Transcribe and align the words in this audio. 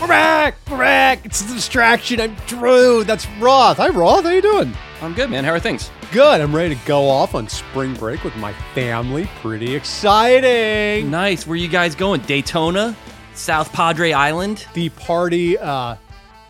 We're 0.00 0.06
back. 0.06 0.54
We're 0.70 0.78
back. 0.78 1.26
It's 1.26 1.40
a 1.42 1.54
distraction. 1.54 2.20
I'm 2.20 2.36
Drew. 2.46 3.02
That's 3.02 3.26
Roth. 3.40 3.78
Hi, 3.78 3.88
Roth. 3.88 4.22
How 4.22 4.30
you 4.30 4.40
doing? 4.40 4.72
I'm 5.02 5.12
good, 5.12 5.28
man. 5.28 5.42
How 5.42 5.50
are 5.50 5.58
things? 5.58 5.90
Good. 6.12 6.40
I'm 6.40 6.54
ready 6.54 6.76
to 6.76 6.80
go 6.86 7.08
off 7.08 7.34
on 7.34 7.48
spring 7.48 7.94
break 7.94 8.22
with 8.22 8.36
my 8.36 8.52
family. 8.74 9.28
Pretty 9.40 9.74
exciting. 9.74 11.10
Nice. 11.10 11.48
Where 11.48 11.56
you 11.56 11.66
guys 11.66 11.96
going? 11.96 12.20
Daytona, 12.22 12.96
South 13.34 13.72
Padre 13.72 14.12
Island. 14.12 14.66
The 14.72 14.88
party, 14.90 15.58
uh, 15.58 15.96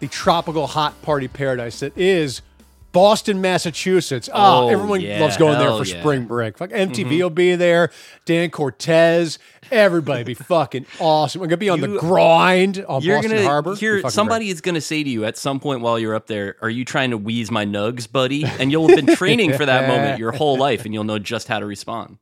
the 0.00 0.08
tropical 0.08 0.66
hot 0.66 1.00
party 1.00 1.26
paradise 1.26 1.80
that 1.80 1.96
is 1.96 2.42
Boston, 2.93 3.41
Massachusetts. 3.41 4.29
Ah, 4.32 4.61
Oh, 4.62 4.68
everyone 4.68 5.00
yeah. 5.00 5.21
loves 5.21 5.36
going 5.36 5.59
there 5.59 5.68
Hell 5.68 5.79
for 5.79 5.84
yeah. 5.84 5.95
Mm-hmm. 5.95 6.02
spring 6.02 6.25
break. 6.25 6.59
Fuck, 6.59 6.71
MTV 6.71 7.18
will 7.21 7.30
be 7.30 7.54
there. 7.54 7.91
Dan 8.25 8.50
Cortese. 8.50 9.39
Everybody 9.71 10.25
be 10.25 10.34
fucking 10.34 10.86
awesome. 11.00 11.40
We're 11.40 11.46
gonna 11.48 11.59
be 11.59 11.68
on 11.68 11.80
the 11.82 11.98
grind 11.98 12.85
on 12.89 13.03
You're 13.03 13.16
Boston 13.18 13.32
gonna 13.36 13.45
Harbor. 13.45 13.75
Hear 13.76 13.96
fucking 13.98 14.11
somebody 14.11 14.48
is 14.48 14.61
gonna 14.62 14.81
say 14.81 15.04
to 15.04 15.11
you 15.11 15.25
at 15.26 15.36
some 15.36 15.61
point 15.61 15.82
while 15.82 15.98
you're 15.98 16.14
up 16.14 16.26
there, 16.26 16.57
"Are 16.62 16.71
you 16.71 16.85
trying 16.86 17.11
to 17.11 17.18
wheeze 17.18 17.50
my 17.50 17.67
nugs, 17.67 18.11
buddy?" 18.11 18.45
And 18.45 18.72
you'll 18.72 18.89
have 18.89 18.96
been 19.04 19.14
training 19.17 19.53
for 19.53 19.67
that 19.67 19.86
moment 19.86 20.18
your 20.18 20.32
whole 20.32 20.57
life, 20.57 20.84
and 20.86 20.95
you'll 20.95 21.04
know 21.04 21.18
just 21.18 21.48
how 21.48 21.59
to 21.59 21.67
respond. 21.67 22.17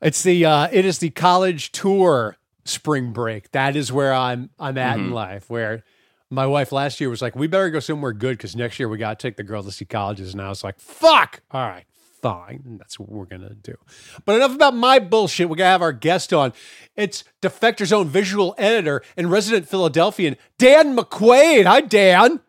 It's 0.00 0.22
the 0.22 0.44
uh, 0.44 0.68
it 0.72 0.84
is 0.84 0.98
the 0.98 1.10
college 1.10 1.70
tour 1.72 2.36
spring 2.64 3.12
break. 3.12 3.50
That 3.52 3.76
is 3.76 3.92
where 3.92 4.14
I'm 4.14 4.50
I'm 4.58 4.78
at 4.78 4.96
Mm-hmm. 4.96 5.06
in 5.08 5.12
life. 5.12 5.50
Where 5.50 5.84
my 6.32 6.46
wife 6.46 6.72
last 6.72 7.00
year 7.00 7.10
was 7.10 7.22
like, 7.22 7.36
"We 7.36 7.46
better 7.46 7.70
go 7.70 7.78
somewhere 7.78 8.12
good 8.12 8.38
because 8.38 8.56
next 8.56 8.78
year 8.80 8.88
we 8.88 8.98
got 8.98 9.18
to 9.18 9.22
take 9.22 9.36
the 9.36 9.42
girl 9.42 9.62
to 9.62 9.70
see 9.70 9.84
colleges." 9.84 10.32
And 10.32 10.40
I 10.40 10.48
was 10.48 10.64
like, 10.64 10.80
"Fuck, 10.80 11.42
all 11.50 11.68
right, 11.68 11.84
fine, 12.22 12.78
that's 12.78 12.98
what 12.98 13.10
we're 13.10 13.26
gonna 13.26 13.54
do." 13.54 13.74
But 14.24 14.36
enough 14.36 14.54
about 14.54 14.74
my 14.74 14.98
bullshit. 14.98 15.48
We 15.48 15.56
gotta 15.56 15.70
have 15.70 15.82
our 15.82 15.92
guest 15.92 16.32
on. 16.32 16.52
It's 16.96 17.22
Defector's 17.42 17.92
own 17.92 18.08
visual 18.08 18.54
editor 18.56 19.02
and 19.16 19.30
resident 19.30 19.68
Philadelphian 19.68 20.36
Dan 20.58 20.96
McQuade. 20.96 21.66
Hi, 21.66 21.82
Dan. 21.82 22.40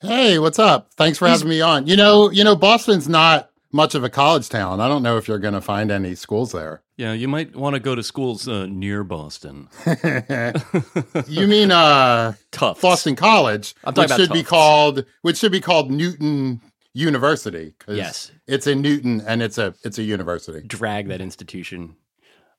Hey, 0.00 0.38
what's 0.38 0.58
up? 0.58 0.90
Thanks 0.96 1.18
for 1.18 1.26
having 1.28 1.48
me 1.48 1.60
on. 1.60 1.86
You 1.86 1.96
know, 1.96 2.30
you 2.30 2.44
know, 2.44 2.56
Boston's 2.56 3.08
not 3.08 3.50
much 3.78 3.94
of 3.94 4.02
a 4.02 4.10
college 4.10 4.48
town. 4.48 4.80
I 4.80 4.88
don't 4.88 5.04
know 5.04 5.16
if 5.18 5.28
you're 5.28 5.38
going 5.38 5.54
to 5.54 5.60
find 5.60 5.90
any 5.92 6.16
schools 6.16 6.50
there. 6.50 6.82
Yeah, 6.96 7.12
you 7.12 7.28
might 7.28 7.54
want 7.54 7.74
to 7.74 7.80
go 7.80 7.94
to 7.94 8.02
schools 8.02 8.48
uh, 8.48 8.66
near 8.66 9.04
Boston. 9.04 9.68
You 11.28 11.46
mean 11.46 11.70
uh 11.70 12.34
Tough. 12.50 12.80
Boston 12.80 13.14
College, 13.16 13.74
I'm 13.84 13.94
talking 13.94 14.02
which 14.02 14.10
about 14.10 14.20
should 14.20 14.32
be 14.32 14.42
called 14.42 15.04
which 15.22 15.36
should 15.38 15.52
be 15.52 15.60
called 15.60 15.90
Newton 15.90 16.60
University 16.92 17.74
'cause 17.78 17.96
Yes. 17.96 18.32
It's 18.48 18.66
in 18.66 18.82
Newton 18.82 19.22
and 19.26 19.42
it's 19.42 19.58
a 19.58 19.74
it's 19.84 19.98
a 19.98 20.02
university. 20.02 20.66
Drag 20.66 21.06
that 21.08 21.20
institution. 21.20 21.94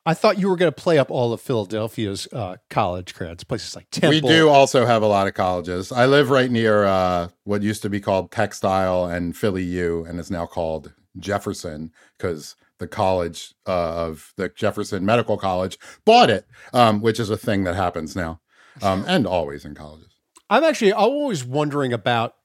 I 0.06 0.14
thought 0.14 0.40
you 0.40 0.47
were 0.50 0.56
going 0.56 0.72
to 0.72 0.81
play 0.84 0.97
up 0.97 1.12
all 1.12 1.34
of 1.34 1.42
Philadelphia's 1.42 2.28
uh, 2.31 2.56
college 2.70 3.14
creds, 3.14 3.45
places 3.45 3.75
like 3.75 3.88
Temple. 3.92 4.09
We 4.30 4.36
do 4.36 4.47
also 4.50 4.86
have 4.86 5.03
a 5.03 5.08
lot 5.08 5.28
of 5.28 5.34
colleges. 5.34 5.92
I 5.92 6.06
live 6.06 6.30
right 6.30 6.50
near 6.50 6.86
uh, 6.86 7.28
what 7.44 7.62
used 7.62 7.81
to 7.81 7.90
be 7.90 8.00
called 8.00 8.31
Textile 8.31 9.06
and 9.06 9.36
Philly 9.36 9.64
U, 9.64 10.06
and 10.08 10.17
is 10.20 10.31
now 10.31 10.45
called 10.45 10.94
Jefferson 11.18 11.92
because 12.18 12.56
the 12.78 12.88
college 12.88 13.54
uh, 13.68 14.08
of 14.08 14.34
the 14.38 14.50
Jefferson 14.50 15.06
Medical 15.06 15.38
College 15.38 15.78
bought 16.06 16.30
it, 16.30 16.46
um, 16.74 17.02
which 17.02 17.20
is 17.20 17.30
a 17.30 17.38
thing 17.38 17.64
that 17.66 17.76
happens 17.76 18.16
now 18.16 18.40
um, 18.82 19.06
and 19.08 19.28
always 19.28 19.66
in 19.66 19.76
colleges. 19.76 20.16
I'm 20.50 20.64
actually 20.64 20.94
always 20.94 21.44
wondering 21.44 21.94
about 21.94 22.36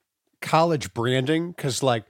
college 0.41 0.93
branding 0.93 1.51
because 1.51 1.81
like 1.81 2.05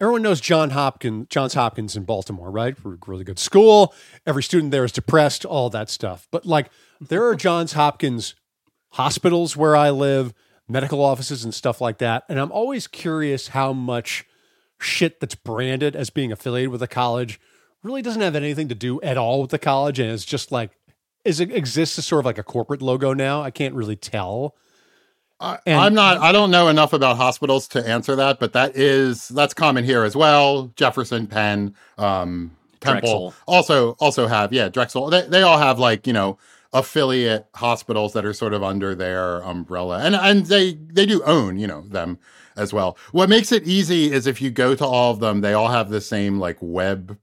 everyone 0.00 0.22
knows 0.22 0.40
John 0.40 0.70
Hopkins, 0.70 1.28
Johns 1.28 1.54
Hopkins 1.54 1.96
in 1.96 2.04
Baltimore, 2.04 2.50
right? 2.50 2.76
We're 2.84 2.94
a 2.94 2.98
really 3.06 3.24
good 3.24 3.38
school. 3.38 3.94
Every 4.26 4.42
student 4.42 4.72
there 4.72 4.84
is 4.84 4.92
depressed, 4.92 5.44
all 5.44 5.70
that 5.70 5.88
stuff. 5.88 6.26
But 6.30 6.44
like 6.44 6.70
there 7.00 7.24
are 7.26 7.34
Johns 7.34 7.72
Hopkins 7.72 8.34
hospitals 8.90 9.56
where 9.56 9.76
I 9.76 9.90
live, 9.90 10.34
medical 10.68 11.02
offices 11.02 11.44
and 11.44 11.54
stuff 11.54 11.80
like 11.80 11.98
that. 11.98 12.24
And 12.28 12.38
I'm 12.40 12.52
always 12.52 12.86
curious 12.86 13.48
how 13.48 13.72
much 13.72 14.24
shit 14.78 15.20
that's 15.20 15.34
branded 15.34 15.96
as 15.96 16.10
being 16.10 16.30
affiliated 16.32 16.70
with 16.70 16.82
a 16.82 16.88
college 16.88 17.40
really 17.82 18.02
doesn't 18.02 18.22
have 18.22 18.36
anything 18.36 18.68
to 18.68 18.74
do 18.74 19.00
at 19.02 19.16
all 19.16 19.40
with 19.40 19.50
the 19.50 19.58
college 19.58 19.98
and 19.98 20.10
it's 20.10 20.24
just 20.24 20.50
like 20.52 20.70
is 21.24 21.40
it 21.40 21.52
exists 21.52 21.98
as 21.98 22.06
sort 22.06 22.20
of 22.20 22.26
like 22.26 22.38
a 22.38 22.42
corporate 22.44 22.80
logo 22.80 23.12
now. 23.12 23.42
I 23.42 23.50
can't 23.50 23.74
really 23.74 23.96
tell. 23.96 24.54
I, 25.40 25.58
And- 25.66 25.80
I'm 25.80 25.92
not. 25.92 26.18
I 26.18 26.30
don't 26.32 26.50
know 26.52 26.68
enough 26.68 26.92
about 26.92 27.16
hospitals 27.16 27.66
to 27.68 27.86
answer 27.86 28.14
that, 28.16 28.38
but 28.38 28.52
that 28.52 28.76
is 28.76 29.28
that's 29.28 29.52
common 29.52 29.84
here 29.84 30.04
as 30.04 30.14
well. 30.16 30.72
Jefferson, 30.76 31.26
Penn, 31.26 31.74
um, 31.98 32.52
Temple 32.80 33.00
Drexel. 33.00 33.34
also 33.46 33.90
also 33.98 34.26
have 34.28 34.52
yeah 34.52 34.68
Drexel. 34.68 35.10
They 35.10 35.22
they 35.26 35.42
all 35.42 35.58
have 35.58 35.78
like 35.80 36.06
you 36.06 36.12
know 36.12 36.38
affiliate 36.72 37.46
hospitals 37.56 38.12
that 38.12 38.24
are 38.24 38.32
sort 38.32 38.54
of 38.54 38.62
under 38.62 38.94
their 38.94 39.40
umbrella, 39.40 39.98
and 39.98 40.14
and 40.14 40.46
they 40.46 40.74
they 40.74 41.06
do 41.06 41.22
own 41.24 41.58
you 41.58 41.66
know 41.66 41.82
them 41.82 42.18
as 42.56 42.72
well. 42.72 42.96
What 43.12 43.28
makes 43.28 43.52
it 43.52 43.64
easy 43.64 44.12
is 44.12 44.26
if 44.26 44.40
you 44.42 44.50
go 44.50 44.74
to 44.74 44.84
all 44.84 45.12
of 45.12 45.20
them, 45.20 45.40
they 45.40 45.52
all 45.54 45.68
have 45.68 45.90
the 45.90 46.00
same 46.00 46.38
like 46.38 46.56
web 46.60 47.18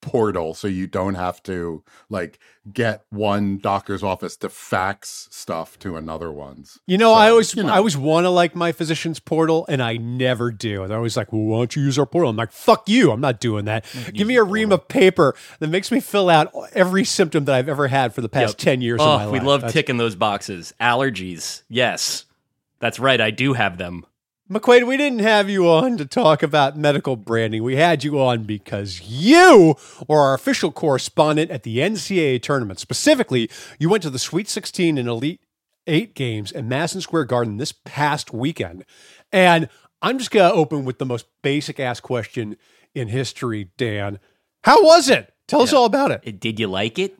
portal 0.00 0.54
so 0.54 0.68
you 0.68 0.86
don't 0.86 1.16
have 1.16 1.42
to 1.42 1.82
like 2.08 2.38
get 2.72 3.02
one 3.10 3.58
doctor's 3.58 4.02
office 4.02 4.36
to 4.36 4.48
fax 4.48 5.26
stuff 5.32 5.76
to 5.80 5.96
another 5.96 6.30
one's 6.30 6.78
You 6.86 6.96
know, 6.96 7.10
So, 7.12 7.18
I 7.18 7.30
always 7.30 7.54
you 7.56 7.64
know. 7.64 7.72
I 7.72 7.78
always 7.78 7.96
want 7.96 8.24
to 8.24 8.30
like 8.30 8.54
my 8.54 8.70
physician's 8.70 9.18
portal, 9.18 9.66
and 9.68 9.82
I 9.82 9.96
never 9.96 10.52
do. 10.52 10.86
They're 10.86 10.96
always 10.96 11.16
like, 11.16 11.32
well, 11.32 11.42
"Why 11.42 11.58
don't 11.58 11.74
you 11.74 11.82
use 11.82 11.98
our 11.98 12.06
portal?" 12.06 12.30
I'm 12.30 12.36
like, 12.36 12.52
"Fuck 12.52 12.88
you! 12.88 13.10
I'm 13.10 13.20
not 13.20 13.40
doing 13.40 13.64
that. 13.64 13.84
Give 14.14 14.26
me 14.28 14.36
a 14.36 14.44
ream 14.44 14.70
of 14.70 14.86
paper 14.86 15.34
that 15.58 15.68
makes 15.68 15.90
me 15.90 15.98
fill 15.98 16.30
out 16.30 16.52
every 16.74 17.04
symptom 17.04 17.44
that 17.46 17.54
I've 17.56 17.68
ever 17.68 17.88
had 17.88 18.14
for 18.14 18.20
the 18.20 18.28
past 18.28 18.52
Yep. 18.52 18.58
ten 18.58 18.80
years 18.80 19.00
of 19.00 19.06
oh, 19.08 19.16
my 19.18 19.24
Oh, 19.24 19.30
life." 19.30 19.42
we 19.42 19.46
love 19.46 19.60
That's- 19.62 19.72
ticking 19.72 19.96
those 19.96 20.14
boxes. 20.14 20.72
Allergies. 20.80 21.64
Yes. 21.68 22.24
That's 22.80 22.98
right. 22.98 23.20
I 23.20 23.30
do 23.30 23.54
have 23.54 23.78
them. 23.78 24.04
McQuade, 24.50 24.86
we 24.86 24.96
didn't 24.96 25.18
have 25.18 25.50
you 25.50 25.68
on 25.68 25.98
to 25.98 26.06
talk 26.06 26.42
about 26.42 26.76
medical 26.76 27.16
branding. 27.16 27.62
We 27.62 27.76
had 27.76 28.02
you 28.02 28.18
on 28.18 28.44
because 28.44 29.02
you 29.02 29.76
were 30.08 30.20
our 30.20 30.34
official 30.34 30.72
correspondent 30.72 31.50
at 31.50 31.64
the 31.64 31.78
NCAA 31.78 32.40
tournament. 32.40 32.78
Specifically, 32.78 33.50
you 33.78 33.90
went 33.90 34.02
to 34.04 34.10
the 34.10 34.18
Sweet 34.18 34.48
16 34.48 34.96
and 34.96 35.06
Elite 35.06 35.42
Eight 35.86 36.14
games 36.14 36.52
at 36.52 36.64
Madison 36.64 37.00
Square 37.00 37.24
Garden 37.24 37.56
this 37.56 37.72
past 37.72 38.32
weekend. 38.32 38.84
And 39.32 39.70
I'm 40.02 40.18
just 40.18 40.30
going 40.30 40.50
to 40.50 40.54
open 40.54 40.84
with 40.84 40.98
the 40.98 41.06
most 41.06 41.26
basic 41.40 41.80
ass 41.80 41.98
question 41.98 42.56
in 42.94 43.08
history, 43.08 43.70
Dan. 43.78 44.18
How 44.64 44.82
was 44.82 45.08
it? 45.08 45.32
Tell 45.46 45.62
us 45.62 45.72
all 45.72 45.86
about 45.86 46.10
it. 46.10 46.40
Did 46.40 46.60
you 46.60 46.68
like 46.68 46.98
it? 46.98 47.16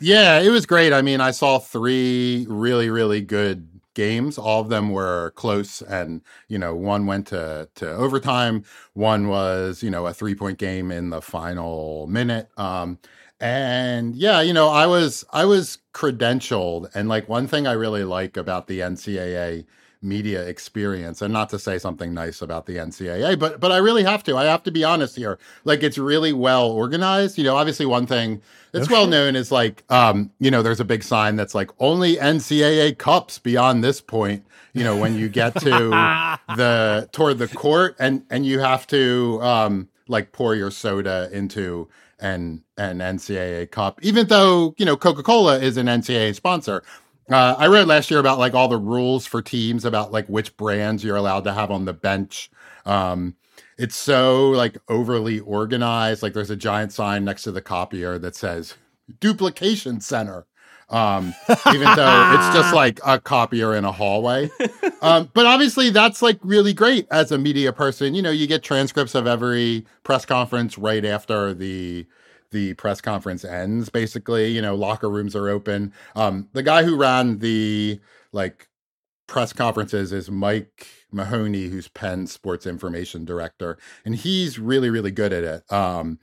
Yeah, 0.00 0.38
it 0.40 0.50
was 0.50 0.66
great. 0.66 0.92
I 0.92 1.00
mean, 1.00 1.20
I 1.20 1.30
saw 1.30 1.58
three 1.58 2.46
really, 2.48 2.90
really 2.90 3.22
good 3.22 3.69
games. 3.94 4.38
All 4.38 4.60
of 4.60 4.68
them 4.68 4.90
were 4.90 5.32
close, 5.36 5.82
and 5.82 6.22
you 6.48 6.58
know, 6.58 6.74
one 6.74 7.06
went 7.06 7.26
to 7.28 7.68
to 7.76 7.90
overtime. 7.90 8.64
One 8.94 9.28
was 9.28 9.82
you 9.82 9.90
know 9.90 10.06
a 10.06 10.14
three 10.14 10.34
point 10.34 10.58
game 10.58 10.90
in 10.90 11.10
the 11.10 11.22
final 11.22 12.06
minute. 12.06 12.48
Um, 12.58 12.98
and 13.40 14.14
yeah, 14.14 14.40
you 14.42 14.52
know, 14.52 14.68
I 14.68 14.86
was 14.86 15.24
I 15.32 15.44
was 15.44 15.78
credentialed, 15.94 16.90
and 16.94 17.08
like 17.08 17.28
one 17.28 17.46
thing 17.46 17.66
I 17.66 17.72
really 17.72 18.04
like 18.04 18.36
about 18.36 18.66
the 18.66 18.80
NCAA 18.80 19.66
media 20.02 20.46
experience 20.46 21.20
and 21.20 21.32
not 21.32 21.50
to 21.50 21.58
say 21.58 21.78
something 21.78 22.14
nice 22.14 22.40
about 22.40 22.66
the 22.66 22.76
NCAA 22.76 23.38
but 23.38 23.60
but 23.60 23.70
I 23.70 23.76
really 23.78 24.02
have 24.02 24.24
to. 24.24 24.36
I 24.36 24.44
have 24.44 24.62
to 24.62 24.70
be 24.70 24.82
honest 24.82 25.16
here. 25.16 25.38
Like 25.64 25.82
it's 25.82 25.98
really 25.98 26.32
well 26.32 26.70
organized. 26.70 27.36
You 27.36 27.44
know 27.44 27.56
obviously 27.56 27.86
one 27.86 28.06
thing 28.06 28.40
that's 28.72 28.88
well 28.88 29.06
known 29.06 29.36
is 29.36 29.52
like 29.52 29.84
um 29.90 30.30
you 30.38 30.50
know 30.50 30.62
there's 30.62 30.80
a 30.80 30.84
big 30.84 31.02
sign 31.02 31.36
that's 31.36 31.54
like 31.54 31.70
only 31.80 32.16
NCAA 32.16 32.96
cups 32.98 33.38
beyond 33.38 33.84
this 33.84 34.00
point 34.00 34.44
you 34.72 34.84
know 34.84 34.96
when 34.96 35.16
you 35.16 35.28
get 35.28 35.54
to 35.60 35.68
the 36.56 37.08
toward 37.12 37.38
the 37.38 37.48
court 37.48 37.96
and 37.98 38.24
and 38.30 38.46
you 38.46 38.58
have 38.60 38.86
to 38.86 39.40
um 39.42 39.88
like 40.08 40.32
pour 40.32 40.54
your 40.54 40.70
soda 40.70 41.28
into 41.32 41.88
an 42.20 42.62
an 42.76 42.98
NCAA 42.98 43.70
cup 43.70 43.98
even 44.02 44.26
though 44.28 44.74
you 44.78 44.84
know 44.84 44.96
Coca-Cola 44.96 45.58
is 45.58 45.76
an 45.76 45.86
NCAA 45.86 46.34
sponsor 46.34 46.82
uh, 47.30 47.54
I 47.58 47.66
read 47.68 47.86
last 47.86 48.10
year 48.10 48.20
about 48.20 48.38
like 48.38 48.54
all 48.54 48.68
the 48.68 48.76
rules 48.76 49.26
for 49.26 49.40
teams 49.40 49.84
about 49.84 50.12
like 50.12 50.26
which 50.26 50.56
brands 50.56 51.04
you're 51.04 51.16
allowed 51.16 51.44
to 51.44 51.52
have 51.52 51.70
on 51.70 51.84
the 51.84 51.92
bench. 51.92 52.50
Um, 52.84 53.36
it's 53.78 53.96
so 53.96 54.50
like 54.50 54.78
overly 54.88 55.40
organized. 55.40 56.22
Like 56.22 56.34
there's 56.34 56.50
a 56.50 56.56
giant 56.56 56.92
sign 56.92 57.24
next 57.24 57.44
to 57.44 57.52
the 57.52 57.62
copier 57.62 58.18
that 58.18 58.34
says 58.36 58.74
duplication 59.20 60.00
center. 60.00 60.46
Um, 60.88 61.34
even 61.72 61.86
though 61.94 62.32
it's 62.34 62.54
just 62.54 62.74
like 62.74 62.98
a 63.06 63.20
copier 63.20 63.76
in 63.76 63.84
a 63.84 63.92
hallway. 63.92 64.50
Um, 65.02 65.30
but 65.32 65.46
obviously 65.46 65.90
that's 65.90 66.20
like 66.20 66.38
really 66.42 66.74
great 66.74 67.06
as 67.12 67.30
a 67.30 67.38
media 67.38 67.72
person. 67.72 68.14
You 68.14 68.22
know, 68.22 68.32
you 68.32 68.48
get 68.48 68.62
transcripts 68.64 69.14
of 69.14 69.26
every 69.26 69.86
press 70.02 70.26
conference 70.26 70.76
right 70.76 71.04
after 71.04 71.54
the 71.54 72.06
the 72.50 72.74
press 72.74 73.00
conference 73.00 73.44
ends 73.44 73.88
basically 73.88 74.48
you 74.48 74.62
know 74.62 74.74
locker 74.74 75.08
rooms 75.08 75.36
are 75.36 75.48
open 75.48 75.92
um 76.16 76.48
the 76.52 76.62
guy 76.62 76.82
who 76.82 76.96
ran 76.96 77.38
the 77.38 77.98
like 78.32 78.68
press 79.26 79.52
conferences 79.52 80.12
is 80.12 80.30
mike 80.30 80.86
mahoney 81.12 81.66
who's 81.68 81.88
penn 81.88 82.26
sports 82.26 82.66
information 82.66 83.24
director 83.24 83.78
and 84.04 84.16
he's 84.16 84.58
really 84.58 84.90
really 84.90 85.10
good 85.10 85.32
at 85.32 85.44
it 85.44 85.72
um 85.72 86.18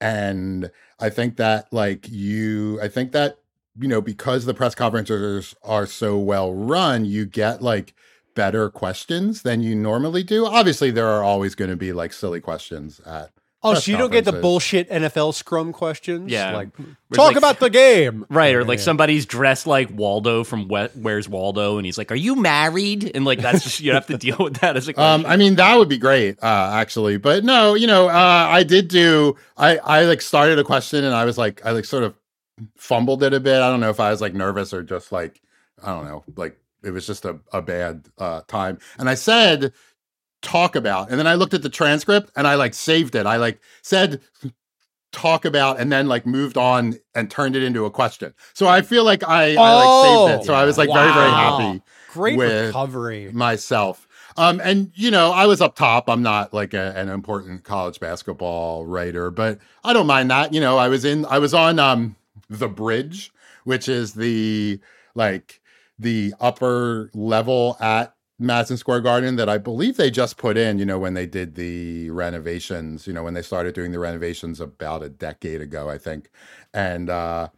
and 0.00 0.70
i 1.00 1.08
think 1.08 1.36
that 1.36 1.72
like 1.72 2.08
you 2.08 2.80
i 2.82 2.88
think 2.88 3.12
that 3.12 3.38
you 3.78 3.88
know, 3.88 4.00
because 4.00 4.44
the 4.44 4.54
press 4.54 4.74
conferences 4.74 5.54
are 5.62 5.86
so 5.86 6.18
well 6.18 6.54
run, 6.54 7.04
you 7.04 7.26
get 7.26 7.62
like 7.62 7.94
better 8.34 8.70
questions 8.70 9.42
than 9.42 9.62
you 9.62 9.74
normally 9.74 10.22
do. 10.22 10.46
Obviously, 10.46 10.90
there 10.90 11.08
are 11.08 11.22
always 11.22 11.54
going 11.54 11.70
to 11.70 11.76
be 11.76 11.92
like 11.92 12.12
silly 12.12 12.40
questions 12.40 13.00
at 13.00 13.30
Oh, 13.64 13.72
press 13.72 13.84
so 13.86 13.90
you 13.92 13.96
don't 13.98 14.12
get 14.12 14.24
the 14.26 14.32
bullshit 14.32 14.90
NFL 14.90 15.32
scrum 15.34 15.72
questions? 15.72 16.30
Yeah. 16.30 16.54
Like, 16.54 16.76
Where 16.76 16.86
talk 17.12 17.28
like- 17.28 17.36
about 17.36 17.58
the 17.60 17.70
game. 17.70 18.26
Right, 18.28 18.54
or 18.54 18.62
like 18.64 18.78
Yeah. 18.78 18.84
somebody's 18.84 19.24
dressed 19.26 19.66
like 19.66 19.88
Waldo 19.90 20.44
from 20.44 20.68
Where's 20.68 21.28
Waldo, 21.28 21.78
and 21.78 21.86
he's 21.86 21.96
like, 21.98 22.12
"Are 22.12 22.16
you 22.16 22.36
married?" 22.36 23.10
And 23.14 23.24
like 23.24 23.40
that's 23.40 23.64
just 23.64 23.80
you 23.80 23.92
have 23.92 24.06
to 24.08 24.18
deal 24.18 24.36
with 24.38 24.56
that 24.58 24.76
as 24.76 24.86
a 24.86 24.92
question. 24.92 25.24
Um, 25.24 25.30
I 25.30 25.36
mean, 25.36 25.54
that 25.56 25.76
would 25.78 25.88
be 25.88 25.98
great, 25.98 26.38
uh, 26.42 26.70
actually. 26.74 27.16
But 27.16 27.42
no, 27.44 27.74
you 27.74 27.86
know, 27.86 28.08
uh, 28.08 28.12
I 28.50 28.62
did 28.62 28.88
do. 28.88 29.36
I 29.56 29.78
I 29.78 30.04
like 30.04 30.20
started 30.20 30.58
a 30.58 30.64
question, 30.64 31.02
and 31.04 31.14
I 31.14 31.24
was 31.24 31.38
like, 31.38 31.64
I 31.64 31.70
like 31.72 31.86
sort 31.86 32.04
of 32.04 32.14
fumbled 32.76 33.22
it 33.22 33.32
a 33.34 33.40
bit. 33.40 33.56
I 33.62 33.70
don't 33.70 33.80
know 33.80 33.90
if 33.90 33.98
I 34.00 34.10
was 34.10 34.20
like 34.20 34.34
nervous 34.34 34.72
or 34.72 34.82
just 34.82 35.10
like, 35.10 35.40
I 35.82 35.88
don't 35.92 36.04
know, 36.04 36.22
like 36.36 36.56
it 36.82 36.90
was 36.90 37.06
just 37.06 37.24
a 37.24 37.38
a 37.52 37.62
bad 37.62 38.06
uh, 38.18 38.42
time. 38.46 38.78
And 38.98 39.08
I 39.08 39.14
said, 39.14 39.72
talk 40.44 40.76
about, 40.76 41.10
and 41.10 41.18
then 41.18 41.26
I 41.26 41.34
looked 41.34 41.54
at 41.54 41.62
the 41.62 41.68
transcript, 41.68 42.30
and 42.36 42.46
I 42.46 42.54
like 42.54 42.74
saved 42.74 43.14
it. 43.16 43.26
I 43.26 43.36
like 43.36 43.58
said. 43.82 44.20
Talk 45.12 45.44
about 45.44 45.78
and 45.78 45.92
then 45.92 46.08
like 46.08 46.26
moved 46.26 46.58
on 46.58 46.98
and 47.14 47.30
turned 47.30 47.54
it 47.54 47.62
into 47.62 47.84
a 47.84 47.90
question. 47.90 48.34
So 48.52 48.66
I 48.66 48.82
feel 48.82 49.04
like 49.04 49.22
I, 49.22 49.54
I 49.54 49.74
like 49.74 50.04
saved 50.32 50.42
it. 50.42 50.44
So 50.46 50.54
I 50.54 50.64
was 50.64 50.76
like 50.76 50.88
very 50.92 51.12
very 51.12 51.30
happy 51.30 51.82
Great 52.10 52.36
with- 52.36 52.66
recovery. 52.66 53.30
myself. 53.32 54.08
Um, 54.36 54.60
and 54.64 54.90
you 54.96 55.12
know, 55.12 55.30
I 55.30 55.46
was 55.46 55.60
up 55.60 55.76
top. 55.76 56.08
I'm 56.08 56.22
not 56.24 56.52
like 56.52 56.74
a, 56.74 56.92
an 56.96 57.08
important 57.10 57.62
college 57.62 58.00
basketball 58.00 58.86
writer, 58.86 59.30
but 59.30 59.60
I 59.84 59.92
don't 59.92 60.08
mind 60.08 60.32
that. 60.32 60.52
You 60.52 60.60
know, 60.60 60.78
I 60.78 60.88
was 60.88 61.04
in, 61.04 61.24
I 61.26 61.38
was 61.38 61.54
on 61.54 61.78
um 61.78 62.16
the 62.50 62.68
bridge, 62.68 63.30
which 63.62 63.88
is 63.88 64.14
the 64.14 64.80
like 65.14 65.60
the 65.96 66.34
upper 66.40 67.08
level 67.14 67.76
at 67.78 68.13
Madison 68.38 68.76
Square 68.76 69.02
Garden 69.02 69.36
that 69.36 69.48
I 69.48 69.58
believe 69.58 69.96
they 69.96 70.10
just 70.10 70.36
put 70.36 70.56
in. 70.56 70.78
You 70.78 70.84
know, 70.84 70.98
when 70.98 71.14
they 71.14 71.26
did 71.26 71.54
the 71.54 72.10
renovations. 72.10 73.06
You 73.06 73.12
know, 73.12 73.22
when 73.22 73.34
they 73.34 73.42
started 73.42 73.74
doing 73.74 73.92
the 73.92 73.98
renovations 73.98 74.60
about 74.60 75.02
a 75.02 75.08
decade 75.08 75.60
ago, 75.60 75.88
I 75.88 75.98
think, 75.98 76.30
and 76.72 77.10
uh, 77.10 77.48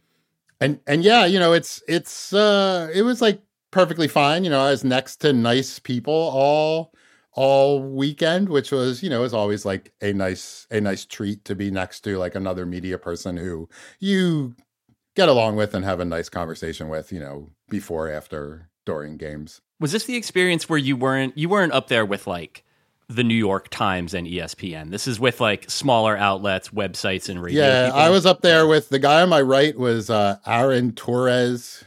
and 0.61 0.79
and 0.87 1.03
yeah, 1.03 1.25
you 1.25 1.39
know, 1.39 1.53
it's 1.53 1.83
it's 1.87 2.33
uh, 2.33 2.89
it 2.93 3.03
was 3.03 3.21
like 3.21 3.41
perfectly 3.71 4.07
fine. 4.07 4.43
You 4.43 4.49
know, 4.49 4.61
I 4.61 4.71
was 4.71 4.83
next 4.83 5.17
to 5.17 5.33
nice 5.33 5.79
people 5.79 6.13
all 6.13 6.93
all 7.33 7.81
weekend, 7.83 8.49
which 8.49 8.71
was, 8.71 9.03
you 9.03 9.09
know, 9.09 9.23
is 9.23 9.33
always 9.33 9.63
like 9.65 9.93
a 10.01 10.11
nice 10.13 10.67
a 10.71 10.81
nice 10.81 11.05
treat 11.05 11.45
to 11.45 11.55
be 11.55 11.69
next 11.71 12.01
to 12.01 12.17
like 12.17 12.35
another 12.35 12.65
media 12.65 12.97
person 12.97 13.37
who 13.37 13.69
you 13.99 14.55
get 15.15 15.29
along 15.29 15.55
with 15.55 15.73
and 15.75 15.85
have 15.85 15.99
a 15.99 16.05
nice 16.05 16.29
conversation 16.29 16.89
with, 16.89 17.11
you 17.11 17.19
know, 17.19 17.51
before, 17.69 18.09
after, 18.09 18.69
during 18.87 19.17
games. 19.17 19.59
was 19.81 19.91
this 19.91 20.05
the 20.05 20.15
experience 20.15 20.69
where 20.69 20.79
you 20.79 20.95
weren't 20.95 21.37
you 21.37 21.49
weren't 21.49 21.73
up 21.73 21.89
there 21.89 22.05
with 22.05 22.25
like 22.25 22.63
the 23.09 23.23
New 23.23 23.35
York 23.35 23.67
Times 23.67 24.13
and 24.13 24.25
ESPN? 24.25 24.91
This 24.91 25.09
is 25.09 25.19
with 25.19 25.41
like 25.41 25.69
smaller 25.69 26.15
outlets, 26.15 26.69
websites, 26.69 27.27
and 27.27 27.41
radio. 27.43 27.63
Yeah, 27.63 27.85
people? 27.87 27.99
I 27.99 28.09
was 28.09 28.25
up 28.25 28.41
there 28.41 28.65
with 28.65 28.87
the 28.87 28.97
guy 28.97 29.21
on 29.21 29.29
my 29.29 29.41
right 29.41 29.77
was 29.77 30.09
uh 30.09 30.37
Aaron 30.47 30.93
Torres 30.93 31.83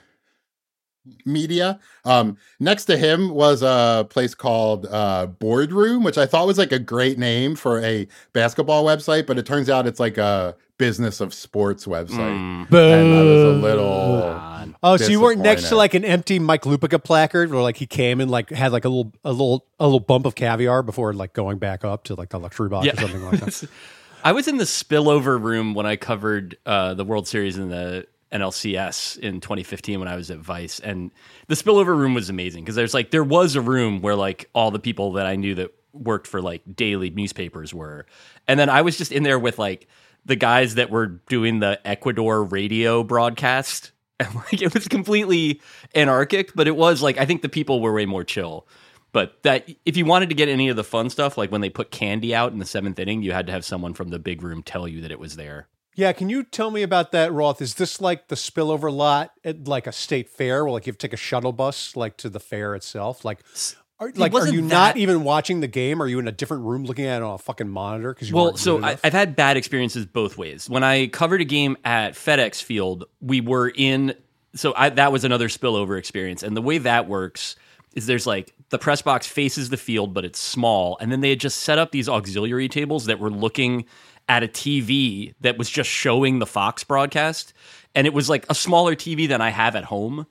Media. 1.25 1.81
Um 2.05 2.37
next 2.61 2.85
to 2.85 2.99
him 2.99 3.31
was 3.31 3.62
a 3.62 4.06
place 4.11 4.35
called 4.35 4.85
uh 4.85 5.26
Boardroom, 5.26 6.05
which 6.05 6.19
I 6.19 6.26
thought 6.26 6.47
was 6.47 6.58
like 6.58 6.73
a 6.73 6.79
great 6.79 7.19
name 7.19 7.56
for 7.56 7.82
a 7.82 8.06
basketball 8.35 8.85
website, 8.85 9.26
but 9.26 9.38
it 9.38 9.47
turns 9.47 9.70
out 9.70 9.87
it's 9.87 10.00
like 10.00 10.19
a 10.19 10.55
business 10.81 11.21
of 11.21 11.32
sports 11.35 11.85
website. 11.85 12.67
Mm, 12.69 12.73
And 12.73 13.15
I 13.15 13.23
was 13.23 13.43
a 13.43 13.61
little 13.61 14.21
God. 14.32 14.75
Oh, 14.82 14.97
so 14.97 15.09
you 15.09 15.21
weren't 15.21 15.41
next 15.41 15.69
to 15.69 15.77
like 15.77 15.93
an 15.93 16.06
empty 16.06 16.38
Mike 16.38 16.62
Lupica 16.62 17.03
placard 17.03 17.50
where 17.53 17.61
like 17.62 17.77
he 17.77 17.87
came 17.87 18.21
and 18.21 18.31
like 18.31 18.49
had 18.49 18.73
like 18.73 18.87
a 18.87 18.88
little 18.88 19.12
a 19.23 19.31
little 19.31 19.67
a 19.79 19.85
little 19.85 20.00
bump 20.00 20.25
of 20.25 20.35
caviar 20.35 20.82
before 20.82 21.12
like 21.12 21.35
going 21.35 21.59
back 21.59 21.85
up 21.85 22.05
to 22.05 22.15
like 22.15 22.31
the 22.31 22.41
luxury 22.41 22.71
box 22.71 22.88
or 22.88 22.97
something 22.97 23.23
like 23.23 23.41
that. 23.41 23.69
I 24.25 24.32
was 24.32 24.49
in 24.49 24.56
the 24.56 24.65
spillover 24.65 25.41
room 25.41 25.75
when 25.75 25.85
I 25.87 25.97
covered 25.97 26.56
uh, 26.67 26.94
the 26.94 27.05
World 27.05 27.29
Series 27.29 27.59
in 27.59 27.69
the 27.69 28.06
NLCS 28.33 29.19
in 29.19 29.41
2015 29.41 29.99
when 29.99 30.09
I 30.09 30.17
was 30.17 30.31
at 30.31 30.38
Vice, 30.38 30.81
and 30.81 31.11
the 31.49 31.55
spillover 31.55 31.97
room 31.97 32.15
was 32.15 32.31
amazing 32.31 32.65
because 32.65 32.75
there's 32.75 32.94
like 32.94 33.11
there 33.11 33.25
was 33.25 33.55
a 33.55 33.61
room 33.61 34.00
where 34.00 34.15
like 34.17 34.49
all 34.55 34.71
the 34.71 34.79
people 34.79 35.12
that 35.12 35.26
I 35.26 35.37
knew 35.37 35.55
that 35.56 35.73
worked 35.93 36.26
for 36.26 36.41
like 36.41 36.62
daily 36.75 37.11
newspapers 37.11 37.75
were, 37.75 38.06
and 38.49 38.59
then 38.59 38.69
I 38.71 38.83
was 38.83 38.97
just 38.97 39.12
in 39.12 39.23
there 39.25 39.38
with 39.38 39.59
like 39.59 39.88
the 40.25 40.37
guys 40.37 40.76
that 40.76 40.90
were 40.90 41.06
doing 41.06 41.61
the 41.61 41.81
Ecuador 41.87 42.44
radio 42.44 43.02
broadcast. 43.02 43.93
And 44.20 44.34
like 44.34 44.61
it 44.61 44.75
was 44.75 44.87
completely 44.87 45.62
anarchic, 45.94 46.52
but 46.55 46.69
it 46.69 46.76
was 46.76 47.00
like 47.00 47.17
I 47.17 47.25
think 47.25 47.40
the 47.40 47.49
people 47.49 47.81
were 47.81 47.94
way 47.94 48.05
more 48.05 48.22
chill. 48.22 48.69
But 49.12 49.43
that 49.44 49.67
if 49.87 49.96
you 49.96 50.05
wanted 50.05 50.28
to 50.28 50.34
get 50.34 50.50
any 50.50 50.69
of 50.69 50.76
the 50.76 50.84
fun 50.84 51.08
stuff, 51.08 51.38
like 51.38 51.50
when 51.50 51.62
they 51.62 51.70
put 51.70 51.90
candy 51.90 52.34
out 52.34 52.52
in 52.52 52.58
the 52.58 52.67
seventh 52.67 52.99
inning, 52.99 53.22
you 53.22 53.32
had 53.32 53.46
to 53.46 53.52
have 53.52 53.64
someone 53.64 53.94
from 53.94 54.11
the 54.11 54.19
big 54.19 54.43
room 54.43 54.62
tell 54.62 54.87
you 54.87 55.00
that 55.00 55.11
it 55.11 55.19
was 55.19 55.37
there. 55.37 55.69
Yeah, 55.96 56.12
can 56.12 56.28
you 56.28 56.44
tell 56.44 56.70
me 56.70 56.82
about 56.82 57.12
that, 57.12 57.32
Roth? 57.32 57.61
Is 57.61 57.75
this 57.75 58.00
like 58.00 58.28
the 58.28 58.37
spillover 58.37 58.93
lot 58.93 59.32
at 59.44 59.66
like 59.66 59.87
a 59.87 59.93
state 59.93 60.28
fair 60.28 60.64
where 60.64 60.73
like 60.73 60.87
you 60.87 60.93
have 60.93 60.99
to 60.99 61.08
take 61.08 61.12
a 61.12 61.16
shuttle 61.16 61.52
bus 61.52 61.96
like 61.96 62.16
to 62.19 62.28
the 62.28 62.40
fair 62.40 62.75
itself? 62.75 63.25
Like 63.25 63.40
are, 64.00 64.11
like 64.17 64.32
are 64.35 64.49
you 64.49 64.62
that- 64.62 64.69
not 64.69 64.97
even 64.97 65.25
watching 65.25 65.61
the 65.61 65.69
game? 65.69 66.02
Are 66.02 66.06
you 66.06 66.19
in 66.19 66.26
a 66.26 66.32
different 66.32 66.64
room 66.64 66.85
looking 66.85 67.05
at 67.05 67.19
it 67.19 67.23
on 67.23 67.35
a 67.35 67.38
fucking 67.38 67.69
monitor? 67.69 68.14
Because 68.14 68.32
Well, 68.32 68.56
so 68.56 68.82
I, 68.82 68.97
I've 69.05 69.12
had 69.12 69.37
bad 69.37 69.56
experiences 69.56 70.06
both 70.06 70.38
ways. 70.38 70.69
When 70.70 70.82
I 70.82 71.06
covered 71.08 71.41
a 71.41 71.44
game 71.44 71.76
at 71.85 72.14
FedEx 72.14 72.62
Field, 72.62 73.05
we 73.20 73.41
were 73.41 73.70
in. 73.75 74.14
So 74.55 74.73
I, 74.76 74.88
that 74.88 75.12
was 75.12 75.25
another 75.25 75.49
spillover 75.49 75.99
experience, 75.99 76.43
and 76.43 76.56
the 76.56 76.62
way 76.62 76.79
that 76.79 77.06
works 77.06 77.56
is 77.94 78.06
there's 78.06 78.26
like 78.26 78.52
the 78.70 78.79
press 78.79 79.02
box 79.02 79.26
faces 79.26 79.69
the 79.69 79.76
field, 79.76 80.14
but 80.14 80.25
it's 80.25 80.38
small, 80.41 80.97
and 81.00 81.12
then 81.12 81.20
they 81.20 81.31
had 81.31 81.41
just 81.41 81.58
set 81.58 81.79
up 81.79 81.93
these 81.93 82.08
auxiliary 82.08 82.69
tables 82.69 83.05
that 83.06 83.19
were 83.20 83.31
looking 83.31 83.85
at 84.29 84.43
a 84.43 84.49
TV 84.49 85.35
that 85.41 85.58
was 85.58 85.69
just 85.69 85.91
showing 85.91 86.38
the 86.38 86.47
Fox 86.47 86.85
broadcast, 86.85 87.52
and 87.94 88.06
it 88.06 88.14
was 88.14 88.31
like 88.31 88.47
a 88.49 88.55
smaller 88.55 88.94
TV 88.94 89.29
than 89.29 89.41
I 89.41 89.50
have 89.50 89.76
at 89.76 89.85
home. 89.85 90.26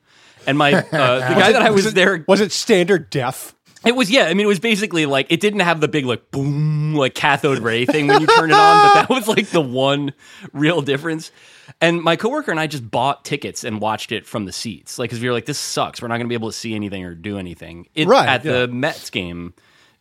And 0.47 0.57
my 0.57 0.73
uh, 0.73 0.81
the 0.81 1.35
guy 1.35 1.51
that 1.51 1.61
I 1.61 1.69
was 1.69 1.85
it, 1.85 1.95
there 1.95 2.23
was 2.27 2.41
it 2.41 2.51
standard 2.51 3.09
def? 3.09 3.55
It 3.85 3.95
was 3.95 4.11
yeah. 4.11 4.25
I 4.25 4.33
mean, 4.33 4.45
it 4.45 4.47
was 4.47 4.59
basically 4.59 5.05
like 5.05 5.27
it 5.29 5.39
didn't 5.39 5.61
have 5.61 5.79
the 5.79 5.87
big 5.87 6.05
like 6.05 6.31
boom 6.31 6.95
like 6.95 7.15
cathode 7.15 7.59
ray 7.59 7.85
thing 7.85 8.07
when 8.07 8.21
you 8.21 8.27
turn 8.27 8.49
it 8.49 8.53
on, 8.53 8.87
but 8.87 8.93
that 8.93 9.09
was 9.09 9.27
like 9.27 9.47
the 9.47 9.61
one 9.61 10.13
real 10.53 10.81
difference. 10.81 11.31
And 11.79 12.01
my 12.01 12.15
coworker 12.15 12.51
and 12.51 12.59
I 12.59 12.67
just 12.67 12.89
bought 12.89 13.23
tickets 13.23 13.63
and 13.63 13.79
watched 13.79 14.11
it 14.11 14.25
from 14.25 14.45
the 14.45 14.51
seats, 14.51 14.99
like 14.99 15.09
because 15.09 15.21
we 15.21 15.27
were 15.27 15.33
like, 15.33 15.45
this 15.45 15.59
sucks. 15.59 16.01
We're 16.01 16.07
not 16.07 16.15
going 16.15 16.25
to 16.25 16.29
be 16.29 16.35
able 16.35 16.51
to 16.51 16.57
see 16.57 16.75
anything 16.75 17.05
or 17.05 17.13
do 17.15 17.37
anything. 17.37 17.87
It, 17.95 18.07
Right, 18.07 18.27
at 18.27 18.43
yeah. 18.43 18.51
the 18.51 18.67
Mets 18.67 19.09
game 19.09 19.53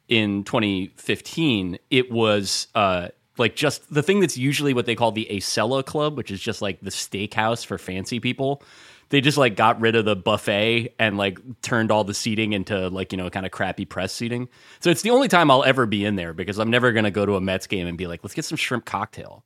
in 0.09 0.45
2015, 0.45 1.79
it 1.91 2.11
was 2.11 2.67
uh 2.75 3.09
like 3.37 3.55
just 3.55 3.93
the 3.93 4.03
thing 4.03 4.21
that's 4.21 4.37
usually 4.37 4.75
what 4.75 4.87
they 4.87 4.95
call 4.95 5.13
the 5.13 5.29
Acela 5.31 5.85
Club, 5.85 6.17
which 6.17 6.31
is 6.31 6.41
just 6.41 6.61
like 6.61 6.81
the 6.81 6.91
steakhouse 6.91 7.65
for 7.65 7.79
fancy 7.79 8.19
people. 8.19 8.63
They 9.11 9.21
just 9.23 9.39
like 9.39 9.57
got 9.57 9.81
rid 9.81 9.97
of 9.97 10.05
the 10.05 10.15
buffet 10.17 10.95
and 10.99 11.17
like 11.17 11.39
turned 11.63 11.91
all 11.91 12.05
the 12.05 12.13
seating 12.15 12.53
into 12.53 12.89
like, 12.89 13.13
you 13.13 13.17
know, 13.19 13.31
kind 13.31 13.47
of 13.47 13.53
crappy 13.53 13.85
press 13.87 14.13
seating. 14.13 14.49
So 14.81 14.91
it's 14.91 15.03
the 15.03 15.11
only 15.11 15.29
time 15.29 15.51
I'll 15.51 15.65
ever 15.65 15.87
be 15.87 16.05
in 16.05 16.17
there 16.17 16.35
because 16.35 16.59
I'm 16.59 16.71
never 16.71 16.93
going 16.93 17.05
to 17.05 17.11
go 17.11 17.25
to 17.25 17.37
a 17.37 17.41
Mets 17.41 17.67
game 17.67 17.87
and 17.87 17.97
be 17.97 18.07
like, 18.07 18.23
let's 18.23 18.35
get 18.35 18.45
some 18.45 18.57
shrimp 18.57 18.85
cocktail. 18.85 19.45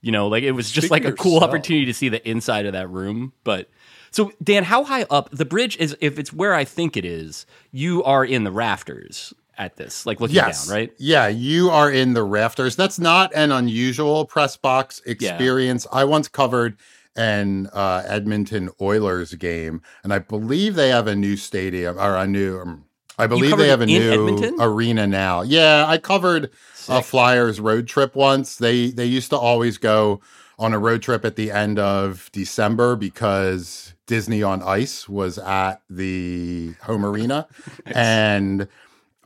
You 0.00 0.12
know, 0.12 0.28
like 0.28 0.44
it 0.44 0.52
was 0.52 0.70
just 0.70 0.86
Speak 0.86 0.92
like 0.92 1.04
a 1.04 1.12
cool 1.12 1.34
yourself. 1.34 1.50
opportunity 1.50 1.86
to 1.86 1.94
see 1.94 2.08
the 2.08 2.26
inside 2.28 2.66
of 2.66 2.72
that 2.72 2.88
room. 2.88 3.32
But 3.44 3.68
so, 4.12 4.32
Dan, 4.42 4.64
how 4.64 4.84
high 4.84 5.02
up 5.10 5.28
the 5.30 5.44
bridge 5.44 5.76
is? 5.78 5.96
If 6.00 6.18
it's 6.18 6.32
where 6.32 6.54
I 6.54 6.64
think 6.64 6.96
it 6.96 7.04
is, 7.04 7.46
you 7.72 8.02
are 8.04 8.24
in 8.24 8.44
the 8.44 8.50
rafters 8.52 9.34
at 9.58 9.76
this, 9.76 10.06
like 10.06 10.20
looking 10.20 10.36
Yes. 10.36 10.66
down, 10.68 10.74
right? 10.74 10.92
Yeah, 10.98 11.28
you 11.28 11.68
are 11.68 11.90
in 11.90 12.14
the 12.14 12.22
rafters. 12.22 12.76
That's 12.76 12.98
not 12.98 13.30
an 13.34 13.52
unusual 13.52 14.24
press 14.24 14.56
box 14.56 15.02
experience. 15.04 15.86
I 15.92 16.04
once 16.04 16.28
covered 16.28 16.78
an 17.20 17.66
uh, 17.74 18.02
Edmonton 18.06 18.70
Oilers 18.80 19.34
game, 19.34 19.82
and 20.02 20.12
I 20.12 20.18
believe 20.20 20.74
they 20.74 20.88
have 20.88 21.06
a 21.06 21.14
new 21.14 21.36
stadium 21.36 21.98
or 21.98 22.16
a 22.16 22.26
new. 22.26 22.58
Um, 22.60 22.86
I 23.18 23.26
believe 23.26 23.58
they 23.58 23.68
have 23.68 23.82
a 23.82 23.86
new 23.86 24.10
Edmonton? 24.10 24.56
arena 24.58 25.06
now. 25.06 25.42
Yeah, 25.42 25.84
I 25.86 25.98
covered 25.98 26.50
a. 26.88 27.02
Flyers 27.02 27.60
road 27.60 27.86
trip 27.86 28.16
once. 28.16 28.56
They 28.56 28.90
they 28.90 29.04
used 29.04 29.28
to 29.30 29.36
always 29.36 29.76
go 29.76 30.22
on 30.58 30.72
a 30.72 30.78
road 30.78 31.02
trip 31.02 31.26
at 31.26 31.36
the 31.36 31.50
end 31.50 31.78
of 31.78 32.30
December 32.32 32.96
because 32.96 33.92
Disney 34.06 34.42
on 34.42 34.62
Ice 34.62 35.06
was 35.06 35.36
at 35.38 35.82
the 35.90 36.72
home 36.82 37.04
arena, 37.04 37.46
and 37.86 38.66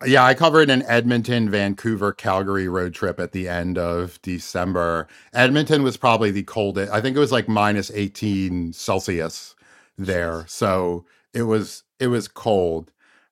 yeah, 0.06 0.24
I 0.24 0.34
covered 0.34 0.70
an 0.70 0.82
Edmonton, 0.86 1.50
Vancouver, 1.50 2.12
Calgary 2.12 2.68
road 2.68 2.94
trip 2.94 3.20
at 3.20 3.32
the 3.32 3.48
end 3.48 3.78
of 3.78 4.20
December. 4.22 5.08
Edmonton 5.32 5.82
was 5.82 5.96
probably 5.96 6.30
the 6.30 6.42
coldest. 6.42 6.92
I 6.92 7.00
think 7.00 7.16
it 7.16 7.20
was 7.20 7.32
like 7.32 7.48
minus 7.48 7.90
18 7.92 8.72
Celsius 8.72 9.54
there. 9.98 10.44
So 10.48 11.04
it 11.32 11.42
was 11.42 11.84
it 12.00 12.08
was 12.08 12.28
cold. 12.28 12.90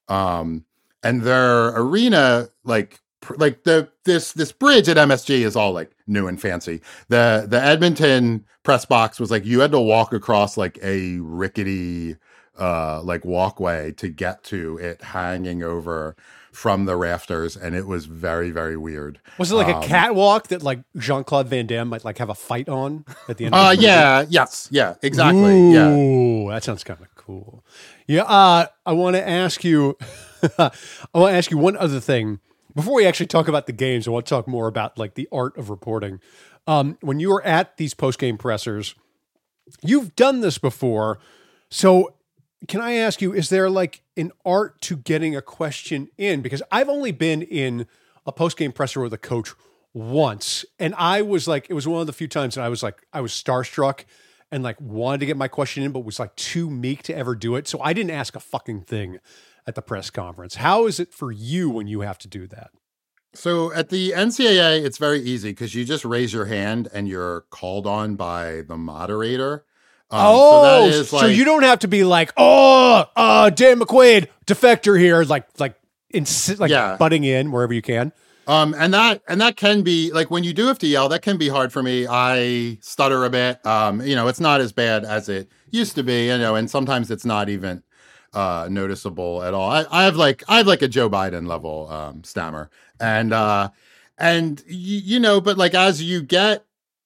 Um 0.09 0.64
and 1.02 1.23
their 1.23 1.69
arena 1.79 2.49
like 2.64 3.00
like 3.37 3.64
the 3.64 3.88
this 4.05 4.33
this 4.33 4.52
bridge 4.52 4.88
at 4.88 4.97
MSG 4.97 5.41
is 5.41 5.57
all 5.57 5.73
like 5.73 5.93
new 6.07 6.26
and 6.26 6.41
fancy. 6.41 6.81
The 7.09 7.47
the 7.49 7.62
Edmonton 7.62 8.45
press 8.62 8.85
box 8.85 9.19
was 9.21 9.31
like 9.31 9.45
you 9.45 9.61
had 9.61 9.73
to 9.73 9.81
walk 9.81 10.12
across 10.12 10.57
like 10.57 10.79
a 10.83 11.19
rickety 11.19 12.17
uh 12.59 13.02
like 13.02 13.25
walkway 13.25 13.93
to 13.93 14.09
get 14.09 14.45
to 14.45 14.79
it 14.79 15.02
hanging 15.02 15.62
over 15.62 16.17
from 16.52 16.85
the 16.85 16.94
rafters 16.97 17.56
and 17.56 17.75
it 17.75 17.87
was 17.87 18.04
very 18.06 18.50
very 18.50 18.76
weird. 18.76 19.18
Was 19.38 19.50
it 19.50 19.54
like 19.56 19.75
Um, 19.75 19.82
a 19.82 19.87
catwalk 19.87 20.49
that 20.49 20.62
like 20.62 20.80
Jean 20.97 21.25
Claude 21.25 21.49
Van 21.49 21.66
Damme 21.66 21.88
might 21.88 22.04
like 22.04 22.18
have 22.18 22.28
a 22.28 22.35
fight 22.35 22.68
on 22.68 23.04
at 23.28 23.38
the 23.38 23.47
end? 23.47 23.54
of 23.54 23.61
Uh 23.61 23.71
yeah, 23.78 24.25
yes, 24.28 24.68
yeah, 24.71 24.94
exactly. 25.02 25.73
Yeah. 25.73 26.50
That 26.54 26.62
sounds 26.62 26.85
kind 26.85 27.00
of 27.00 27.14
cool. 27.14 27.64
Yeah, 28.06 28.25
uh, 28.25 28.66
I 28.85 28.92
want 28.92 29.16
to 29.16 29.26
ask 29.26 29.64
you. 29.64 29.97
I 30.59 30.71
want 31.14 31.32
to 31.32 31.37
ask 31.38 31.50
you 31.50 31.56
one 31.59 31.76
other 31.76 32.00
thing 32.00 32.40
before 32.75 32.94
we 32.97 33.06
actually 33.06 33.26
talk 33.28 33.49
about 33.49 33.66
the 33.66 33.73
games. 33.73 34.06
I 34.06 34.11
want 34.11 34.26
to 34.26 34.30
talk 34.30 34.47
more 34.49 34.66
about 34.66 34.99
like 34.99 35.14
the 35.14 35.28
art 35.32 35.56
of 35.56 35.71
reporting. 35.71 36.21
Um, 36.66 36.99
when 37.00 37.18
you 37.21 37.30
were 37.30 37.42
at 37.44 37.76
these 37.76 37.94
post 37.94 38.18
game 38.18 38.37
pressers, 38.37 38.94
you've 39.82 40.14
done 40.16 40.40
this 40.40 40.59
before. 40.59 41.18
So, 41.71 42.14
can 42.69 42.81
I 42.81 42.95
ask 42.95 43.21
you, 43.21 43.33
is 43.33 43.49
there 43.49 43.69
like 43.69 44.02
an 44.16 44.33
art 44.45 44.81
to 44.83 44.97
getting 44.97 45.37
a 45.37 45.42
question 45.42 46.09
in? 46.16 46.42
Because 46.42 46.62
I've 46.71 46.88
only 46.88 47.12
been 47.12 47.42
in 47.42 47.87
a 48.26 48.33
post 48.33 48.57
game 48.57 48.73
presser 48.73 49.00
with 49.00 49.12
a 49.12 49.19
coach 49.19 49.52
once, 49.95 50.64
and 50.78 50.95
I 50.97 51.23
was 51.23 51.47
like, 51.47 51.69
it 51.69 51.75
was 51.75 51.87
one 51.87 52.00
of 52.00 52.07
the 52.07 52.12
few 52.12 52.28
times 52.28 52.54
that 52.54 52.64
I 52.64 52.69
was 52.69 52.83
like, 52.83 53.07
I 53.12 53.21
was 53.21 53.33
starstruck 53.33 54.04
and 54.50 54.62
like 54.62 54.81
wanted 54.81 55.21
to 55.21 55.26
get 55.26 55.37
my 55.37 55.49
question 55.49 55.83
in, 55.83 55.92
but 55.92 56.00
was 56.04 56.19
like 56.19 56.37
too 56.37 56.71
meek 56.71 57.02
to 57.04 57.16
ever 57.16 57.35
do 57.35 57.57
it. 57.57 57.66
So 57.66 57.81
I 57.81 57.92
didn't 57.92 58.11
ask 58.11 58.37
a 58.37 58.40
fucking 58.40 58.83
thing 58.83 59.19
at 59.66 59.75
the 59.75 59.83
press 59.83 60.11
conference. 60.11 60.57
How 60.57 60.87
is 60.87 61.00
it 61.00 61.12
for 61.12 61.33
you 61.33 61.71
when 61.71 61.87
you 61.87 62.00
have 62.00 62.19
to 62.19 62.28
do 62.28 62.47
that? 62.49 62.71
So 63.35 63.73
at 63.73 63.88
the 63.88 64.11
NCAA, 64.11 64.85
it's 64.85 64.99
very 64.99 65.21
easy 65.21 65.50
because 65.50 65.75
you 65.75 65.87
just 65.87 66.04
raise 66.04 66.35
your 66.35 66.45
hand 66.45 66.88
and 66.92 67.09
you're 67.09 67.42
called 67.50 67.87
on 67.87 68.14
by 68.14 68.62
the 68.62 68.76
moderator. 68.76 69.64
Um, 70.12 70.21
oh, 70.23 70.62
that 70.88 70.95
is 70.95 71.09
so 71.09 71.16
like- 71.16 71.35
you 71.37 71.45
don't 71.45 71.62
have 71.62 71.78
to 71.81 71.88
be 71.88 72.04
like, 72.04 72.33
oh, 72.37 73.04
uh, 73.16 73.49
Dan 73.50 73.81
McQuade, 73.81 74.28
defector 74.47 74.99
here, 74.99 75.23
like 75.25 75.47
like 75.59 75.75
insi- 76.14 76.59
like 76.59 76.71
Yeah. 76.71 76.97
butting 76.99 77.25
in 77.25 77.50
wherever 77.50 77.73
you 77.73 77.83
can. 77.83 78.12
Um, 78.47 78.75
and 78.76 78.92
that 78.92 79.23
and 79.28 79.40
that 79.40 79.57
can 79.57 79.83
be 79.83 80.12
like 80.12 80.31
when 80.31 80.45
you 80.45 80.52
do 80.52 80.66
have 80.66 80.78
to 80.81 80.87
yell, 80.87 81.09
that 81.09 81.23
can 81.23 81.37
be 81.38 81.49
hard 81.49 81.73
for 81.73 81.83
me. 81.83 82.07
I 82.09 82.76
stutter 82.83 83.25
a 83.25 83.31
bit. 83.31 83.64
Um, 83.64 84.02
you 84.02 84.14
know, 84.16 84.28
it's 84.28 84.40
not 84.40 84.61
as 84.61 84.73
bad 84.73 85.04
as 85.04 85.28
it 85.28 85.49
used 85.71 85.95
to 85.95 86.02
be. 86.02 86.26
You 86.26 86.38
know, 86.38 86.57
and 86.57 86.69
sometimes 86.71 87.11
it's 87.11 87.25
not 87.25 87.49
even 87.49 87.83
uh 88.35 88.66
noticeable 88.71 89.42
at 89.45 89.54
all. 89.54 89.71
I, 89.71 89.85
I 89.90 90.04
have 90.04 90.16
like 90.16 90.42
I 90.49 90.57
have 90.59 90.66
like 90.66 90.83
a 90.83 90.88
Joe 90.88 91.09
Biden 91.09 91.47
level 91.47 91.88
um 91.88 92.25
stammer, 92.25 92.69
and 93.00 93.33
uh, 93.33 93.71
and 94.19 94.61
y- 94.69 94.75
you 94.76 95.21
know, 95.21 95.40
but 95.40 95.57
like 95.57 95.75
as 95.75 96.02
you 96.02 96.21
get, 96.23 96.64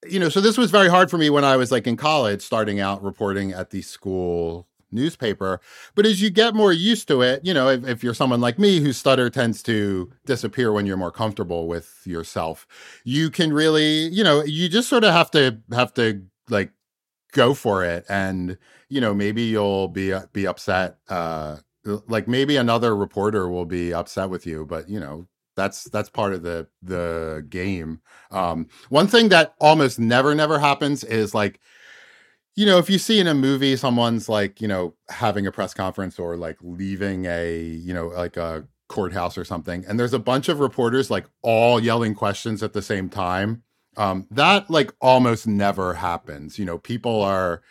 you 0.08 0.18
know, 0.18 0.28
so 0.28 0.40
this 0.40 0.58
was 0.58 0.70
very 0.70 0.88
hard 0.88 1.10
for 1.10 1.18
me 1.18 1.30
when 1.30 1.44
I 1.44 1.56
was 1.56 1.70
like 1.72 1.86
in 1.86 1.96
college, 1.96 2.42
starting 2.42 2.80
out 2.80 3.02
reporting 3.02 3.52
at 3.52 3.70
the 3.70 3.82
school 3.82 4.66
newspaper. 4.92 5.60
But 5.94 6.06
as 6.06 6.20
you 6.20 6.30
get 6.30 6.54
more 6.54 6.72
used 6.72 7.08
to 7.08 7.22
it, 7.22 7.44
you 7.44 7.54
know, 7.54 7.68
if, 7.68 7.86
if 7.86 8.04
you're 8.04 8.14
someone 8.14 8.40
like 8.40 8.58
me 8.58 8.80
whose 8.80 8.96
stutter 8.96 9.30
tends 9.30 9.62
to 9.64 10.12
disappear 10.24 10.72
when 10.72 10.86
you're 10.86 10.96
more 10.96 11.10
comfortable 11.10 11.66
with 11.68 12.02
yourself, 12.04 12.66
you 13.04 13.30
can 13.30 13.52
really, 13.52 14.08
you 14.08 14.24
know, 14.24 14.42
you 14.44 14.68
just 14.68 14.88
sort 14.88 15.04
of 15.04 15.12
have 15.12 15.30
to 15.32 15.58
have 15.72 15.92
to 15.94 16.22
like 16.48 16.72
go 17.32 17.54
for 17.54 17.84
it, 17.84 18.04
and 18.08 18.56
you 18.88 19.00
know, 19.00 19.14
maybe 19.14 19.42
you'll 19.42 19.88
be 19.88 20.14
be 20.32 20.46
upset. 20.46 20.98
Uh, 21.08 21.58
like 22.08 22.26
maybe 22.26 22.56
another 22.56 22.96
reporter 22.96 23.48
will 23.48 23.66
be 23.66 23.92
upset 23.94 24.30
with 24.30 24.46
you, 24.46 24.64
but 24.64 24.88
you 24.88 24.98
know. 25.00 25.26
That's 25.56 25.84
that's 25.84 26.10
part 26.10 26.34
of 26.34 26.42
the 26.42 26.68
the 26.82 27.44
game. 27.48 28.00
Um, 28.30 28.68
one 28.88 29.06
thing 29.08 29.30
that 29.30 29.54
almost 29.60 29.98
never 29.98 30.34
never 30.34 30.58
happens 30.58 31.02
is 31.02 31.34
like 31.34 31.60
you 32.56 32.64
know, 32.64 32.78
if 32.78 32.88
you 32.88 32.98
see 32.98 33.20
in 33.20 33.26
a 33.26 33.34
movie 33.34 33.76
someone's 33.76 34.28
like, 34.28 34.60
you 34.60 34.66
know, 34.66 34.94
having 35.10 35.46
a 35.46 35.52
press 35.52 35.74
conference 35.74 36.18
or 36.18 36.36
like 36.36 36.56
leaving 36.62 37.26
a, 37.26 37.60
you 37.60 37.92
know, 37.92 38.06
like 38.08 38.38
a 38.38 38.66
courthouse 38.88 39.36
or 39.36 39.44
something, 39.44 39.84
and 39.86 40.00
there's 40.00 40.14
a 40.14 40.18
bunch 40.18 40.48
of 40.48 40.58
reporters 40.58 41.10
like 41.10 41.26
all 41.42 41.78
yelling 41.78 42.14
questions 42.14 42.62
at 42.62 42.72
the 42.72 42.82
same 42.82 43.08
time. 43.10 43.62
Um, 43.98 44.26
that 44.30 44.70
like 44.70 44.92
almost 45.00 45.46
never 45.46 45.94
happens. 45.94 46.58
You 46.58 46.64
know, 46.64 46.78
people 46.78 47.22
are 47.22 47.62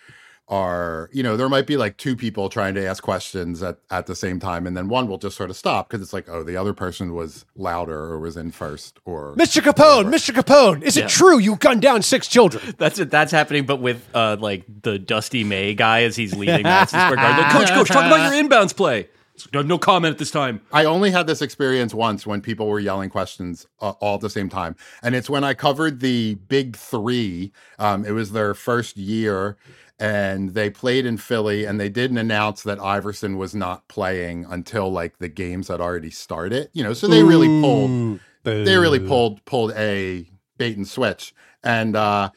are, 0.48 1.10
you 1.12 1.24
know, 1.24 1.36
there 1.36 1.50
might 1.50 1.66
be 1.66 1.76
like 1.76 1.98
two 1.98 2.16
people 2.16 2.50
trying 2.50 2.76
to 2.76 2.86
ask 2.86 3.02
questions 3.04 3.64
at, 3.64 3.80
at 3.90 4.06
the 4.06 4.16
same 4.16 4.40
time, 4.40 4.68
and 4.68 4.78
then 4.78 4.88
one 4.88 5.08
will 5.08 5.18
just 5.18 5.36
sort 5.36 5.50
of 5.50 5.56
stop 5.56 5.90
because 5.90 6.02
it's 6.04 6.14
like, 6.14 6.30
oh, 6.30 6.44
the 6.44 6.56
other 6.56 6.74
person 6.74 7.14
was 7.16 7.46
louder 7.56 7.98
or 7.98 8.20
was 8.20 8.38
in 8.38 8.52
first 8.52 9.00
or 9.06 9.36
Mr. 9.36 9.62
Capone, 9.62 10.06
whatever. 10.06 10.12
Mr. 10.12 10.34
Capone, 10.34 10.84
is 10.84 10.96
Yeah. 10.98 11.06
it 11.06 11.10
true 11.10 11.40
you 11.40 11.56
gunned 11.56 11.82
down 11.82 12.02
six 12.04 12.28
children? 12.28 12.76
That's 12.78 13.00
it. 13.00 13.10
That's 13.10 13.32
happening, 13.32 13.66
but 13.66 13.78
with 13.78 14.08
uh, 14.14 14.38
like 14.40 14.64
the 14.84 15.00
Dusty 15.00 15.44
May 15.44 15.74
guy 15.74 16.04
as 16.04 16.16
he's 16.16 16.36
leading 16.36 16.64
Madison 16.64 17.00
Square 17.00 17.16
Garden. 17.18 17.38
Like, 17.44 17.52
coach, 17.52 17.70
coach, 17.70 17.88
talk 17.88 18.06
about 18.06 18.32
your 18.32 18.44
inbounds 18.50 18.76
play. 18.76 19.10
No, 19.54 19.62
no 19.62 19.78
comment 19.78 20.14
at 20.14 20.18
this 20.18 20.32
time. 20.32 20.62
I 20.72 20.86
only 20.86 21.12
had 21.12 21.28
this 21.28 21.42
experience 21.42 21.94
once 21.94 22.26
when 22.26 22.40
people 22.40 22.68
were 22.68 22.80
yelling 22.80 23.10
questions 23.10 23.68
uh, 23.82 23.90
all 24.00 24.16
at 24.16 24.22
the 24.22 24.30
same 24.30 24.48
time. 24.48 24.78
And 25.04 25.14
it's 25.14 25.30
when 25.30 25.44
I 25.44 25.54
covered 25.54 26.00
the 26.00 26.36
Big 26.36 26.78
Three. 26.78 27.52
Um, 27.78 28.06
it 28.06 28.12
was 28.12 28.32
their 28.32 28.54
first 28.54 28.96
year, 28.96 29.58
and 30.00 30.54
they 30.54 30.70
played 30.70 31.06
in 31.06 31.18
Philly, 31.18 31.66
and 31.66 31.80
they 31.80 31.90
didn't 31.90 32.18
announce 32.18 32.64
that 32.64 32.80
Iverson 32.80 33.38
was 33.38 33.56
not 33.56 33.88
playing 33.88 34.46
until 34.50 34.92
like 34.92 35.20
the 35.20 35.30
games 35.30 35.68
had 35.70 35.80
already 35.80 36.12
started. 36.12 36.70
You 36.74 36.84
know, 36.84 36.94
so 36.94 37.08
they 37.08 37.24
really 37.24 37.62
pulled 37.62 38.20
they 38.44 38.78
really 38.78 39.00
pulled 39.00 39.44
pulled 39.46 39.72
a 39.74 40.30
bait 40.58 40.78
and 40.78 40.88
switch 40.88 41.34
and 41.64 41.96
uh 41.96 42.30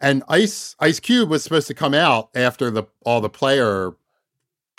and 0.00 0.22
ice 0.28 0.74
ice 0.80 1.00
cube 1.00 1.30
was 1.30 1.42
supposed 1.42 1.68
to 1.68 1.74
come 1.74 1.94
out 1.94 2.28
after 2.34 2.70
the 2.70 2.84
all 3.06 3.20
the 3.20 3.30
player 3.30 3.92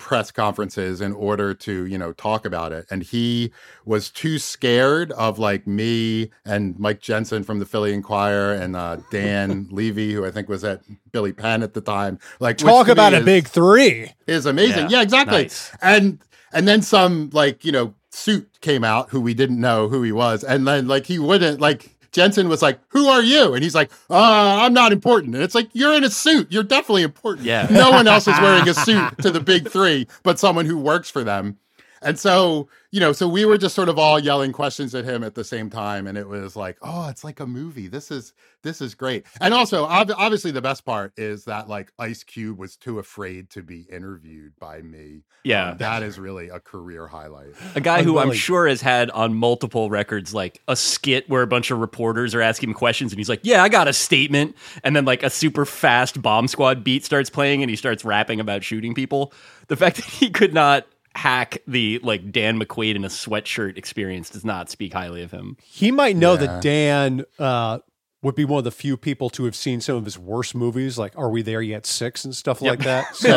press 0.04 0.32
conferences 0.32 1.00
in 1.00 1.14
order 1.14 1.54
to 1.54 1.86
you 1.86 1.98
know 1.98 2.12
talk 2.12 2.46
about 2.46 2.74
it 2.74 2.86
and 2.92 3.04
he 3.04 3.50
was 3.86 4.10
too 4.10 4.38
scared 4.38 5.14
of 5.14 5.40
like 5.40 5.66
me 5.66 6.30
and 6.44 6.78
mike 6.78 7.00
jensen 7.00 7.42
from 7.42 7.60
the 7.60 7.66
philly 7.66 7.94
inquirer 7.94 8.52
and 8.54 8.76
uh 8.76 8.98
dan 9.12 9.66
levy 9.72 10.12
who 10.12 10.26
i 10.26 10.30
think 10.30 10.50
was 10.50 10.62
at 10.66 10.82
billy 11.14 11.32
penn 11.32 11.64
at 11.64 11.74
the 11.74 11.80
time 11.80 12.20
like 12.42 12.58
Talk 12.58 12.90
about 12.90 13.14
a 13.14 13.20
is- 13.20 13.26
big 13.26 13.48
three. 13.48 14.12
is 14.28 14.46
amazing. 14.46 14.90
Yeah, 14.90 14.98
Yeah, 14.98 15.02
exactly. 15.04 15.44
nice. 15.44 15.72
And 15.82 16.20
and 16.52 16.68
then 16.68 16.82
some 16.82 17.30
like, 17.32 17.64
you 17.64 17.72
know, 17.72 17.94
suit 18.12 18.60
came 18.62 18.84
out 18.84 19.10
who 19.10 19.22
we 19.22 19.34
didn't 19.34 19.60
know 19.60 19.88
who 19.88 20.04
he 20.04 20.12
was. 20.12 20.44
And 20.44 20.68
then 20.68 20.88
like 20.88 21.06
he 21.06 21.18
wouldn't 21.18 21.60
like 21.62 21.93
Jensen 22.14 22.48
was 22.48 22.62
like, 22.62 22.80
"Who 22.90 23.08
are 23.08 23.22
you?" 23.22 23.54
And 23.54 23.64
he's 23.64 23.76
like, 23.76 23.92
"Uh, 24.10 24.60
I'm 24.62 24.74
not 24.74 24.94
important." 24.94 25.36
And 25.36 25.44
it's 25.44 25.56
like, 25.56 25.70
"You're 25.74 25.94
in 25.94 26.04
a 26.04 26.10
suit. 26.10 26.52
You're 26.52 26.64
definitely 26.64 27.04
important." 27.04 27.46
Yeah. 27.46 27.68
No 27.70 27.92
one 27.92 28.08
else 28.08 28.28
is 28.28 28.40
wearing 28.40 28.70
a 28.70 28.74
suit 28.86 29.18
to 29.22 29.32
the 29.32 29.40
big 29.42 29.68
3 29.70 30.08
but 30.24 30.40
someone 30.40 30.66
who 30.66 30.78
works 30.78 31.10
for 31.10 31.24
them. 31.24 31.58
And 32.04 32.20
so, 32.20 32.68
you 32.92 33.00
know, 33.00 33.12
so 33.12 33.28
we 33.28 33.46
were 33.46 33.58
just 33.58 33.76
sort 33.76 33.90
of 33.90 33.98
all 33.98 34.20
yelling 34.20 34.52
questions 34.52 34.94
at 34.94 35.06
him 35.06 35.24
at 35.24 35.36
the 35.36 35.44
same 35.44 35.70
time 35.70 36.08
and 36.08 36.18
it 36.18 36.28
was 36.28 36.56
like, 36.56 36.78
"Oh, 36.82 37.10
it's 37.10 37.24
like 37.24 37.40
a 37.40 37.48
movie. 37.48 37.88
This 37.88 38.12
is 38.12 38.34
this 38.62 38.82
is 38.82 38.96
great." 38.96 39.26
And 39.42 39.54
also, 39.54 39.86
ob- 39.86 40.12
obviously 40.16 40.52
the 40.52 40.62
best 40.62 40.86
part 40.86 41.14
is 41.18 41.46
that 41.46 41.68
like 41.68 41.92
Ice 42.00 42.24
Cube 42.24 42.60
was 42.60 42.76
too 42.76 43.00
afraid 43.00 43.50
to 43.52 43.64
be 43.64 43.82
interviewed 43.92 44.54
by 44.60 44.82
me. 44.82 45.24
Yeah. 45.44 45.72
Um, 45.72 45.78
that 45.80 46.04
is 46.04 46.20
really 46.20 46.50
a 46.50 46.60
career 46.60 47.08
highlight. 47.08 47.54
A 47.76 47.82
guy 47.82 48.04
who 48.04 48.18
I'm 48.18 48.34
sure 48.34 48.68
has 48.68 48.82
had 48.82 49.10
on 49.12 49.34
multiple 49.34 49.90
records 49.90 50.34
like 50.34 50.62
a 50.68 50.76
skit 50.76 51.30
where 51.30 51.42
a 51.42 51.48
bunch 51.48 51.72
of 51.72 51.80
reporters 51.80 52.34
are 52.36 52.42
asking 52.42 52.70
him 52.70 52.76
questions 52.76 53.12
and 53.12 53.20
he's 53.20 53.30
like, 53.30 53.42
Yeah, 53.44 53.64
I 53.64 53.70
got 53.70 53.88
a 53.88 53.94
statement. 53.94 54.56
And 54.84 54.96
then 54.96 55.06
like 55.06 55.24
a 55.24 55.30
super 55.30 55.66
fast 55.66 56.22
bomb 56.22 56.48
squad 56.48 56.84
beat 56.84 57.04
starts 57.04 57.30
playing 57.30 57.62
and 57.64 57.70
he 57.70 57.76
starts 57.76 58.06
rapping 58.06 58.40
about 58.40 58.64
shooting 58.64 58.94
people. 58.94 59.34
The 59.68 59.76
fact 59.76 59.96
that 59.98 60.06
he 60.06 60.30
could 60.30 60.54
not 60.54 60.86
hack 61.16 61.60
the 61.68 62.00
like 62.04 62.32
Dan 62.32 62.60
McQuade 62.60 62.96
in 62.96 63.06
a 63.06 63.10
sweatshirt 63.10 63.78
experience 63.78 64.30
does 64.30 64.44
not 64.46 64.70
speak 64.70 64.94
highly 64.94 65.22
of 65.24 65.32
him. 65.32 65.58
He 65.64 65.92
might 65.92 66.16
know 66.16 66.34
Yeah. 66.34 66.40
that 66.48 66.62
Dan 66.64 67.26
uh, 67.40 67.80
would 68.22 68.36
be 68.36 68.46
one 68.46 68.58
of 68.60 68.64
the 68.64 68.72
few 68.72 68.96
people 68.98 69.30
to 69.32 69.44
have 69.46 69.56
seen 69.56 69.82
some 69.82 69.96
of 69.98 70.06
his 70.06 70.18
worst 70.18 70.56
movies, 70.56 70.98
like 70.98 71.14
"Are 71.18 71.30
We 71.30 71.42
There 71.42 71.62
Yet?" 71.62 71.86
Six 71.86 72.24
and 72.26 72.36
stuff 72.36 72.62
like 72.62 72.80
that. 72.80 73.16
So 73.16 73.28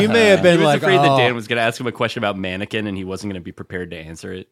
he 0.00 0.06
may 0.06 0.26
have 0.26 0.40
He 0.40 0.42
been 0.42 0.58
was 0.58 0.66
like, 0.66 0.82
afraid 0.82 0.96
that 0.98 1.10
"Oh." 1.12 1.16
Dan 1.18 1.34
was 1.34 1.46
going 1.48 1.56
to 1.58 1.62
ask 1.62 1.80
him 1.80 1.86
a 1.86 1.92
question 1.92 2.18
about 2.20 2.36
mannequin 2.36 2.86
and 2.86 2.96
he 2.96 3.04
wasn't 3.04 3.32
going 3.32 3.40
to 3.40 3.44
be 3.44 3.52
prepared 3.52 3.90
to 3.92 3.96
answer 3.96 4.32
it. 4.32 4.48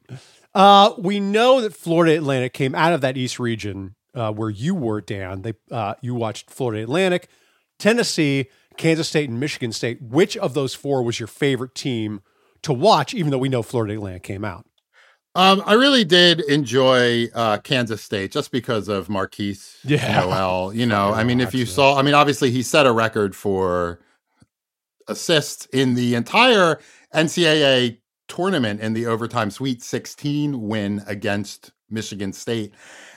Uh, 0.55 0.93
we 0.99 1.21
know 1.21 1.61
that 1.61 1.75
Florida 1.75 2.17
Atlantic 2.17 2.55
came 2.55 2.75
out 2.75 2.93
of 2.95 3.03
that 3.03 3.17
East 3.19 3.39
region 3.39 3.95
uh, 4.15 4.33
where 4.33 4.49
you 4.49 4.75
were, 4.75 5.01
Dan. 5.03 5.43
They 5.43 5.53
uh, 5.71 5.95
you 6.01 6.15
watched 6.15 6.49
Florida 6.51 6.83
Atlantic, 6.83 7.29
Tennessee, 7.79 8.47
Kansas 8.79 9.09
State, 9.09 9.29
and 9.29 9.39
Michigan 9.41 9.73
State. 9.73 10.01
Which 10.01 10.37
of 10.37 10.55
those 10.55 10.75
four 10.75 11.03
was 11.03 11.21
your 11.21 11.27
favorite 11.27 11.75
team 11.75 12.23
to 12.67 12.73
watch? 12.73 13.15
Even 13.15 13.31
though 13.31 13.39
we 13.39 13.49
know 13.49 13.63
Florida 13.63 13.95
Atlantic 13.95 14.23
came 14.23 14.45
out. 14.45 14.67
Um, 15.35 15.63
I 15.67 15.75
really 15.75 16.05
did 16.05 16.41
enjoy 16.41 17.27
uh, 17.35 17.59
Kansas 17.59 18.03
State 18.03 18.33
just 18.33 18.51
because 18.51 18.89
of 18.89 19.09
Markquis 19.09 19.77
Yeah. 19.85 20.21
Nowell. 20.21 20.73
You 20.73 20.87
know, 20.87 21.13
I 21.13 21.25
mean, 21.25 21.41
if 21.41 21.55
you 21.55 21.67
saw, 21.67 21.99
I 21.99 22.03
mean, 22.03 22.15
obviously 22.15 22.51
he 22.51 22.63
set 22.63 22.87
a 22.87 22.93
record 22.93 23.37
for 23.37 24.01
assists 25.09 25.67
in 25.67 25.95
the 25.95 26.15
entire 26.15 26.81
NCAA 27.15 27.99
tournament 28.29 28.81
in 28.81 28.95
the 28.95 29.07
overtime 29.07 29.51
Sweet 29.51 29.83
16 29.83 30.61
win 30.69 31.03
against 31.07 31.73
Michigan 31.91 32.33
State. 32.33 32.73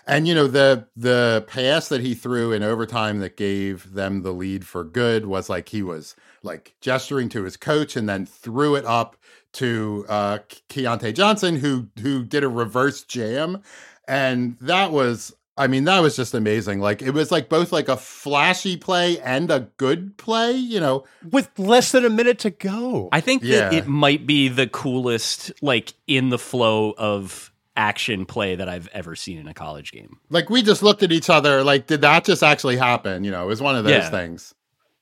And 0.05 0.27
you 0.27 0.33
know 0.33 0.47
the 0.47 0.87
the 0.95 1.45
pass 1.47 1.87
that 1.89 2.01
he 2.01 2.15
threw 2.15 2.51
in 2.51 2.63
overtime 2.63 3.19
that 3.19 3.37
gave 3.37 3.93
them 3.93 4.23
the 4.23 4.31
lead 4.31 4.65
for 4.65 4.83
good 4.83 5.27
was 5.27 5.49
like 5.49 5.69
he 5.69 5.83
was 5.83 6.15
like 6.41 6.73
gesturing 6.81 7.29
to 7.29 7.43
his 7.43 7.55
coach 7.55 7.95
and 7.95 8.09
then 8.09 8.25
threw 8.25 8.75
it 8.75 8.85
up 8.85 9.15
to 9.53 10.05
uh 10.09 10.37
Keyontae 10.69 11.13
Johnson 11.15 11.55
who 11.55 11.87
who 12.01 12.23
did 12.23 12.43
a 12.43 12.49
reverse 12.49 13.03
jam 13.03 13.61
and 14.07 14.57
that 14.61 14.91
was 14.91 15.33
I 15.57 15.67
mean, 15.67 15.83
that 15.85 15.99
was 15.99 16.15
just 16.15 16.33
amazing. 16.33 16.79
Like 16.79 17.01
it 17.01 17.11
was 17.11 17.31
like 17.33 17.49
both 17.49 17.73
like 17.73 17.89
a 17.89 17.97
flashy 17.97 18.77
play 18.77 19.19
and 19.19 19.51
a 19.51 19.67
good 19.75 20.15
play, 20.15 20.53
you 20.53 20.79
know. 20.79 21.03
With 21.31 21.49
less 21.59 21.91
than 21.91 22.05
a 22.05 22.09
minute 22.09 22.39
to 22.39 22.49
go. 22.49 23.09
I 23.11 23.19
think 23.19 23.43
Yeah. 23.43 23.67
that 23.67 23.73
it 23.73 23.85
might 23.85 24.25
be 24.25 24.47
the 24.47 24.67
coolest, 24.67 25.51
like 25.61 25.93
in 26.07 26.29
the 26.29 26.37
flow 26.39 26.93
of 26.97 27.51
action 27.75 28.25
play 28.25 28.55
that 28.55 28.69
I've 28.69 28.87
ever 28.93 29.17
seen 29.17 29.37
in 29.37 29.49
a 29.49 29.53
college 29.53 29.91
game. 29.91 30.19
Like 30.29 30.49
we 30.49 30.61
just 30.61 30.81
looked 30.81 31.03
at 31.03 31.11
each 31.11 31.29
other 31.29 31.61
like, 31.61 31.87
did 31.87 31.99
that 32.01 32.23
just 32.23 32.41
actually 32.41 32.77
happen? 32.77 33.25
You 33.25 33.31
know, 33.31 33.43
it 33.43 33.47
was 33.47 33.61
one 33.61 33.75
of 33.75 33.83
those 33.83 33.91
Yeah. 33.91 34.09
things. 34.09 34.53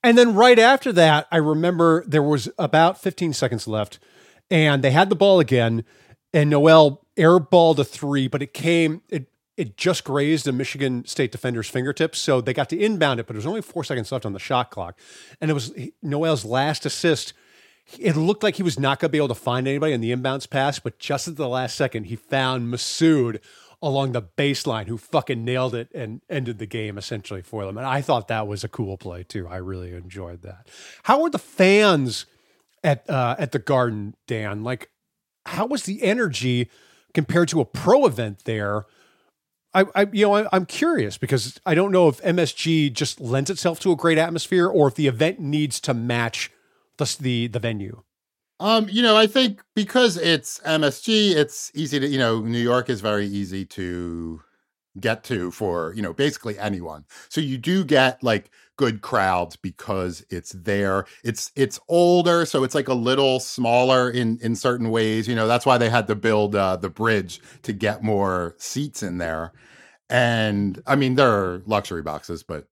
And 0.03 0.17
then 0.17 0.33
right 0.33 0.57
after 0.57 0.91
that, 0.93 1.27
I 1.31 1.37
remember 1.37 2.03
there 2.07 2.23
was 2.23 2.49
about 2.57 2.99
15 2.99 3.33
seconds 3.33 3.67
left, 3.67 3.99
and 4.49 4.83
they 4.83 4.91
had 4.91 5.09
the 5.09 5.15
ball 5.15 5.39
again, 5.39 5.83
and 6.33 6.49
Nowell 6.49 7.05
airballed 7.17 7.79
a 7.79 7.83
three, 7.83 8.27
but 8.27 8.41
it 8.41 8.53
came 8.53 9.01
it 9.09 9.27
it 9.57 9.75
just 9.75 10.03
grazed 10.03 10.47
a 10.47 10.51
Michigan 10.51 11.03
State 11.05 11.31
defender's 11.31 11.67
fingertips, 11.67 12.19
so 12.19 12.41
they 12.41 12.53
got 12.53 12.69
to 12.69 12.79
inbound 12.79 13.19
it, 13.19 13.25
but 13.25 13.33
there 13.33 13.39
was 13.39 13.47
only 13.47 13.61
four 13.61 13.83
seconds 13.83 14.11
left 14.11 14.25
on 14.25 14.33
the 14.33 14.39
shot 14.39 14.69
clock, 14.69 14.99
and 15.41 15.49
it 15.49 15.55
was 15.55 15.73
Nowell's 16.01 16.45
last 16.45 16.85
assist. 16.85 17.33
It 17.97 18.15
looked 18.15 18.43
like 18.43 18.55
he 18.55 18.63
was 18.63 18.77
not 18.77 18.99
going 18.99 19.09
to 19.09 19.11
be 19.13 19.17
able 19.17 19.29
to 19.29 19.35
find 19.35 19.67
anybody 19.67 19.93
in 19.93 20.01
the 20.01 20.13
inbounds 20.13 20.47
pass, 20.49 20.77
but 20.77 20.99
just 20.99 21.27
at 21.27 21.37
the 21.37 21.47
last 21.47 21.75
second, 21.75 22.05
he 22.05 22.17
found 22.17 22.71
Massoud 22.71 23.39
along 23.81 24.11
the 24.11 24.21
baseline 24.21 24.87
who 24.87 24.97
fucking 24.97 25.45
nailed 25.45 25.73
it 25.73 25.89
and 25.93 26.21
ended 26.29 26.57
the 26.57 26.65
game 26.65 26.97
essentially 26.97 27.41
for 27.41 27.65
them. 27.65 27.77
And 27.77 27.85
I 27.85 28.01
thought 28.01 28.27
that 28.27 28.47
was 28.47 28.63
a 28.63 28.67
cool 28.67 28.97
play 28.97 29.23
too. 29.23 29.47
I 29.47 29.57
really 29.57 29.93
enjoyed 29.93 30.41
that. 30.41 30.67
How 31.03 31.21
were 31.21 31.29
the 31.29 31.39
fans 31.39 32.25
at 32.83 33.09
uh, 33.09 33.35
at 33.37 33.51
the 33.51 33.59
Garden, 33.59 34.15
Dan? 34.27 34.63
Like, 34.63 34.89
how 35.45 35.65
was 35.65 35.83
the 35.83 36.03
energy 36.03 36.69
compared 37.13 37.49
to 37.49 37.61
a 37.61 37.65
pro 37.65 38.05
event 38.05 38.45
there? 38.45 38.85
I, 39.73 39.85
I 39.95 40.07
you 40.11 40.25
know, 40.25 40.35
I, 40.35 40.47
I'm 40.51 40.65
curious 40.65 41.17
because 41.17 41.59
I 41.65 41.75
don't 41.75 41.91
know 41.91 42.07
if 42.07 42.21
MSG 42.21 42.93
just 42.93 43.19
lends 43.19 43.49
itself 43.49 43.79
to 43.81 43.91
a 43.91 43.95
great 43.95 44.17
atmosphere 44.17 44.67
or 44.67 44.87
if 44.87 44.95
the 44.95 45.07
event 45.07 45.39
needs 45.39 45.79
to 45.81 45.93
match 45.93 46.51
the 46.97 47.17
the, 47.19 47.47
the 47.47 47.59
venue. 47.59 48.03
Um, 48.59 48.87
you 48.89 49.03
know, 49.03 49.15
I 49.15 49.27
think 49.27 49.61
because 49.75 50.17
it's 50.17 50.59
MSG, 50.61 51.35
it's 51.35 51.71
easy 51.75 51.99
to, 51.99 52.07
you 52.07 52.17
know, 52.17 52.41
New 52.41 52.59
York 52.59 52.89
is 52.89 53.01
very 53.01 53.27
easy 53.27 53.65
to 53.65 54.41
get 54.99 55.23
to 55.25 55.51
for, 55.51 55.93
you 55.95 56.01
know, 56.01 56.13
basically 56.13 56.57
anyone. 56.59 57.05
So 57.29 57.41
you 57.41 57.57
do 57.57 57.83
get 57.83 58.21
like 58.23 58.51
good 58.77 59.01
crowds 59.01 59.55
because 59.55 60.25
it's 60.29 60.51
there. 60.51 61.05
It's 61.23 61.51
it's 61.55 61.79
older, 61.89 62.45
so 62.45 62.63
it's 62.63 62.75
like 62.75 62.87
a 62.87 62.93
little 62.93 63.39
smaller 63.39 64.09
in 64.09 64.39
in 64.41 64.55
certain 64.55 64.89
ways. 64.89 65.27
You 65.27 65.35
know, 65.35 65.47
that's 65.47 65.65
why 65.65 65.77
they 65.77 65.89
had 65.89 66.07
to 66.07 66.15
build 66.15 66.55
uh, 66.55 66.77
the 66.77 66.89
bridge 66.89 67.41
to 67.63 67.73
get 67.73 68.03
more 68.03 68.55
seats 68.57 69.03
in 69.03 69.17
there. 69.17 69.51
And 70.09 70.81
I 70.87 70.95
mean, 70.95 71.15
there 71.15 71.31
are 71.31 71.63
luxury 71.65 72.01
boxes, 72.01 72.43
but 72.43 72.67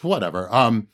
whatever. 0.00 0.52
Um, 0.52 0.88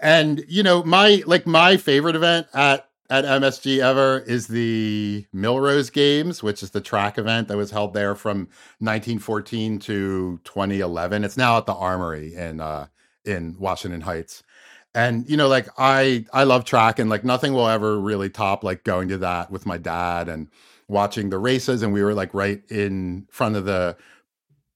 and 0.00 0.44
you 0.48 0.62
know, 0.62 0.82
my 0.82 1.22
like 1.26 1.46
my 1.46 1.76
favorite 1.76 2.16
event 2.16 2.46
at 2.54 2.88
at 3.14 3.24
MSG 3.24 3.78
ever 3.78 4.24
is 4.26 4.48
the 4.48 5.24
Millrose 5.32 5.92
Games, 5.92 6.42
which 6.42 6.64
is 6.64 6.70
the 6.70 6.80
track 6.80 7.16
event 7.16 7.46
that 7.46 7.56
was 7.56 7.70
held 7.70 7.94
there 7.94 8.16
from 8.16 8.48
1914 8.80 9.78
to 9.78 10.40
2011. 10.42 11.22
It's 11.22 11.36
now 11.36 11.56
at 11.56 11.66
the 11.66 11.74
Armory 11.74 12.34
in 12.34 12.60
uh, 12.60 12.88
in 13.24 13.56
Washington 13.56 14.00
Heights. 14.00 14.42
And 14.96 15.30
you 15.30 15.36
know, 15.36 15.46
like 15.46 15.68
I 15.78 16.24
I 16.32 16.42
love 16.42 16.64
track, 16.64 16.98
and 16.98 17.08
like 17.08 17.22
nothing 17.24 17.52
will 17.52 17.68
ever 17.68 18.00
really 18.00 18.30
top 18.30 18.64
like 18.64 18.82
going 18.82 19.08
to 19.10 19.18
that 19.18 19.48
with 19.48 19.64
my 19.64 19.78
dad 19.78 20.28
and 20.28 20.48
watching 20.88 21.30
the 21.30 21.38
races. 21.38 21.82
And 21.82 21.92
we 21.92 22.02
were 22.02 22.14
like 22.14 22.34
right 22.34 22.62
in 22.68 23.28
front 23.30 23.54
of 23.54 23.64
the 23.64 23.96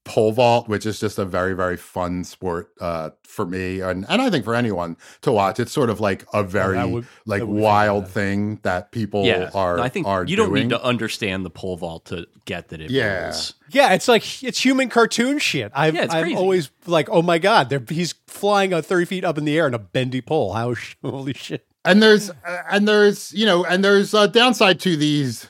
pole 0.05 0.31
vault, 0.31 0.67
which 0.67 0.85
is 0.87 0.99
just 0.99 1.19
a 1.19 1.25
very, 1.25 1.53
very 1.53 1.77
fun 1.77 2.23
sport 2.23 2.71
uh, 2.81 3.11
for 3.23 3.45
me 3.45 3.79
and, 3.81 4.05
and 4.09 4.21
I 4.21 4.29
think 4.31 4.43
for 4.43 4.55
anyone 4.55 4.97
to 5.21 5.31
watch. 5.31 5.59
It's 5.59 5.71
sort 5.71 5.89
of 5.91 5.99
like 5.99 6.25
a 6.33 6.41
very 6.43 6.83
would- 6.83 7.05
like 7.25 7.41
that 7.41 7.45
would 7.47 7.55
be 7.57 7.61
wild 7.61 8.05
fun. 8.05 8.11
thing 8.13 8.59
that 8.63 8.91
people 8.91 9.25
yeah, 9.25 9.51
are 9.53 9.77
No, 9.77 9.83
I 9.83 9.89
think 9.89 10.07
are 10.07 10.23
you 10.25 10.35
don't 10.35 10.49
doing. 10.49 10.63
need 10.63 10.69
to 10.69 10.83
understand 10.83 11.45
the 11.45 11.49
pole 11.51 11.77
vault 11.77 12.05
to 12.05 12.25
get 12.45 12.69
that 12.69 12.81
it 12.81 12.89
Yeah. 12.89 13.25
rolls. 13.25 13.53
Yeah, 13.69 13.93
it's 13.93 14.07
like 14.07 14.43
it's 14.43 14.63
human 14.63 14.89
cartoon 14.89 15.37
shit. 15.37 15.71
I've, 15.75 15.93
Yeah, 15.93 16.05
it's 16.05 16.13
I'm 16.15 16.23
crazy. 16.23 16.35
always 16.37 16.71
like, 16.87 17.07
oh 17.11 17.21
my 17.21 17.37
god, 17.37 17.69
they're, 17.69 17.83
he's 17.87 18.15
flying 18.25 18.73
a 18.73 18.81
thirty 18.81 19.05
feet 19.05 19.23
up 19.23 19.37
in 19.37 19.45
the 19.45 19.55
air 19.57 19.67
in 19.67 19.73
a 19.75 19.79
bendy 19.79 20.21
pole. 20.21 20.53
How 20.53 20.73
holy 21.03 21.33
shit! 21.33 21.67
and 21.85 22.01
there's 22.01 22.29
uh, 22.29 22.33
and 22.71 22.87
there's 22.87 23.31
you 23.33 23.45
know 23.45 23.63
and 23.63 23.83
there's 23.83 24.13
a 24.15 24.27
downside 24.27 24.79
to 24.79 24.97
these 24.97 25.47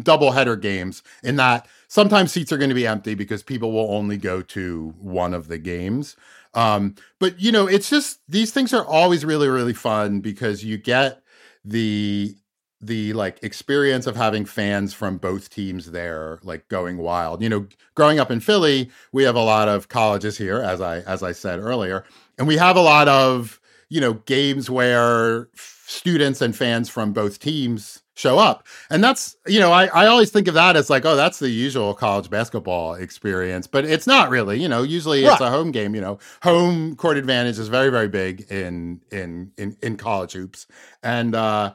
double 0.00 0.30
header 0.30 0.56
games 0.56 1.02
in 1.24 1.36
that 1.36 1.66
sometimes 1.88 2.32
seats 2.32 2.52
are 2.52 2.58
going 2.58 2.68
to 2.68 2.74
be 2.74 2.86
empty 2.86 3.14
because 3.14 3.42
people 3.42 3.72
will 3.72 3.92
only 3.92 4.16
go 4.16 4.42
to 4.42 4.94
one 5.00 5.34
of 5.34 5.48
the 5.48 5.58
games. 5.58 6.16
Um 6.54 6.94
but 7.18 7.40
you 7.40 7.52
know 7.52 7.66
it's 7.66 7.90
just 7.90 8.20
these 8.28 8.52
things 8.52 8.72
are 8.72 8.84
always 8.84 9.24
really 9.24 9.48
really 9.48 9.74
fun 9.74 10.20
because 10.20 10.64
you 10.64 10.78
get 10.78 11.22
the 11.64 12.36
the 12.80 13.12
like 13.12 13.42
experience 13.42 14.06
of 14.06 14.14
having 14.16 14.44
fans 14.44 14.94
from 14.94 15.18
both 15.18 15.50
teams 15.50 15.90
there 15.90 16.38
like 16.42 16.68
going 16.68 16.96
wild. 16.96 17.42
You 17.42 17.48
know 17.48 17.66
growing 17.94 18.18
up 18.18 18.30
in 18.30 18.40
philly 18.40 18.90
we 19.12 19.24
have 19.24 19.36
a 19.36 19.42
lot 19.42 19.68
of 19.68 19.88
colleges 19.88 20.38
here 20.38 20.62
as 20.62 20.80
i 20.80 21.00
as 21.00 21.22
i 21.22 21.32
said 21.32 21.58
earlier 21.58 22.04
and 22.38 22.46
we 22.46 22.56
have 22.56 22.76
a 22.76 22.80
lot 22.80 23.08
of 23.08 23.60
you 23.88 24.00
know 24.00 24.14
games 24.14 24.70
where 24.70 25.48
students 25.88 26.42
and 26.42 26.54
fans 26.54 26.90
from 26.90 27.14
both 27.14 27.38
teams 27.38 28.02
show 28.14 28.38
up. 28.38 28.66
And 28.90 29.02
that's 29.02 29.36
you 29.46 29.58
know 29.58 29.72
I, 29.72 29.86
I 29.86 30.06
always 30.06 30.30
think 30.30 30.46
of 30.46 30.54
that 30.54 30.76
as 30.76 30.90
like 30.90 31.06
oh 31.06 31.16
that's 31.16 31.38
the 31.38 31.48
usual 31.48 31.94
college 31.94 32.28
basketball 32.28 32.94
experience 32.94 33.66
but 33.66 33.84
it's 33.86 34.06
not 34.06 34.28
really 34.28 34.60
you 34.60 34.68
know 34.68 34.82
usually 34.82 35.24
it's 35.24 35.40
a 35.40 35.50
home 35.50 35.70
game 35.70 35.94
you 35.94 36.00
know. 36.00 36.18
Home 36.42 36.94
court 36.96 37.16
advantage 37.16 37.58
is 37.58 37.68
very 37.68 37.90
very 37.90 38.08
big 38.08 38.42
in 38.50 39.00
in 39.10 39.52
in, 39.56 39.76
in 39.82 39.96
college 39.96 40.32
hoops. 40.32 40.66
And 41.02 41.34
uh 41.34 41.72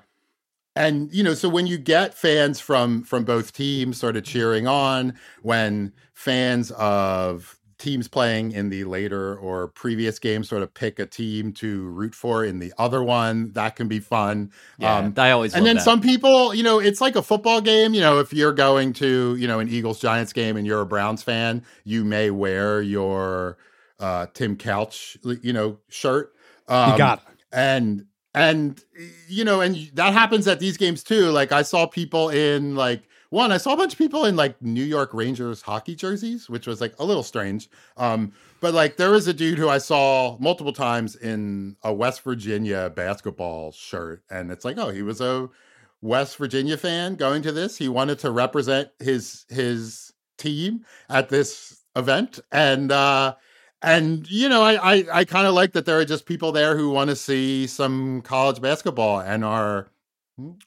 and 0.75 1.11
you 1.11 1.23
know 1.23 1.33
so 1.33 1.49
when 1.49 1.65
you 1.65 1.79
get 1.79 2.13
fans 2.13 2.59
from 2.59 3.03
from 3.03 3.23
both 3.23 3.51
teams 3.51 3.97
sort 3.97 4.15
of 4.15 4.23
cheering 4.23 4.67
on 4.67 5.15
when 5.41 5.91
fans 6.13 6.69
of 6.71 7.57
teams 7.83 8.07
playing 8.07 8.51
in 8.53 8.69
the 8.69 8.83
later 8.85 9.35
or 9.37 9.67
previous 9.67 10.17
game 10.19 10.43
sort 10.43 10.63
of 10.63 10.73
pick 10.73 10.99
a 10.99 11.05
team 11.05 11.51
to 11.53 11.83
root 11.89 12.15
for 12.15 12.43
in 12.45 12.59
the 12.59 12.73
other 12.77 13.03
one 13.03 13.51
that 13.53 13.75
can 13.75 13.87
be 13.87 13.99
fun 13.99 14.51
Yeah, 14.77 14.97
um 14.99 15.13
I 15.17 15.31
always 15.31 15.53
and 15.55 15.65
then 15.65 15.75
that. 15.75 15.83
some 15.83 16.01
people, 16.01 16.53
you 16.53 16.63
know, 16.63 16.79
it's 16.79 17.01
like 17.01 17.15
a 17.15 17.21
football 17.21 17.61
game. 17.61 17.93
You 17.93 18.01
know, 18.01 18.19
if 18.19 18.33
you're 18.33 18.53
going 18.53 18.93
to, 18.93 19.35
you 19.35 19.47
know, 19.47 19.59
an 19.59 19.69
Eagles 19.69 19.99
Giants 19.99 20.33
game 20.33 20.57
and 20.57 20.65
you're 20.65 20.81
a 20.81 20.85
Browns 20.85 21.21
fan, 21.23 21.63
you 21.83 22.03
may 22.03 22.31
wear 22.31 22.81
your 22.81 23.57
uh, 23.99 24.27
Tim 24.33 24.55
Couch, 24.55 25.17
you 25.41 25.53
know, 25.53 25.77
shirt. 25.89 26.33
Um, 26.67 26.91
You 26.91 26.97
got 26.97 27.19
it. 27.19 27.25
and 27.51 28.05
and 28.33 28.83
you 29.27 29.43
know, 29.45 29.61
and 29.61 29.75
that 29.93 30.13
happens 30.13 30.47
at 30.47 30.59
these 30.59 30.77
games 30.77 31.03
too. 31.03 31.29
Like 31.29 31.51
I 31.51 31.61
saw 31.61 31.85
people 31.85 32.29
in 32.29 32.75
like 32.75 33.03
one, 33.33 33.51
I 33.51 33.57
saw 33.57 33.73
a 33.73 33.77
bunch 33.77 33.93
of 33.93 33.97
people 33.97 34.25
in 34.25 34.35
like 34.35 34.61
New 34.61 34.83
York 34.83 35.11
Rangers 35.11 35.63
hockey 35.63 35.95
jerseys, 35.95 36.47
which 36.47 36.67
was 36.67 36.79
like 36.79 36.93
a 36.99 37.03
little 37.03 37.23
strange. 37.23 37.67
Um, 37.97 38.31
but 38.61 38.75
like 38.75 38.97
there 38.97 39.09
was 39.09 39.27
a 39.27 39.33
dude 39.33 39.57
who 39.57 39.67
I 39.67 39.79
saw 39.79 40.37
multiple 40.39 40.71
times 40.71 41.15
in 41.15 41.75
a 41.81 41.91
West 41.91 42.21
Virginia 42.21 42.91
basketball 42.95 43.71
shirt, 43.71 44.21
and 44.29 44.51
it's 44.51 44.63
like, 44.63 44.77
oh, 44.77 44.89
he 44.89 45.01
was 45.01 45.19
a 45.19 45.49
West 46.01 46.37
Virginia 46.37 46.77
fan 46.77 47.15
going 47.15 47.41
to 47.41 47.51
this. 47.51 47.75
He 47.75 47.89
wanted 47.89 48.19
to 48.19 48.29
represent 48.29 48.89
his 48.99 49.45
his 49.49 50.13
team 50.37 50.85
at 51.09 51.29
this 51.29 51.81
event, 51.95 52.39
and 52.51 52.91
uh, 52.91 53.33
and 53.81 54.29
you 54.29 54.47
know, 54.47 54.61
I 54.61 54.93
I, 54.93 55.05
I 55.11 55.25
kind 55.25 55.47
of 55.47 55.55
like 55.55 55.73
that 55.73 55.87
there 55.87 55.97
are 55.97 56.05
just 56.05 56.27
people 56.27 56.51
there 56.51 56.77
who 56.77 56.91
want 56.91 57.09
to 57.09 57.15
see 57.15 57.65
some 57.65 58.21
college 58.21 58.61
basketball 58.61 59.21
and 59.21 59.43
are 59.43 59.87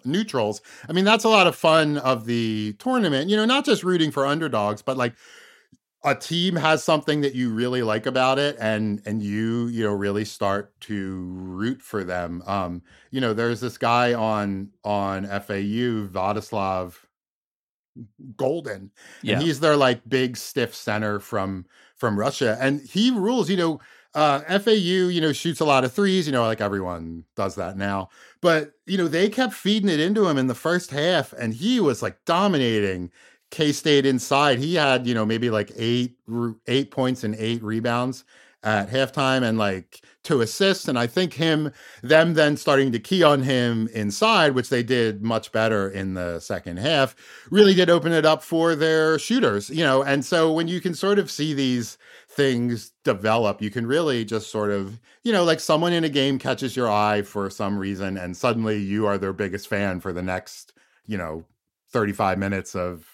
neutrals. 0.04 0.60
I 0.88 0.92
mean, 0.92 1.04
that's 1.04 1.24
a 1.24 1.28
lot 1.28 1.46
of 1.46 1.56
fun 1.56 1.98
of 1.98 2.26
the 2.26 2.74
tournament. 2.78 3.30
You 3.30 3.36
know, 3.36 3.44
not 3.44 3.64
just 3.64 3.82
rooting 3.82 4.10
for 4.10 4.26
underdogs, 4.26 4.82
but 4.82 4.96
like 4.96 5.14
a 6.04 6.14
team 6.14 6.54
has 6.56 6.84
something 6.84 7.22
that 7.22 7.34
you 7.34 7.50
really 7.50 7.82
like 7.82 8.06
about 8.06 8.38
it 8.38 8.56
and 8.60 9.02
and 9.04 9.22
you 9.22 9.66
you 9.66 9.82
know 9.82 9.92
really 9.92 10.24
start 10.24 10.78
to 10.80 11.24
root 11.34 11.82
for 11.82 12.04
them 12.04 12.42
um 12.46 12.80
you 13.10 13.20
know 13.20 13.34
there's 13.34 13.60
this 13.60 13.76
guy 13.76 14.14
on 14.14 14.70
on 14.84 15.24
FAU 15.24 16.06
Vladislav 16.06 16.94
Goldin 18.36 18.90
yeah. 19.22 19.34
and 19.34 19.42
he's 19.42 19.58
their 19.60 19.76
like 19.76 20.08
big 20.08 20.36
stiff 20.36 20.74
center 20.74 21.18
from 21.18 21.66
from 21.96 22.18
Russia 22.18 22.56
and 22.60 22.82
he 22.82 23.10
rules 23.10 23.50
you 23.50 23.56
know 23.56 23.80
uh 24.16 24.58
FAU 24.58 24.72
you 24.72 25.20
know 25.20 25.32
shoots 25.32 25.60
a 25.60 25.64
lot 25.64 25.84
of 25.84 25.92
threes 25.92 26.26
you 26.26 26.32
know 26.32 26.42
like 26.42 26.60
everyone 26.60 27.24
does 27.36 27.54
that 27.54 27.76
now 27.76 28.08
but 28.40 28.72
you 28.86 28.98
know 28.98 29.08
they 29.08 29.28
kept 29.28 29.54
feeding 29.54 29.88
it 29.90 30.00
into 30.00 30.26
him 30.26 30.38
in 30.38 30.48
the 30.48 30.54
first 30.54 30.90
half 30.90 31.32
and 31.34 31.54
he 31.54 31.80
was 31.80 32.02
like 32.02 32.18
dominating 32.24 33.10
K 33.50 33.72
State 33.72 34.04
inside. 34.04 34.58
He 34.58 34.74
had, 34.74 35.06
you 35.06 35.14
know, 35.14 35.24
maybe 35.24 35.50
like 35.50 35.70
eight 35.76 36.16
eight 36.66 36.90
points 36.90 37.22
and 37.24 37.34
eight 37.36 37.62
rebounds 37.62 38.24
at 38.62 38.90
halftime 38.90 39.42
and 39.42 39.56
like 39.58 40.00
two 40.24 40.40
assists. 40.40 40.88
And 40.88 40.98
I 40.98 41.06
think 41.06 41.34
him, 41.34 41.72
them 42.02 42.34
then 42.34 42.56
starting 42.56 42.90
to 42.92 42.98
key 42.98 43.22
on 43.22 43.42
him 43.42 43.88
inside, 43.94 44.54
which 44.54 44.70
they 44.70 44.82
did 44.82 45.22
much 45.22 45.52
better 45.52 45.88
in 45.88 46.14
the 46.14 46.40
second 46.40 46.78
half, 46.78 47.14
really 47.50 47.74
did 47.74 47.88
open 47.88 48.12
it 48.12 48.26
up 48.26 48.42
for 48.42 48.74
their 48.74 49.18
shooters, 49.20 49.70
you 49.70 49.84
know. 49.84 50.02
And 50.02 50.24
so 50.24 50.52
when 50.52 50.66
you 50.66 50.80
can 50.80 50.94
sort 50.94 51.20
of 51.20 51.30
see 51.30 51.54
these 51.54 51.96
things 52.36 52.92
develop, 53.02 53.62
you 53.62 53.70
can 53.70 53.86
really 53.86 54.24
just 54.24 54.50
sort 54.50 54.70
of, 54.70 55.00
you 55.24 55.32
know, 55.32 55.42
like 55.42 55.58
someone 55.58 55.94
in 55.94 56.04
a 56.04 56.08
game 56.08 56.38
catches 56.38 56.76
your 56.76 56.90
eye 56.90 57.22
for 57.22 57.48
some 57.48 57.78
reason 57.78 58.18
and 58.18 58.36
suddenly 58.36 58.76
you 58.76 59.06
are 59.06 59.16
their 59.16 59.32
biggest 59.32 59.66
fan 59.66 60.00
for 60.00 60.12
the 60.12 60.22
next, 60.22 60.74
you 61.06 61.16
know, 61.16 61.44
35 61.90 62.38
minutes 62.38 62.76
of 62.76 63.06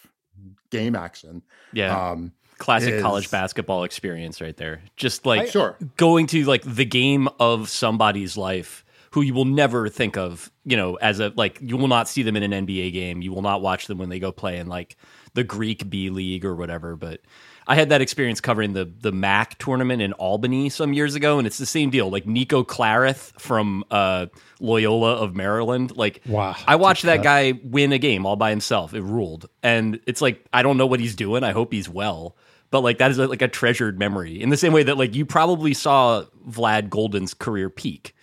game 0.71 0.97
action. 0.97 1.43
Yeah. 1.73 2.11
Um, 2.11 2.33
Classic 2.59 2.95
is, 2.95 3.03
college 3.03 3.31
basketball 3.31 3.85
experience 3.85 4.41
right 4.41 4.57
there. 4.57 4.83
Just 4.97 5.25
like 5.25 5.43
I, 5.43 5.47
sure. 5.47 5.77
going 5.97 6.27
to 6.29 6.45
like 6.45 6.63
the 6.63 6.85
game 6.85 7.29
of 7.39 7.69
somebody's 7.69 8.37
life 8.37 8.85
who 9.13 9.21
you 9.21 9.35
will 9.35 9.45
never 9.45 9.89
think 9.89 10.17
of, 10.17 10.51
you 10.65 10.77
know, 10.77 10.97
as 10.97 11.21
a 11.21 11.33
like 11.37 11.59
you 11.61 11.77
will 11.77 11.89
not 11.89 12.09
see 12.09 12.23
them 12.23 12.37
in 12.37 12.43
an 12.43 12.67
NBA 12.67 12.93
game. 12.93 13.23
You 13.23 13.33
will 13.33 13.43
not 13.43 13.63
watch 13.63 13.87
them 13.87 13.99
when 13.99 14.09
they 14.09 14.19
go 14.19 14.33
play 14.33 14.59
in 14.59 14.69
like 14.69 14.97
the 15.35 15.45
Greek 15.45 15.89
B 15.89 16.11
League 16.11 16.45
or 16.45 16.55
whatever, 16.55 16.97
but 16.97 17.21
I 17.67 17.75
had 17.75 17.91
that 17.91 18.01
experience 18.01 18.41
covering 18.41 18.73
the 18.73 18.85
the 18.85 19.13
MAC 19.13 19.59
tournament 19.59 20.03
in 20.03 20.13
Albany 20.15 20.69
some 20.69 20.93
years 20.93 21.15
ago, 21.15 21.39
and 21.39 21.47
it's 21.47 21.59
the 21.59 21.67
same 21.67 21.91
deal. 21.91 22.11
Like 22.11 22.27
Nico 22.27 22.65
Clareth 22.65 23.33
from 23.41 23.85
uh, 23.91 24.27
Loyola 24.61 25.15
of 25.15 25.35
Maryland. 25.35 25.97
Like, 25.97 26.23
wow, 26.27 26.57
I 26.67 26.77
watched 26.77 27.05
that 27.05 27.23
guy 27.23 27.61
win 27.63 27.93
a 27.93 27.99
game 27.99 28.27
all 28.27 28.37
by 28.37 28.51
himself. 28.51 28.95
It 28.95 29.03
ruled, 29.03 29.49
and 29.63 30.01
it's 30.07 30.21
like 30.21 30.45
I 30.53 30.63
don't 30.63 30.77
know 30.77 30.87
what 30.87 31.01
he's 31.01 31.15
doing. 31.15 31.45
I 31.45 31.53
hope 31.53 31.73
he's 31.73 31.89
well, 31.89 32.37
but 32.71 32.81
like 32.81 32.99
that 32.99 33.11
is 33.11 33.19
a, 33.19 33.27
like 33.29 33.43
a 33.43 33.49
treasured 33.49 33.99
memory. 33.99 34.41
In 34.41 34.51
the 34.51 34.57
same 34.57 34.73
way 34.73 34.83
that 34.83 34.99
like 34.99 35.15
you 35.15 35.25
probably 35.25 35.75
saw 35.75 36.25
Vlad 36.49 36.89
Goldin's 36.89 37.35
career 37.35 37.71
peak 37.71 38.15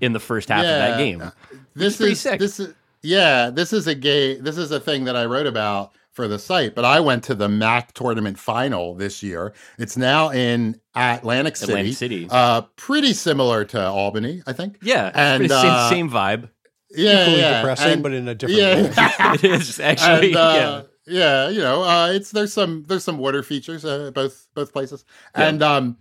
in 0.00 0.12
the 0.14 0.20
first 0.20 0.48
half 0.48 0.64
yeah, 0.64 0.70
of 0.70 0.78
that 0.78 0.98
game. 0.98 1.32
This 1.74 2.00
is 2.00 2.20
sick. 2.20 2.40
this 2.40 2.58
is 2.58 2.74
yeah. 3.02 3.50
This 3.50 3.72
is 3.72 3.86
a 3.86 3.94
gay. 3.94 4.36
This 4.36 4.56
is 4.56 4.70
a 4.70 4.80
thing 4.80 5.04
that 5.04 5.16
I 5.16 5.26
wrote 5.26 5.46
about 5.46 5.92
for 6.20 6.28
the 6.28 6.38
site, 6.38 6.74
but 6.74 6.84
I 6.84 7.00
went 7.00 7.24
to 7.24 7.34
the 7.34 7.48
MAC 7.48 7.94
tournament 7.94 8.38
final 8.38 8.94
this 8.94 9.22
year. 9.22 9.54
It's 9.78 9.96
now 9.96 10.30
in 10.30 10.78
Atlantic 10.94 11.56
City. 11.56 11.72
Atlantic 11.72 11.94
City. 11.94 12.28
Uh, 12.30 12.60
pretty 12.76 13.14
similar 13.14 13.64
to 13.64 13.82
Albany, 13.82 14.42
I 14.46 14.52
think. 14.52 14.76
Yeah. 14.82 15.10
And 15.14 15.48
same, 15.48 15.70
uh, 15.70 15.88
same 15.88 16.10
vibe. 16.10 16.50
Yeah. 16.90 17.22
Equally 17.22 17.40
yeah. 17.40 17.60
depressing, 17.62 17.92
and, 17.92 18.02
but 18.02 18.12
in 18.12 18.28
a 18.28 18.34
different 18.34 18.60
yeah. 18.60 18.82
way. 18.82 19.34
it 19.34 19.44
is 19.44 19.80
actually. 19.80 20.28
And, 20.28 20.36
uh, 20.36 20.84
yeah. 21.06 21.46
yeah. 21.46 21.48
you 21.48 21.60
know, 21.60 21.84
uh, 21.84 22.08
it's 22.08 22.32
there's 22.32 22.52
some 22.52 22.84
there's 22.86 23.04
some 23.04 23.16
water 23.16 23.42
features 23.42 23.86
uh, 23.86 24.10
both 24.10 24.46
both 24.54 24.74
places, 24.74 25.06
yeah. 25.34 25.48
and 25.48 25.62
um, 25.62 25.96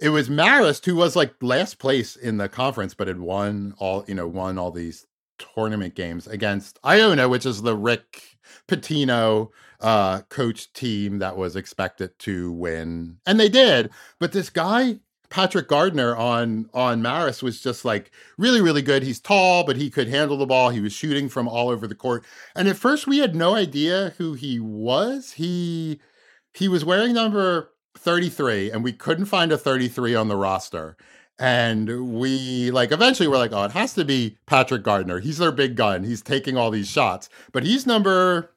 it 0.00 0.08
was 0.08 0.28
Marist 0.28 0.84
who 0.84 0.96
was 0.96 1.14
like 1.14 1.32
last 1.40 1.78
place 1.78 2.16
in 2.16 2.38
the 2.38 2.48
conference, 2.48 2.94
but 2.94 3.06
had 3.06 3.20
won 3.20 3.74
all 3.78 4.04
you 4.08 4.14
know 4.16 4.26
won 4.26 4.58
all 4.58 4.72
these 4.72 5.06
tournament 5.54 5.94
games 5.94 6.26
against 6.26 6.80
Iona, 6.84 7.28
which 7.28 7.46
is 7.46 7.62
the 7.62 7.76
Rick 7.76 8.29
Pitino 8.68 9.50
uh, 9.80 10.22
coach 10.22 10.72
team 10.72 11.18
that 11.18 11.36
was 11.36 11.56
expected 11.56 12.18
to 12.20 12.52
win, 12.52 13.18
and 13.26 13.38
they 13.38 13.48
did. 13.48 13.90
But 14.18 14.32
this 14.32 14.50
guy 14.50 15.00
Patrick 15.30 15.68
Gardner 15.68 16.14
on 16.16 16.68
on 16.74 17.00
Marist 17.00 17.42
was 17.42 17.62
just 17.62 17.84
like 17.84 18.10
really 18.36 18.60
really 18.60 18.82
good. 18.82 19.02
He's 19.02 19.20
tall, 19.20 19.64
but 19.64 19.76
he 19.76 19.88
could 19.88 20.08
handle 20.08 20.36
the 20.36 20.46
ball. 20.46 20.70
He 20.70 20.80
was 20.80 20.92
shooting 20.92 21.28
from 21.28 21.48
all 21.48 21.70
over 21.70 21.86
the 21.86 21.94
court. 21.94 22.24
And 22.54 22.68
at 22.68 22.76
first 22.76 23.06
we 23.06 23.18
had 23.18 23.34
no 23.34 23.54
idea 23.54 24.14
who 24.18 24.34
he 24.34 24.58
was. 24.58 25.32
He 25.32 26.00
he 26.52 26.68
was 26.68 26.84
wearing 26.84 27.14
number 27.14 27.70
33 27.96 28.70
and 28.72 28.82
we 28.82 28.92
couldn't 28.92 29.26
find 29.26 29.52
a 29.52 29.58
33 29.58 30.14
on 30.16 30.28
the 30.28 30.36
roster. 30.36 30.96
And 31.40 32.12
we 32.12 32.70
like 32.70 32.92
eventually 32.92 33.26
we're 33.26 33.38
like, 33.38 33.52
oh, 33.52 33.64
it 33.64 33.72
has 33.72 33.94
to 33.94 34.04
be 34.04 34.36
Patrick 34.46 34.82
Gardner. 34.82 35.20
He's 35.20 35.38
their 35.38 35.50
big 35.50 35.74
gun. 35.74 36.04
He's 36.04 36.20
taking 36.20 36.56
all 36.56 36.70
these 36.70 36.88
shots, 36.88 37.30
but 37.52 37.64
he's 37.64 37.86
number 37.86 38.52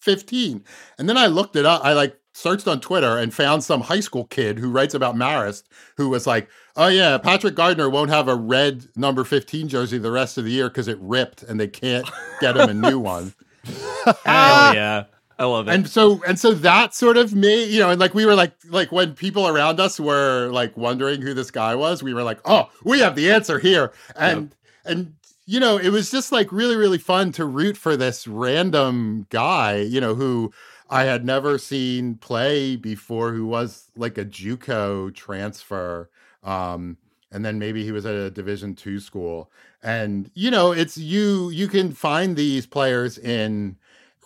15. 0.00 0.64
And 0.98 1.08
then 1.08 1.18
I 1.18 1.26
looked 1.26 1.54
it 1.54 1.66
up. 1.66 1.84
I 1.84 1.92
like 1.92 2.18
searched 2.32 2.66
on 2.68 2.80
Twitter 2.80 3.18
and 3.18 3.34
found 3.34 3.62
some 3.64 3.82
high 3.82 4.00
school 4.00 4.24
kid 4.24 4.58
who 4.58 4.70
writes 4.70 4.94
about 4.94 5.16
Marist 5.16 5.64
who 5.96 6.08
was 6.08 6.26
like, 6.26 6.48
oh, 6.76 6.88
yeah, 6.88 7.18
Patrick 7.18 7.56
Gardner 7.56 7.90
won't 7.90 8.10
have 8.10 8.28
a 8.28 8.34
red 8.34 8.86
number 8.96 9.24
15 9.24 9.68
jersey 9.68 9.98
the 9.98 10.10
rest 10.10 10.38
of 10.38 10.44
the 10.44 10.52
year 10.52 10.68
because 10.68 10.88
it 10.88 10.98
ripped 11.00 11.42
and 11.42 11.58
they 11.60 11.68
can't 11.68 12.08
get 12.40 12.56
him 12.56 12.70
a 12.70 12.74
new 12.74 12.98
one. 13.00 13.34
oh, 13.66 14.14
yeah. 14.24 15.04
I 15.38 15.44
love 15.44 15.68
it. 15.68 15.74
And 15.74 15.88
so 15.88 16.22
and 16.26 16.38
so 16.38 16.52
that 16.52 16.94
sort 16.94 17.16
of 17.16 17.34
made, 17.34 17.68
you 17.68 17.78
know, 17.78 17.90
and 17.90 18.00
like 18.00 18.12
we 18.12 18.26
were 18.26 18.34
like 18.34 18.54
like 18.68 18.90
when 18.90 19.14
people 19.14 19.46
around 19.46 19.78
us 19.78 20.00
were 20.00 20.50
like 20.50 20.76
wondering 20.76 21.22
who 21.22 21.32
this 21.32 21.50
guy 21.50 21.76
was, 21.76 22.02
we 22.02 22.12
were 22.12 22.24
like, 22.24 22.40
"Oh, 22.44 22.70
we 22.82 22.98
have 23.00 23.14
the 23.14 23.30
answer 23.30 23.58
here." 23.60 23.92
And 24.16 24.54
yep. 24.84 24.92
and 24.96 25.14
you 25.46 25.60
know, 25.60 25.78
it 25.78 25.90
was 25.90 26.10
just 26.10 26.32
like 26.32 26.50
really 26.50 26.76
really 26.76 26.98
fun 26.98 27.30
to 27.32 27.44
root 27.44 27.76
for 27.76 27.96
this 27.96 28.26
random 28.26 29.26
guy, 29.30 29.76
you 29.76 30.00
know, 30.00 30.16
who 30.16 30.52
I 30.90 31.04
had 31.04 31.24
never 31.24 31.56
seen 31.56 32.16
play 32.16 32.74
before 32.74 33.32
who 33.32 33.46
was 33.46 33.90
like 33.96 34.18
a 34.18 34.24
JUCO 34.24 35.14
transfer. 35.14 36.10
Um 36.42 36.98
and 37.30 37.44
then 37.44 37.58
maybe 37.58 37.84
he 37.84 37.92
was 37.92 38.06
at 38.06 38.14
a 38.14 38.30
division 38.30 38.74
2 38.74 38.98
school. 39.00 39.50
And 39.82 40.30
you 40.34 40.50
know, 40.50 40.72
it's 40.72 40.98
you 40.98 41.50
you 41.50 41.68
can 41.68 41.92
find 41.92 42.36
these 42.36 42.66
players 42.66 43.16
in 43.18 43.76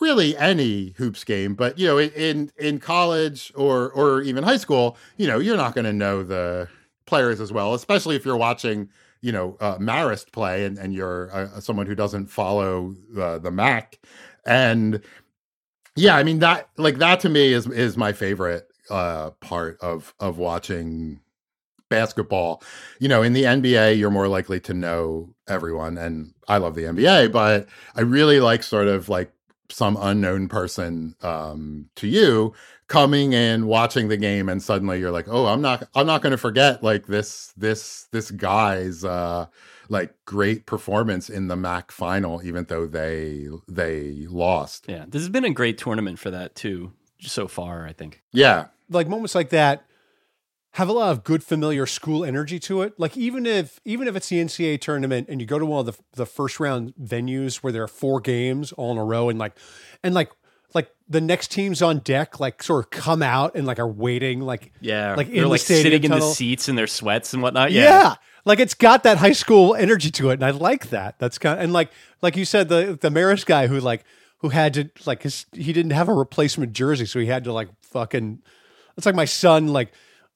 really 0.03 0.37
any 0.37 0.95
hoops 0.99 1.23
game 1.23 1.55
but 1.55 1.79
you 1.79 1.87
know 1.87 1.99
in 1.99 2.51
in 2.59 2.79
college 2.81 3.53
or 3.55 3.91
or 3.93 4.21
even 4.23 4.43
high 4.43 4.57
school 4.57 4.97
you 5.17 5.27
know 5.27 5.39
you're 5.39 5.57
not 5.57 5.75
going 5.75 5.85
to 5.85 5.93
know 5.93 6.23
the 6.25 6.69
players 7.07 7.41
as 7.41 7.53
well 7.53 7.73
especially 7.75 8.17
if 8.17 8.25
you're 8.25 8.37
watching 8.37 8.89
you 9.21 9.31
know 9.33 9.57
uh, 9.61 9.79
marist 9.79 10.33
play 10.33 10.65
and, 10.65 10.77
and 10.77 10.93
you're 10.93 11.31
uh, 11.33 11.61
someone 11.61 11.87
who 11.87 11.95
doesn't 11.95 12.27
follow 12.27 12.95
uh, 13.19 13.39
the 13.39 13.51
mac. 13.51 13.99
And 14.45 15.01
yeah 15.95 16.17
i 16.17 16.23
mean 16.23 16.39
that 16.41 16.69
like 16.79 16.97
that 16.99 17.21
to 17.21 17.29
me 17.29 17.53
is 17.53 17.67
is 17.67 17.97
my 17.97 18.13
favorite 18.13 18.67
uh 18.91 19.31
part 19.41 19.79
of 19.81 20.15
of 20.21 20.39
watching 20.39 21.21
basketball. 21.91 22.63
You 22.99 23.09
know 23.09 23.23
in 23.23 23.35
the 23.35 23.45
nba 23.45 23.99
you're 23.99 24.11
more 24.11 24.29
likely 24.29 24.59
to 24.61 24.75
know 24.75 25.35
everyone 25.47 25.99
and 25.99 26.33
i 26.49 26.57
love 26.57 26.75
the 26.75 26.85
nba 26.85 27.31
but 27.31 27.69
i 27.95 28.01
really 28.01 28.41
like 28.41 28.63
sort 28.63 28.89
of 28.89 29.11
like 29.11 29.31
some 29.73 29.97
unknown 30.01 30.49
person 30.49 31.15
um, 31.23 31.89
to 31.97 32.07
you 32.07 32.53
coming 32.89 33.35
and 33.35 33.67
watching 33.67 34.09
the 34.09 34.17
game 34.19 34.49
and 34.51 34.63
suddenly 34.63 35.01
you're 35.01 35.11
like 35.11 35.27
oh 35.29 35.47
i'm 35.47 35.63
not 35.63 35.89
i'm 35.95 36.07
not 36.07 36.21
going 36.21 36.31
to 36.31 36.37
forget 36.37 36.83
like 36.83 37.07
this 37.07 37.55
this 37.57 38.07
this 38.11 38.31
guy's 38.31 39.03
uh 39.03 39.47
like 39.89 40.15
great 40.27 40.67
performance 40.67 41.31
in 41.31 41.49
the 41.49 41.57
mac 41.57 41.91
final 41.91 42.43
even 42.45 42.65
though 42.65 42.87
they 42.87 43.49
they 43.67 44.27
lost. 44.29 44.85
Yeah 44.89 45.07
this 45.09 45.23
has 45.23 45.31
been 45.31 45.45
a 45.45 45.51
great 45.51 45.79
tournament 45.79 46.19
for 46.19 46.31
that 46.31 46.55
too 46.55 46.93
so 47.21 47.49
far 47.49 47.87
i 47.87 47.95
think. 47.95 48.23
Yeah. 48.33 48.67
Like 48.91 49.09
moments 49.09 49.35
like 49.35 49.51
that 49.51 49.87
have 50.73 50.89
a 50.89 50.93
lot 50.93 51.13
of 51.13 51.23
good 51.23 51.45
familiar 51.45 51.85
school 51.87 52.25
energy 52.25 52.59
to 52.59 52.83
it. 52.83 52.99
Like 52.99 53.17
even 53.17 53.47
if 53.47 53.81
even 53.85 54.09
if 54.09 54.17
it's 54.17 54.29
the 54.29 54.37
NCAA 54.37 54.81
tournament 54.81 55.29
and 55.29 55.41
you 55.41 55.47
go 55.47 55.59
to 55.59 55.67
one 55.67 55.81
of 55.81 55.87
the 55.87 56.03
the 56.15 56.27
first 56.27 56.61
round 56.61 56.95
venues 57.03 57.57
where 57.57 57.73
there 57.73 57.83
are 57.83 57.89
four 57.89 58.21
games 58.21 58.73
all 58.73 58.91
in 58.93 58.99
a 58.99 59.05
row 59.05 59.29
and 59.29 59.39
like 59.39 59.53
and 60.03 60.15
like 60.15 60.31
like 60.75 60.91
the 61.09 61.21
next 61.21 61.51
team's 61.51 61.83
on 61.83 61.99
deck, 61.99 62.41
like 62.41 62.63
sort 62.63 62.87
of 62.87 62.91
come 62.91 63.23
out 63.23 63.55
and 63.55 63.67
like 63.67 63.79
are 63.79 63.89
waiting, 63.89 64.41
like 64.41 64.73
yeah, 64.81 65.15
like 65.15 65.29
in 65.29 65.47
like 65.49 65.61
sitting 65.61 66.03
tunnel. 66.03 66.17
in 66.17 66.21
the 66.21 66.35
seats 66.35 66.69
in 66.69 66.77
their 66.77 66.87
sweats 66.87 67.35
and 67.35 67.43
whatnot. 67.43 67.73
Yeah. 67.73 67.83
yeah. 67.83 68.15
like 68.47 68.59
it's 68.59 68.75
got 68.75 69.03
that 69.03 69.19
high 69.19 69.33
school 69.33 69.75
energy 69.75 70.11
to 70.13 70.31
it, 70.31 70.35
and 70.35 70.45
I 70.45 70.51
like 70.53 70.89
that. 70.89 71.19
That's 71.19 71.37
kind 71.37 71.59
of, 71.59 71.65
and 71.65 71.75
like 71.75 71.91
like 72.23 72.37
you 72.37 72.47
said, 72.47 72.71
the 72.71 72.99
the 72.99 73.11
Marist 73.11 73.45
guy 73.45 73.67
who 73.67 73.79
like 73.79 74.05
who 74.39 74.49
had 74.49 74.73
to 74.75 74.91
like 75.05 75.23
his 75.23 75.45
he 75.53 75.75
didn't 75.75 75.93
have 75.93 76.09
a 76.09 76.15
replacement 76.15 76.73
jersey, 76.73 77.05
so 77.05 77.19
he 77.19 77.27
had 77.27 77.45
to 77.45 77.53
like 77.53 77.69
fucking. 77.83 78.41
It's 78.97 79.05
like 79.05 79.15
my 79.15 79.27
son 79.27 79.69
like 79.69 79.93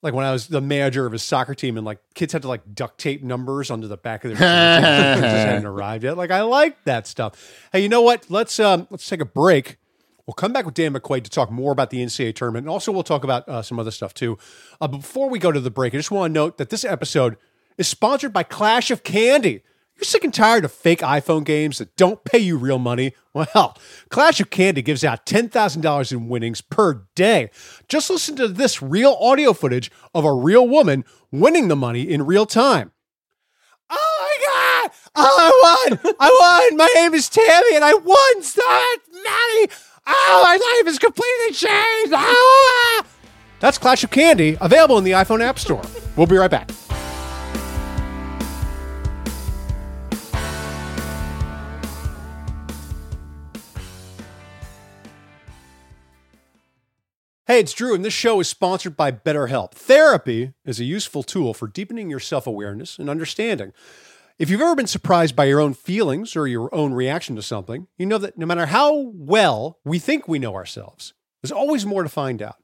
like 0.06 0.14
when 0.14 0.24
I 0.24 0.30
was 0.30 0.46
the 0.46 0.60
manager 0.60 1.04
of 1.04 1.10
his 1.10 1.24
soccer 1.24 1.52
team, 1.52 1.76
and 1.76 1.84
like 1.84 1.98
kids 2.14 2.32
had 2.32 2.42
to 2.42 2.48
like 2.48 2.62
duct 2.76 2.96
tape 2.96 3.24
numbers 3.24 3.72
onto 3.72 3.88
the 3.88 3.96
back 3.96 4.24
of 4.24 4.30
their 4.30 4.38
just 5.20 5.46
hadn't 5.46 5.66
arrived 5.66 6.04
yet. 6.04 6.16
Like 6.16 6.30
I 6.30 6.42
like 6.42 6.84
that 6.84 7.08
stuff. 7.08 7.68
Hey, 7.72 7.80
you 7.80 7.88
know 7.88 8.02
what? 8.02 8.30
Let's 8.30 8.60
um 8.60 8.86
let's 8.90 9.08
take 9.08 9.20
a 9.20 9.24
break. 9.24 9.78
We'll 10.24 10.34
come 10.34 10.52
back 10.52 10.64
with 10.64 10.74
Dan 10.74 10.94
McQuade 10.94 11.24
to 11.24 11.30
talk 11.30 11.50
more 11.50 11.72
about 11.72 11.90
the 11.90 11.98
NCAA 11.98 12.36
tournament, 12.36 12.64
and 12.66 12.70
also 12.70 12.92
we'll 12.92 13.02
talk 13.02 13.24
about 13.24 13.48
uh, 13.48 13.62
some 13.62 13.80
other 13.80 13.90
stuff 13.90 14.14
too. 14.14 14.38
Uh, 14.80 14.86
before 14.86 15.28
we 15.28 15.40
go 15.40 15.50
to 15.50 15.60
the 15.60 15.70
break, 15.70 15.92
I 15.92 15.96
just 15.96 16.12
want 16.12 16.30
to 16.30 16.32
note 16.32 16.56
that 16.58 16.70
this 16.70 16.84
episode 16.84 17.36
is 17.76 17.88
sponsored 17.88 18.32
by 18.32 18.44
Clash 18.44 18.92
of 18.92 19.02
Candy. 19.02 19.64
You're 19.96 20.04
sick 20.04 20.24
and 20.24 20.34
tired 20.34 20.64
of 20.66 20.72
fake 20.72 21.00
iPhone 21.00 21.42
games 21.42 21.78
that 21.78 21.96
don't 21.96 22.22
pay 22.22 22.38
you 22.38 22.58
real 22.58 22.78
money? 22.78 23.14
Well, 23.32 23.76
Clash 24.10 24.40
of 24.40 24.50
Candy 24.50 24.82
gives 24.82 25.04
out 25.04 25.24
$10,000 25.24 26.12
in 26.12 26.28
winnings 26.28 26.60
per 26.60 27.06
day. 27.14 27.50
Just 27.88 28.10
listen 28.10 28.36
to 28.36 28.48
this 28.48 28.82
real 28.82 29.16
audio 29.20 29.54
footage 29.54 29.90
of 30.14 30.24
a 30.24 30.32
real 30.34 30.68
woman 30.68 31.04
winning 31.30 31.68
the 31.68 31.76
money 31.76 32.02
in 32.02 32.26
real 32.26 32.44
time. 32.44 32.92
Oh 33.88 34.16
my 34.20 34.46
God! 34.46 34.96
Oh, 35.16 35.38
I 35.38 35.88
won! 36.02 36.14
I 36.20 36.66
won! 36.70 36.76
My 36.76 36.88
name 36.94 37.14
is 37.14 37.28
Tammy 37.30 37.74
and 37.74 37.84
I 37.84 37.94
won! 37.94 38.42
Stop, 38.42 39.00
Maddie! 39.12 39.72
Oh, 40.06 40.40
my 40.44 40.56
life 40.56 40.92
is 40.92 40.98
completely 40.98 41.52
changed. 41.52 42.12
Ah! 42.14 43.06
That's 43.60 43.78
Clash 43.78 44.04
of 44.04 44.10
Candy, 44.10 44.58
available 44.60 44.98
in 44.98 45.04
the 45.04 45.12
iPhone 45.12 45.40
App 45.40 45.58
Store. 45.58 45.82
We'll 46.16 46.26
be 46.26 46.36
right 46.36 46.50
back. 46.50 46.70
Hey, 57.48 57.60
it's 57.60 57.72
Drew, 57.72 57.94
and 57.94 58.04
this 58.04 58.12
show 58.12 58.40
is 58.40 58.48
sponsored 58.48 58.96
by 58.96 59.12
BetterHelp. 59.12 59.70
Therapy 59.70 60.54
is 60.64 60.80
a 60.80 60.84
useful 60.84 61.22
tool 61.22 61.54
for 61.54 61.68
deepening 61.68 62.10
your 62.10 62.18
self 62.18 62.44
awareness 62.44 62.98
and 62.98 63.08
understanding. 63.08 63.72
If 64.36 64.50
you've 64.50 64.60
ever 64.60 64.74
been 64.74 64.88
surprised 64.88 65.36
by 65.36 65.44
your 65.44 65.60
own 65.60 65.72
feelings 65.72 66.34
or 66.34 66.48
your 66.48 66.74
own 66.74 66.92
reaction 66.92 67.36
to 67.36 67.42
something, 67.42 67.86
you 67.96 68.04
know 68.04 68.18
that 68.18 68.36
no 68.36 68.46
matter 68.46 68.66
how 68.66 69.12
well 69.14 69.78
we 69.84 70.00
think 70.00 70.26
we 70.26 70.40
know 70.40 70.56
ourselves, 70.56 71.14
there's 71.40 71.52
always 71.52 71.86
more 71.86 72.02
to 72.02 72.08
find 72.08 72.42
out. 72.42 72.56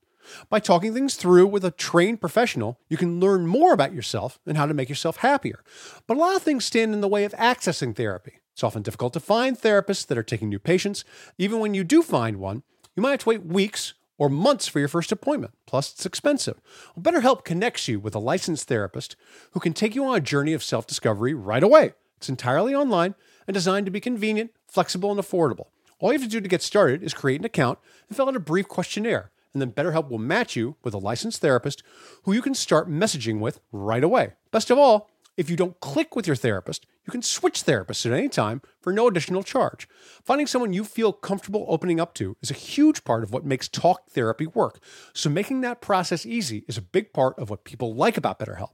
By 0.51 0.59
talking 0.59 0.93
things 0.93 1.15
through 1.15 1.47
with 1.47 1.65
a 1.65 1.71
trained 1.71 2.21
professional, 2.21 2.81
you 2.89 2.97
can 2.97 3.21
learn 3.21 3.47
more 3.47 3.73
about 3.73 3.95
yourself 3.95 4.41
and 4.49 4.57
how 4.57 4.67
to 4.67 4.75
make 4.75 4.89
yourself 4.89 5.19
happier. 5.19 5.63
But 6.09 6.17
a 6.17 6.21
lot 6.21 6.35
of 6.35 6.43
things 6.43 6.65
stand 6.65 6.93
in 6.93 7.03
the 7.03 7.07
way 7.07 7.23
of 7.23 7.35
accessing 7.35 7.95
therapy. 7.95 8.41
It's 8.53 8.65
often 8.65 8.83
difficult 8.83 9.13
to 9.13 9.21
find 9.21 9.57
therapists 9.57 10.09
that 10.09 10.19
are 10.19 10.25
taking 10.25 10.49
new 10.49 10.59
patients. 10.59 11.05
Even 11.39 11.61
when 11.61 11.73
you 11.73 11.85
do 11.85 12.03
find 12.03 12.39
one, 12.39 12.65
you 12.97 13.03
might 13.05 13.13
have 13.13 13.21
to 13.21 13.29
wait 13.29 13.47
weeks 13.47 13.95
or 14.23 14.29
months 14.29 14.69
for 14.69 14.79
your 14.79 14.87
first 14.87 15.11
appointment. 15.11 15.53
Plus, 15.67 15.93
it's 15.93 16.07
expensive. 16.07 16.61
Well, 16.95 17.03
BetterHelp 17.03 17.45
connects 17.45 17.89
you 17.89 17.99
with 17.99 18.15
a 18.15 18.21
licensed 18.21 18.69
therapist 18.69 19.17
who 19.51 19.59
can 19.59 19.73
take 19.73 19.97
you 19.97 20.05
on 20.05 20.15
a 20.15 20.21
journey 20.21 20.53
of 20.53 20.63
self 20.63 20.87
discovery 20.87 21.35
right 21.35 21.63
away. 21.63 21.95
It's 22.19 22.29
entirely 22.29 22.73
online 22.73 23.17
and 23.49 23.55
designed 23.55 23.87
to 23.87 23.91
be 23.91 23.99
convenient, 23.99 24.53
flexible, 24.69 25.11
and 25.11 25.21
affordable. 25.21 25.71
All 25.99 26.13
you 26.13 26.21
have 26.21 26.29
to 26.29 26.31
do 26.31 26.41
to 26.41 26.49
get 26.49 26.63
started 26.63 27.03
is 27.03 27.15
create 27.15 27.41
an 27.41 27.45
account 27.45 27.81
and 28.07 28.17
fill 28.17 28.29
out 28.29 28.37
a 28.37 28.41
brief 28.41 28.69
questionnaire. 28.69 29.33
And 29.53 29.61
then 29.61 29.73
BetterHelp 29.73 30.09
will 30.09 30.19
match 30.19 30.55
you 30.55 30.77
with 30.85 30.95
a 30.95 30.99
licensed 30.99 31.41
therapist 31.41 31.83
who 32.23 32.33
you 32.33 32.43
can 32.43 32.55
start 32.55 32.89
messaging 32.89 33.41
with 33.41 33.59
right 33.73 34.05
away. 34.05 34.35
Best 34.53 34.71
of 34.71 34.79
all, 34.79 35.11
if 35.43 35.51
you 35.51 35.57
don't 35.57 35.81
click 35.81 36.15
with 36.15 36.25
your 36.25 36.37
therapist, 36.37 36.87
you 37.05 37.11
can 37.11 37.21
switch 37.21 37.65
therapists 37.65 38.07
at 38.07 38.17
any 38.17 38.29
time 38.29 38.63
for 38.81 38.93
no 38.93 39.09
additional 39.09 39.43
charge. 39.43 39.89
Finding 40.25 40.47
someone 40.47 40.73
you 40.73 40.85
feel 40.85 41.13
comfortable 41.13 41.67
opening 41.69 41.99
up 41.99 42.15
to 42.15 42.37
is 42.41 42.51
a 42.53 42.55
huge 42.55 43.03
part 43.03 43.25
of 43.25 43.33
what 43.33 43.45
makes 43.45 43.67
talk 43.67 44.09
therapy 44.09 44.47
work. 44.47 44.79
So, 45.13 45.29
making 45.29 45.61
that 45.63 45.81
process 45.81 46.25
easy 46.25 46.65
is 46.69 46.79
a 46.79 46.83
big 46.83 47.13
part 47.13 47.37
of 47.41 47.51
what 47.51 47.65
people 47.65 47.93
like 47.93 48.17
about 48.17 48.39
BetterHelp. 48.39 48.71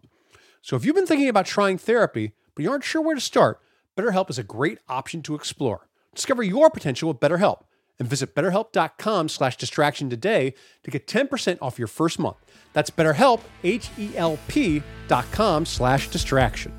So, 0.60 0.76
if 0.76 0.84
you've 0.84 0.94
been 0.94 1.06
thinking 1.06 1.30
about 1.30 1.46
trying 1.46 1.78
therapy, 1.78 2.32
but 2.54 2.62
you 2.62 2.70
aren't 2.70 2.84
sure 2.84 3.00
where 3.00 3.14
to 3.14 3.20
start, 3.20 3.62
BetterHelp 3.96 4.28
is 4.28 4.38
a 4.38 4.42
great 4.42 4.78
option 4.90 5.22
to 5.22 5.34
explore. 5.34 5.88
Discover 6.14 6.42
your 6.42 6.68
potential 6.68 7.08
with 7.08 7.20
BetterHelp 7.20 7.62
and 7.98 8.08
visit 8.08 8.34
betterhelp.com 8.34 9.28
slash 9.28 9.56
distraction 9.56 10.08
today 10.08 10.54
to 10.84 10.90
get 10.90 11.06
10% 11.06 11.58
off 11.60 11.78
your 11.78 11.88
first 11.88 12.18
month. 12.18 12.36
That's 12.72 12.90
betterhelp, 12.90 13.40
H-E-L-P 13.64 14.82
dot 15.08 15.26
com 15.32 15.66
slash 15.66 16.08
distraction. 16.08 16.72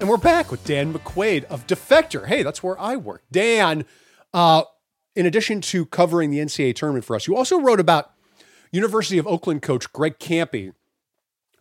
And 0.00 0.08
we're 0.08 0.16
back 0.16 0.50
with 0.50 0.64
Dan 0.64 0.94
McQuade 0.94 1.44
of 1.44 1.66
Defector. 1.66 2.26
Hey, 2.26 2.42
that's 2.42 2.62
where 2.62 2.80
I 2.80 2.96
work. 2.96 3.22
Dan, 3.30 3.84
uh, 4.32 4.62
in 5.14 5.26
addition 5.26 5.60
to 5.60 5.84
covering 5.84 6.30
the 6.30 6.38
NCAA 6.38 6.74
tournament 6.74 7.04
for 7.04 7.14
us, 7.14 7.26
you 7.26 7.36
also 7.36 7.60
wrote 7.60 7.80
about 7.80 8.12
University 8.72 9.18
of 9.18 9.26
Oakland 9.26 9.60
coach 9.60 9.92
Greg 9.92 10.18
Kampe, 10.18 10.72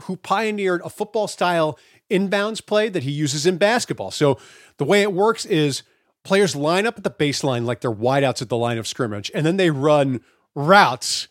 who 0.03 0.15
pioneered 0.15 0.82
a 0.86 0.89
football 0.89 1.27
style 1.27 1.77
inbounds 2.10 2.65
play 2.65 2.89
that 2.89 3.04
he 3.04 3.12
uses 3.12 3.45
in 3.45 3.58
basketball. 3.58 4.12
So 4.12 4.38
the 4.78 4.86
way 4.86 5.02
it 5.02 5.13
works 5.13 5.45
is 5.45 5.84
players 6.24 6.56
line 6.56 6.86
up 6.86 6.98
at 6.98 7.04
the 7.04 7.12
baseline 7.12 7.65
like 7.65 7.82
they're 7.82 7.91
wideouts 7.91 8.41
at 8.41 8.50
the 8.50 8.58
line 8.58 8.78
of 8.78 8.88
scrimmage, 8.88 9.32
and 9.34 9.45
then 9.45 9.58
they 9.58 9.69
run 9.69 10.22
routes 10.56 11.28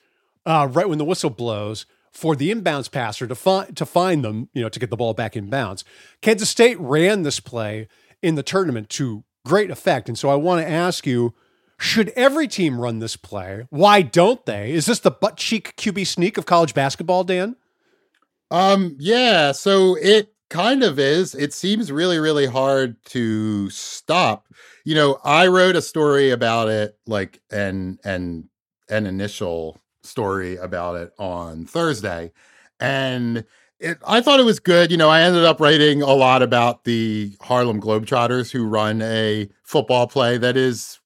uh, 0.47 0.69
right 0.71 0.89
when 0.89 0.99
the 0.99 1.05
whistle 1.05 1.31
blows 1.31 1.87
for 2.13 2.35
the 2.35 2.53
inbounds 2.53 2.91
passer 2.91 3.27
to 3.27 3.35
find 3.35 3.77
to 3.77 3.87
find 3.87 4.25
them, 4.25 4.49
you 4.53 4.63
know, 4.63 4.69
to 4.69 4.81
get 4.81 4.91
the 4.91 4.97
ball 4.97 5.15
back 5.15 5.37
in 5.37 5.51
bounds. 5.51 5.85
Kansas 6.23 6.51
State 6.51 6.79
ran 6.81 7.23
this 7.23 7.41
play 7.41 7.89
in 8.23 8.35
the 8.35 8.43
tournament 8.43 8.89
to 8.91 9.25
great 9.45 9.71
effect, 9.71 10.09
and 10.09 10.19
so 10.19 10.29
I 10.29 10.35
want 10.35 10.65
to 10.65 10.71
ask 10.71 11.07
you. 11.07 11.35
Should 11.81 12.09
every 12.17 12.49
team 12.49 12.81
run 12.81 12.99
this 12.99 13.15
play? 13.15 13.69
Why 13.71 14.03
don't 14.03 14.45
they? 14.47 14.73
Is 14.73 14.87
this 14.87 14.99
the 14.99 15.13
butt 15.13 15.37
cheek 15.37 15.77
QB 15.77 16.09
sneak 16.09 16.37
of 16.37 16.45
college 16.45 16.75
basketball, 16.75 17.23
Dan? 17.23 17.55
Um, 18.51 18.97
yeah, 18.99 19.53
so 19.53 19.95
it 19.95 20.35
kind 20.49 20.83
of 20.83 20.99
is. 20.99 21.35
It 21.35 21.53
seems 21.53 21.93
really, 21.93 22.19
really 22.19 22.47
hard 22.47 23.03
to 23.07 23.71
stop. 23.71 24.47
You 24.85 24.95
know, 24.95 25.21
I 25.25 25.47
wrote 25.47 25.77
a 25.77 25.83
story 25.83 26.31
about 26.31 26.69
it, 26.69 26.99
like 27.07 27.41
an 27.51 27.99
an 28.05 28.49
an 28.89 29.07
initial 29.07 29.79
story 30.03 30.57
about 30.57 30.97
it 30.97 31.13
on 31.19 31.67
Thursday, 31.67 32.33
and 32.81 33.45
it, 33.79 33.99
I 34.07 34.21
thought 34.21 34.41
it 34.41 34.47
was 34.47 34.61
good. 34.61 34.91
You 34.91 34.97
know, 34.97 35.11
I 35.11 35.23
ended 35.23 35.45
up 35.45 35.61
writing 35.61 36.03
a 36.03 36.13
lot 36.13 36.43
about 36.43 36.85
the 36.85 37.37
Harlem 37.41 37.81
Globetrotters 37.81 38.51
who 38.51 38.67
run 38.67 39.03
a 39.03 39.49
football 39.63 40.07
play 40.07 40.39
that 40.39 40.57
is 40.57 40.99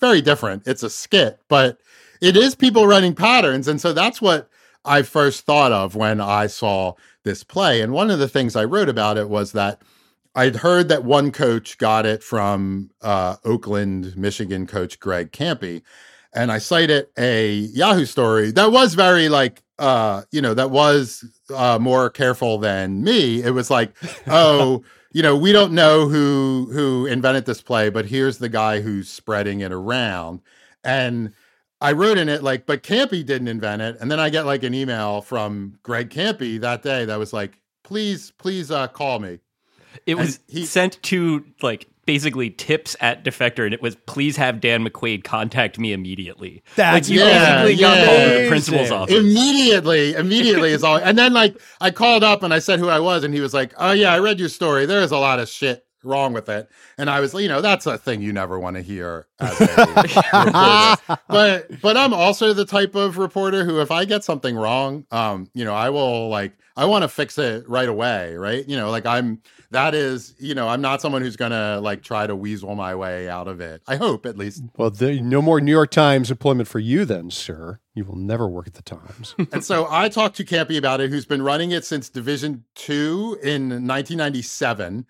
very 0.00 0.22
different. 0.22 0.66
It's 0.66 0.82
a 0.82 0.90
skit, 0.90 1.40
but 1.48 1.78
it 2.20 2.36
is 2.36 2.54
people 2.54 2.86
running 2.86 3.14
patterns, 3.14 3.66
and 3.68 3.80
so 3.80 3.92
that's 3.92 4.22
what 4.22 4.48
I 4.84 5.02
first 5.02 5.44
thought 5.44 5.72
of 5.72 5.96
when 5.96 6.20
I 6.20 6.46
saw 6.46 6.94
this 7.24 7.42
play. 7.42 7.80
And 7.80 7.92
one 7.92 8.10
of 8.10 8.18
the 8.18 8.28
things 8.28 8.54
I 8.54 8.64
wrote 8.64 8.88
about 8.88 9.18
it 9.18 9.28
was 9.28 9.52
that 9.52 9.82
I'd 10.34 10.56
heard 10.56 10.88
that 10.88 11.04
one 11.04 11.30
coach 11.30 11.78
got 11.78 12.06
it 12.06 12.22
from 12.22 12.90
uh, 13.02 13.36
Oakland, 13.44 14.16
Michigan 14.16 14.66
coach 14.66 14.98
Greg 14.98 15.32
Kampe. 15.32 15.82
And 16.34 16.50
I 16.50 16.58
cited 16.58 17.06
a 17.16 17.50
Yahoo 17.50 18.04
story 18.04 18.50
that 18.52 18.72
was 18.72 18.94
very 18.94 19.28
like, 19.28 19.62
uh, 19.78 20.22
you 20.32 20.42
know, 20.42 20.54
that 20.54 20.70
was 20.70 21.24
uh, 21.54 21.78
more 21.80 22.10
careful 22.10 22.58
than 22.58 23.04
me. 23.04 23.42
It 23.42 23.50
was 23.50 23.70
like, 23.70 23.94
oh, 24.26 24.82
you 25.12 25.22
know, 25.22 25.36
we 25.36 25.52
don't 25.52 25.72
know 25.72 26.08
who 26.08 26.68
who 26.72 27.06
invented 27.06 27.46
this 27.46 27.62
play, 27.62 27.88
but 27.88 28.06
here's 28.06 28.38
the 28.38 28.48
guy 28.48 28.80
who's 28.80 29.08
spreading 29.08 29.60
it 29.60 29.70
around. 29.70 30.40
And 30.82 31.32
I 31.84 31.92
wrote 31.92 32.16
in 32.16 32.30
it 32.30 32.42
like, 32.42 32.64
but 32.64 32.82
Kampe 32.82 33.26
didn't 33.26 33.46
invent 33.46 33.82
it. 33.82 33.98
And 34.00 34.10
then 34.10 34.18
I 34.18 34.30
get 34.30 34.46
like 34.46 34.62
an 34.62 34.72
email 34.72 35.20
from 35.20 35.78
Greg 35.82 36.08
Kampe 36.08 36.58
that 36.60 36.82
day 36.82 37.04
that 37.04 37.18
was 37.18 37.34
like, 37.34 37.60
please, 37.82 38.30
please 38.38 38.70
uh, 38.70 38.88
call 38.88 39.18
me. 39.18 39.40
It 40.06 40.14
was 40.14 40.40
he, 40.48 40.64
sent 40.64 41.02
to 41.02 41.44
like 41.60 41.86
basically 42.06 42.48
tips 42.48 42.96
at 43.00 43.22
Defector, 43.22 43.66
and 43.66 43.74
it 43.74 43.82
was 43.82 43.96
please 44.06 44.38
have 44.38 44.62
Dan 44.62 44.82
McQuade 44.82 45.24
contact 45.24 45.78
me 45.78 45.92
immediately. 45.92 46.62
That's 46.74 47.08
like, 47.08 47.14
you 47.14 47.22
yeah, 47.22 47.62
basically 47.62 47.82
got 47.82 47.98
yeah. 47.98 48.38
the 48.38 48.48
principal's 48.48 48.90
office. 48.90 49.14
Immediately, 49.14 50.14
immediately 50.14 50.70
is 50.70 50.82
all. 50.82 50.96
And 50.96 51.18
then 51.18 51.34
like 51.34 51.60
I 51.82 51.90
called 51.90 52.24
up 52.24 52.42
and 52.42 52.54
I 52.54 52.60
said 52.60 52.78
who 52.78 52.88
I 52.88 52.98
was, 52.98 53.24
and 53.24 53.34
he 53.34 53.40
was 53.40 53.52
like, 53.52 53.74
"Oh 53.76 53.92
yeah, 53.92 54.12
I 54.12 54.20
read 54.20 54.40
your 54.40 54.48
story. 54.48 54.86
There 54.86 55.02
is 55.02 55.10
a 55.10 55.18
lot 55.18 55.38
of 55.38 55.50
shit 55.50 55.86
wrong 56.04 56.32
with 56.32 56.48
it. 56.48 56.68
And 56.98 57.10
I 57.10 57.20
was, 57.20 57.34
you 57.34 57.48
know, 57.48 57.60
that's 57.60 57.86
a 57.86 57.98
thing 57.98 58.22
you 58.22 58.32
never 58.32 58.58
want 58.58 58.76
to 58.76 58.82
hear 58.82 59.26
as 59.40 59.60
a. 59.60 60.96
But 61.28 61.80
but 61.80 61.96
I'm 61.96 62.14
also 62.14 62.52
the 62.52 62.64
type 62.64 62.94
of 62.94 63.18
reporter 63.18 63.64
who 63.64 63.80
if 63.80 63.90
I 63.90 64.04
get 64.04 64.24
something 64.24 64.56
wrong, 64.56 65.04
um, 65.10 65.50
you 65.54 65.64
know, 65.64 65.74
I 65.74 65.90
will 65.90 66.28
like 66.28 66.52
I 66.76 66.86
want 66.86 67.02
to 67.02 67.08
fix 67.08 67.38
it 67.38 67.68
right 67.68 67.88
away, 67.88 68.34
right? 68.34 68.68
You 68.68 68.76
know, 68.76 68.90
like 68.90 69.06
I'm 69.06 69.40
that 69.70 69.94
is, 69.94 70.34
you 70.38 70.54
know, 70.54 70.68
I'm 70.68 70.80
not 70.80 71.00
someone 71.00 71.22
who's 71.22 71.36
gonna 71.36 71.80
like 71.80 72.02
try 72.02 72.26
to 72.26 72.34
weasel 72.34 72.74
my 72.74 72.94
way 72.94 73.28
out 73.28 73.48
of 73.48 73.60
it. 73.60 73.82
I 73.86 73.96
hope 73.96 74.26
at 74.26 74.36
least. 74.36 74.62
Well, 74.76 74.90
there, 74.90 75.20
no 75.20 75.42
more 75.42 75.60
New 75.60 75.72
York 75.72 75.90
Times 75.90 76.30
employment 76.30 76.68
for 76.68 76.80
you 76.80 77.04
then, 77.04 77.30
sir. 77.30 77.80
You 77.94 78.04
will 78.04 78.16
never 78.16 78.48
work 78.48 78.66
at 78.66 78.74
the 78.74 78.82
Times. 78.82 79.34
and 79.52 79.64
so 79.64 79.86
I 79.88 80.08
talked 80.08 80.36
to 80.36 80.44
Kampe 80.44 80.76
about 80.76 81.00
it, 81.00 81.10
who's 81.10 81.26
been 81.26 81.42
running 81.42 81.70
it 81.70 81.84
since 81.84 82.08
Division 82.08 82.64
Two 82.74 83.38
in 83.42 83.70
1997 83.70 85.06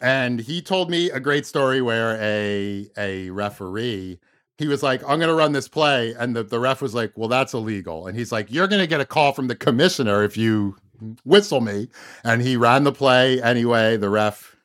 and 0.00 0.40
he 0.40 0.62
told 0.62 0.90
me 0.90 1.10
a 1.10 1.20
great 1.20 1.46
story 1.46 1.82
where 1.82 2.16
a 2.20 2.88
a 2.96 3.30
referee 3.30 4.18
he 4.58 4.66
was 4.66 4.82
like 4.82 5.02
i'm 5.02 5.18
going 5.18 5.28
to 5.28 5.34
run 5.34 5.52
this 5.52 5.68
play 5.68 6.14
and 6.18 6.36
the, 6.36 6.42
the 6.42 6.58
ref 6.58 6.82
was 6.82 6.94
like 6.94 7.12
well 7.16 7.28
that's 7.28 7.54
illegal. 7.54 8.06
And 8.06 8.16
he's 8.18 8.32
like 8.32 8.50
you're 8.50 8.68
going 8.68 8.80
to 8.80 8.86
get 8.86 9.00
a 9.00 9.06
call 9.06 9.32
from 9.32 9.48
the 9.48 9.56
commissioner 9.56 10.22
if 10.24 10.36
you 10.36 10.76
whistle 11.24 11.60
me. 11.60 11.88
And 12.24 12.42
he 12.42 12.56
ran 12.56 12.84
the 12.84 12.92
play 12.92 13.40
anyway 13.42 13.96
the 13.96 14.10
ref 14.10 14.56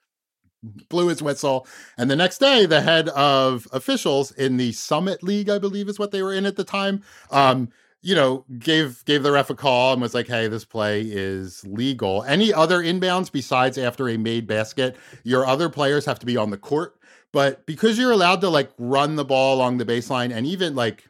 blew 0.89 1.07
his 1.07 1.21
whistle. 1.21 1.67
And 1.97 2.09
the 2.09 2.15
next 2.15 2.39
day 2.39 2.65
the 2.65 2.81
head 2.81 3.09
of 3.09 3.67
officials 3.71 4.31
in 4.31 4.57
the 4.57 4.71
summit 4.71 5.23
league 5.23 5.49
i 5.49 5.57
believe 5.59 5.89
is 5.89 5.99
what 5.99 6.11
they 6.11 6.23
were 6.23 6.33
in 6.33 6.45
at 6.45 6.55
the 6.55 6.63
time 6.63 7.03
um, 7.31 7.69
you 8.03 8.13
know, 8.13 8.45
gave 8.59 9.03
gave 9.05 9.23
the 9.23 9.31
ref 9.31 9.49
a 9.49 9.55
call 9.55 9.93
and 9.93 10.01
was 10.01 10.13
like, 10.13 10.27
"Hey, 10.27 10.47
this 10.47 10.65
play 10.65 11.01
is 11.01 11.65
legal." 11.65 12.23
Any 12.23 12.53
other 12.53 12.79
inbounds 12.79 13.31
besides 13.31 13.77
after 13.77 14.09
a 14.09 14.17
made 14.17 14.45
basket, 14.45 14.95
your 15.23 15.45
other 15.47 15.69
players 15.69 16.05
have 16.05 16.19
to 16.19 16.25
be 16.25 16.37
on 16.37 16.51
the 16.51 16.57
court. 16.57 16.95
But 17.31 17.65
because 17.65 17.97
you're 17.97 18.11
allowed 18.11 18.41
to 18.41 18.49
like 18.49 18.69
run 18.77 19.15
the 19.15 19.25
ball 19.25 19.55
along 19.55 19.77
the 19.77 19.85
baseline 19.85 20.31
and 20.31 20.45
even 20.45 20.75
like 20.75 21.09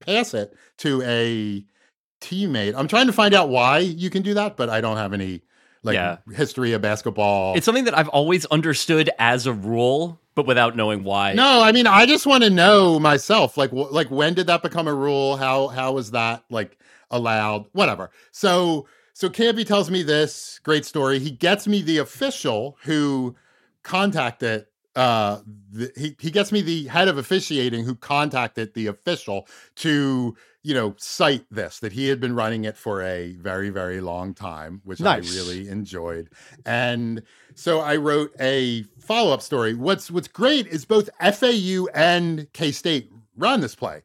pass 0.00 0.34
it 0.34 0.56
to 0.78 1.02
a 1.02 1.64
teammate, 2.20 2.74
I'm 2.76 2.88
trying 2.88 3.06
to 3.06 3.12
find 3.12 3.34
out 3.34 3.48
why 3.48 3.78
you 3.78 4.08
can 4.10 4.22
do 4.22 4.34
that, 4.34 4.56
but 4.56 4.70
I 4.70 4.80
don't 4.80 4.96
have 4.96 5.12
any 5.12 5.42
like 5.82 5.94
Yeah. 5.96 6.16
history 6.34 6.72
of 6.72 6.80
basketball. 6.80 7.56
It's 7.56 7.66
something 7.66 7.84
that 7.84 7.96
I've 7.96 8.08
always 8.08 8.46
understood 8.46 9.10
as 9.18 9.46
a 9.46 9.52
rule, 9.52 10.20
but 10.34 10.46
without 10.46 10.76
knowing 10.76 11.04
why. 11.04 11.34
no, 11.34 11.60
I 11.62 11.72
mean, 11.72 11.86
I 11.86 12.06
just 12.06 12.26
want 12.26 12.42
to 12.44 12.50
know 12.50 12.98
myself, 12.98 13.56
like, 13.56 13.70
wh- 13.70 13.92
like 13.92 14.10
when 14.10 14.34
did 14.34 14.46
that 14.46 14.62
become 14.62 14.88
a 14.88 14.94
rule? 14.94 15.36
How 15.36 15.68
how 15.68 15.92
was 15.92 16.10
that 16.12 16.44
like 16.50 16.78
allowed? 17.10 17.66
Whatever. 17.72 18.10
So 18.30 18.86
so 19.12 19.28
Kampe 19.28 19.66
tells 19.66 19.90
me 19.90 20.02
this 20.02 20.60
great 20.62 20.84
story. 20.84 21.18
He 21.18 21.30
gets 21.30 21.66
me 21.66 21.82
the 21.82 21.98
official 21.98 22.78
who 22.84 23.36
contacted. 23.82 24.66
Uh, 24.94 25.40
the, 25.70 25.90
he 25.96 26.14
he 26.20 26.30
gets 26.30 26.52
me 26.52 26.60
the 26.60 26.86
head 26.88 27.08
of 27.08 27.16
officiating 27.16 27.84
who 27.84 27.94
contacted 27.94 28.74
the 28.74 28.86
official 28.86 29.46
to 29.74 30.36
you 30.62 30.74
know 30.74 30.94
cite 30.98 31.46
this 31.50 31.78
that 31.78 31.92
he 31.92 32.08
had 32.08 32.20
been 32.20 32.34
running 32.34 32.64
it 32.64 32.76
for 32.76 33.02
a 33.02 33.32
very 33.32 33.70
very 33.70 34.00
long 34.00 34.34
time, 34.34 34.82
which 34.84 35.00
Nice. 35.00 35.32
I 35.32 35.36
really 35.38 35.68
enjoyed, 35.68 36.28
and 36.66 37.22
so 37.54 37.80
I 37.80 37.96
wrote 37.96 38.32
a 38.38 38.82
follow 38.98 39.32
up 39.32 39.40
story. 39.40 39.74
What's 39.74 40.10
what's 40.10 40.28
great 40.28 40.66
is 40.66 40.84
both 40.84 41.08
FAU 41.20 41.86
and 41.94 42.52
K 42.52 42.70
State 42.70 43.10
run 43.36 43.60
this 43.60 43.74
play. 43.74 44.02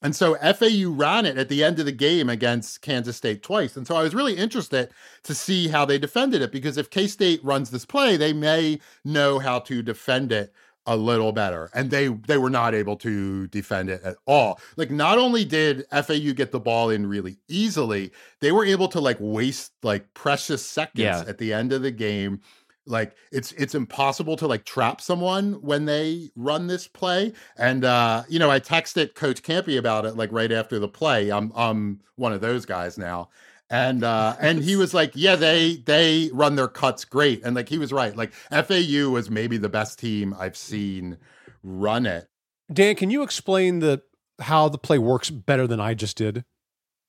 And 0.00 0.14
so 0.14 0.36
FAU 0.36 0.90
ran 0.90 1.26
it 1.26 1.36
at 1.38 1.48
the 1.48 1.64
end 1.64 1.78
of 1.80 1.86
the 1.86 1.92
game 1.92 2.28
against 2.28 2.82
Kansas 2.82 3.16
State 3.16 3.42
twice. 3.42 3.76
And 3.76 3.86
so 3.86 3.96
I 3.96 4.02
was 4.02 4.14
really 4.14 4.36
interested 4.36 4.90
to 5.24 5.34
see 5.34 5.68
how 5.68 5.84
they 5.84 5.98
defended 5.98 6.40
it 6.42 6.52
because 6.52 6.76
if 6.76 6.90
K 6.90 7.06
State 7.08 7.42
runs 7.44 7.70
this 7.70 7.84
play, 7.84 8.16
they 8.16 8.32
may 8.32 8.78
know 9.04 9.38
how 9.40 9.58
to 9.60 9.82
defend 9.82 10.30
it 10.30 10.52
a 10.86 10.96
little 10.96 11.32
better. 11.32 11.68
And 11.74 11.90
they 11.90 12.08
they 12.08 12.38
were 12.38 12.48
not 12.48 12.74
able 12.74 12.96
to 12.98 13.46
defend 13.48 13.90
it 13.90 14.00
at 14.04 14.16
all. 14.26 14.58
Like 14.76 14.90
not 14.90 15.18
only 15.18 15.44
did 15.44 15.84
FAU 15.90 16.32
get 16.32 16.50
the 16.52 16.60
ball 16.60 16.88
in 16.90 17.06
really 17.06 17.38
easily, 17.48 18.12
they 18.40 18.52
were 18.52 18.64
able 18.64 18.88
to 18.88 19.00
like 19.00 19.18
waste 19.20 19.72
like 19.82 20.14
precious 20.14 20.64
seconds 20.64 20.96
Yeah. 21.02 21.24
at 21.26 21.38
the 21.38 21.52
end 21.52 21.72
of 21.72 21.82
the 21.82 21.90
game 21.90 22.40
like 22.88 23.14
it's 23.30 23.52
it's 23.52 23.74
impossible 23.74 24.36
to 24.36 24.46
like 24.46 24.64
trap 24.64 25.00
someone 25.00 25.54
when 25.62 25.84
they 25.84 26.30
run 26.34 26.66
this 26.66 26.88
play. 26.88 27.32
And 27.56 27.84
uh 27.84 28.24
you 28.28 28.38
know 28.38 28.50
i 28.50 28.60
texted 28.60 29.14
coach 29.14 29.42
Kampe 29.42 29.78
about 29.78 30.06
it 30.06 30.16
like 30.16 30.32
right 30.32 30.50
after 30.50 30.78
the 30.78 30.88
play. 30.88 31.30
I'm 31.30 31.52
i'm 31.54 32.00
one 32.16 32.32
of 32.32 32.40
those 32.40 32.66
guys 32.66 32.98
now. 32.98 33.30
And 33.70 34.02
uh 34.02 34.36
and 34.40 34.62
he 34.62 34.76
was 34.76 34.94
like 34.94 35.12
yeah 35.14 35.36
they 35.36 35.76
they 35.76 36.30
run 36.32 36.56
their 36.56 36.68
cuts 36.68 37.04
great. 37.04 37.44
And 37.44 37.54
like 37.54 37.68
he 37.68 37.78
was 37.78 37.92
right. 37.92 38.16
Like 38.16 38.32
fau 38.32 39.10
was 39.10 39.30
maybe 39.30 39.56
the 39.58 39.68
best 39.68 39.98
team 39.98 40.34
i've 40.38 40.56
seen 40.56 41.18
run 41.62 42.06
it. 42.06 42.28
Dan, 42.72 42.96
can 42.96 43.10
you 43.10 43.22
explain 43.22 43.78
the 43.78 44.02
how 44.40 44.68
the 44.68 44.78
play 44.78 44.98
works 44.98 45.30
better 45.30 45.66
than 45.66 45.80
I 45.80 45.94
just 45.94 46.16
did? 46.16 46.44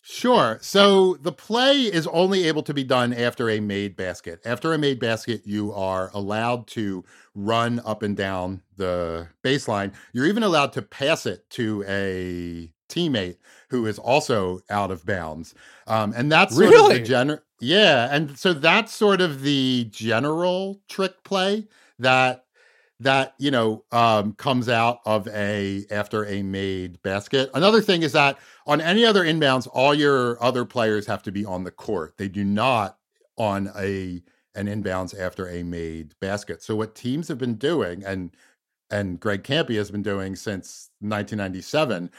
Sure. 0.02 0.58
So 0.62 1.16
the 1.16 1.32
play 1.32 1.82
is 1.84 2.08
only 2.08 2.48
able 2.48 2.64
to 2.64 2.74
be 2.74 2.84
done 2.84 3.14
after 3.14 3.50
a 3.50 3.60
made 3.60 3.96
basket. 3.96 4.40
After 4.46 4.74
a 4.74 4.78
made 4.78 5.00
basket, 5.00 5.42
you 5.46 5.74
are 5.74 6.10
allowed 6.14 6.68
to 6.68 7.04
run 7.36 7.80
up 7.86 8.02
and 8.02 8.16
down 8.16 8.62
the 8.78 9.28
baseline. 9.44 9.94
You're 10.14 10.26
even 10.26 10.44
allowed 10.44 10.74
to 10.74 10.82
pass 10.82 11.26
it 11.26 11.48
to 11.52 11.84
a 11.88 12.72
teammate 12.90 13.38
who 13.70 13.86
is 13.86 14.00
also 14.00 14.62
out 14.70 14.90
of 14.90 15.06
bounds. 15.06 15.54
Um, 15.86 16.14
and 16.16 16.32
that's 16.32 16.56
sort 16.56 16.66
of 16.68 16.72
Really? 16.72 17.00
the 17.00 17.06
general. 17.06 17.40
Yeah. 17.60 18.08
And 18.10 18.38
so 18.40 18.54
that's 18.54 18.96
sort 18.96 19.22
of 19.22 19.42
the 19.44 19.88
general 19.92 20.82
trick 20.88 21.24
play 21.24 21.68
that 22.00 22.46
that 23.00 23.34
you 23.38 23.52
know 23.52 23.84
um, 23.92 24.34
comes 24.34 24.68
out 24.70 25.00
of 25.06 25.28
a 25.30 25.86
after 25.90 26.26
a 26.26 26.44
made 26.44 27.02
basket. 27.02 27.50
Another 27.54 27.82
thing 27.82 28.04
is 28.04 28.12
that 28.14 28.38
on 28.68 28.82
any 28.82 29.06
other 29.06 29.24
inbounds, 29.24 29.68
all 29.72 29.94
your 29.94 30.42
other 30.44 30.66
players 30.66 31.06
have 31.08 31.24
to 31.24 31.32
be 31.32 31.46
on 31.46 31.64
the 31.64 31.72
court. 31.72 32.16
They 32.18 32.28
do 32.28 32.44
not 32.44 32.98
on 33.38 33.72
a 33.78 34.22
an 34.56 34.68
inbounds 34.68 35.18
after 35.18 35.48
a 35.50 35.64
made 35.64 36.14
basket. 36.20 36.62
So 36.62 36.76
what 36.76 36.96
teams 36.96 37.28
have 37.30 37.38
been 37.38 37.56
doing, 37.56 38.04
and 38.04 38.32
and 38.92 39.20
Greg 39.20 39.44
Kampe 39.44 39.76
has 39.76 39.92
been 39.92 40.04
doing 40.04 40.36
since 40.36 40.90
1997, 41.00 42.10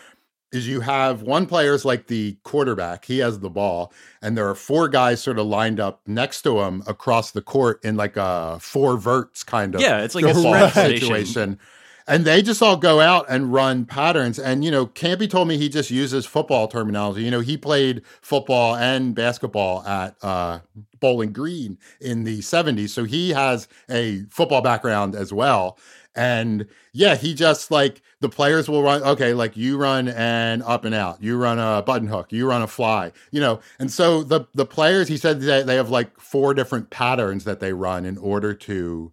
is 0.52 0.66
you 0.66 0.80
have 0.80 1.22
one 1.22 1.46
player 1.46 1.74
is 1.74 1.84
like 1.84 2.06
the 2.06 2.36
quarterback. 2.42 3.04
He 3.04 3.18
has 3.18 3.40
the 3.40 3.50
ball, 3.50 3.92
and 4.20 4.36
there 4.36 4.48
are 4.48 4.54
four 4.54 4.88
guys 4.88 5.22
sort 5.22 5.38
of 5.38 5.46
lined 5.46 5.80
up 5.80 6.00
next 6.06 6.42
to 6.42 6.60
him 6.60 6.82
across 6.86 7.30
the 7.30 7.42
court 7.42 7.84
in 7.84 7.96
like 7.96 8.16
a 8.16 8.58
four 8.60 8.96
verts 8.96 9.42
kind 9.42 9.74
of 9.74 9.80
Yeah, 9.80 10.02
it's 10.02 10.14
like 10.14 10.24
a 10.24 10.70
situation. 10.70 11.58
And 12.06 12.24
they 12.24 12.42
just 12.42 12.60
all 12.60 12.76
go 12.76 12.98
out 12.98 13.26
and 13.28 13.52
run 13.52 13.84
patterns. 13.84 14.40
And, 14.40 14.64
you 14.64 14.70
know, 14.72 14.86
Kampe 14.86 15.30
told 15.30 15.46
me 15.46 15.56
he 15.56 15.68
just 15.68 15.92
uses 15.92 16.26
football 16.26 16.66
terminology. 16.66 17.22
You 17.22 17.30
know, 17.30 17.38
he 17.38 17.56
played 17.56 18.02
football 18.20 18.74
and 18.74 19.14
basketball 19.14 19.84
at 19.86 20.16
uh, 20.20 20.58
Bowling 20.98 21.32
Green 21.32 21.78
in 22.00 22.24
the 22.24 22.40
70s. 22.40 22.88
So 22.88 23.04
he 23.04 23.30
has 23.30 23.68
a 23.88 24.24
football 24.28 24.60
background 24.60 25.14
as 25.14 25.32
well. 25.32 25.78
And 26.16 26.66
yeah, 26.92 27.14
he 27.14 27.34
just 27.34 27.70
like 27.70 28.02
the 28.20 28.28
players 28.28 28.68
will 28.68 28.82
run, 28.82 29.02
okay, 29.02 29.32
like 29.32 29.56
you 29.56 29.76
run 29.78 30.08
an 30.08 30.62
up 30.62 30.84
and 30.84 30.94
out, 30.94 31.22
you 31.22 31.36
run 31.36 31.58
a 31.58 31.82
button 31.82 32.08
hook, 32.08 32.32
you 32.32 32.48
run 32.48 32.62
a 32.62 32.66
fly, 32.66 33.12
you 33.30 33.40
know. 33.40 33.60
And 33.78 33.90
so 33.90 34.22
the 34.22 34.46
the 34.54 34.66
players, 34.66 35.08
he 35.08 35.16
said 35.16 35.40
that 35.42 35.66
they 35.66 35.76
have 35.76 35.90
like 35.90 36.18
four 36.20 36.52
different 36.54 36.90
patterns 36.90 37.44
that 37.44 37.60
they 37.60 37.72
run 37.72 38.04
in 38.04 38.18
order 38.18 38.54
to 38.54 39.12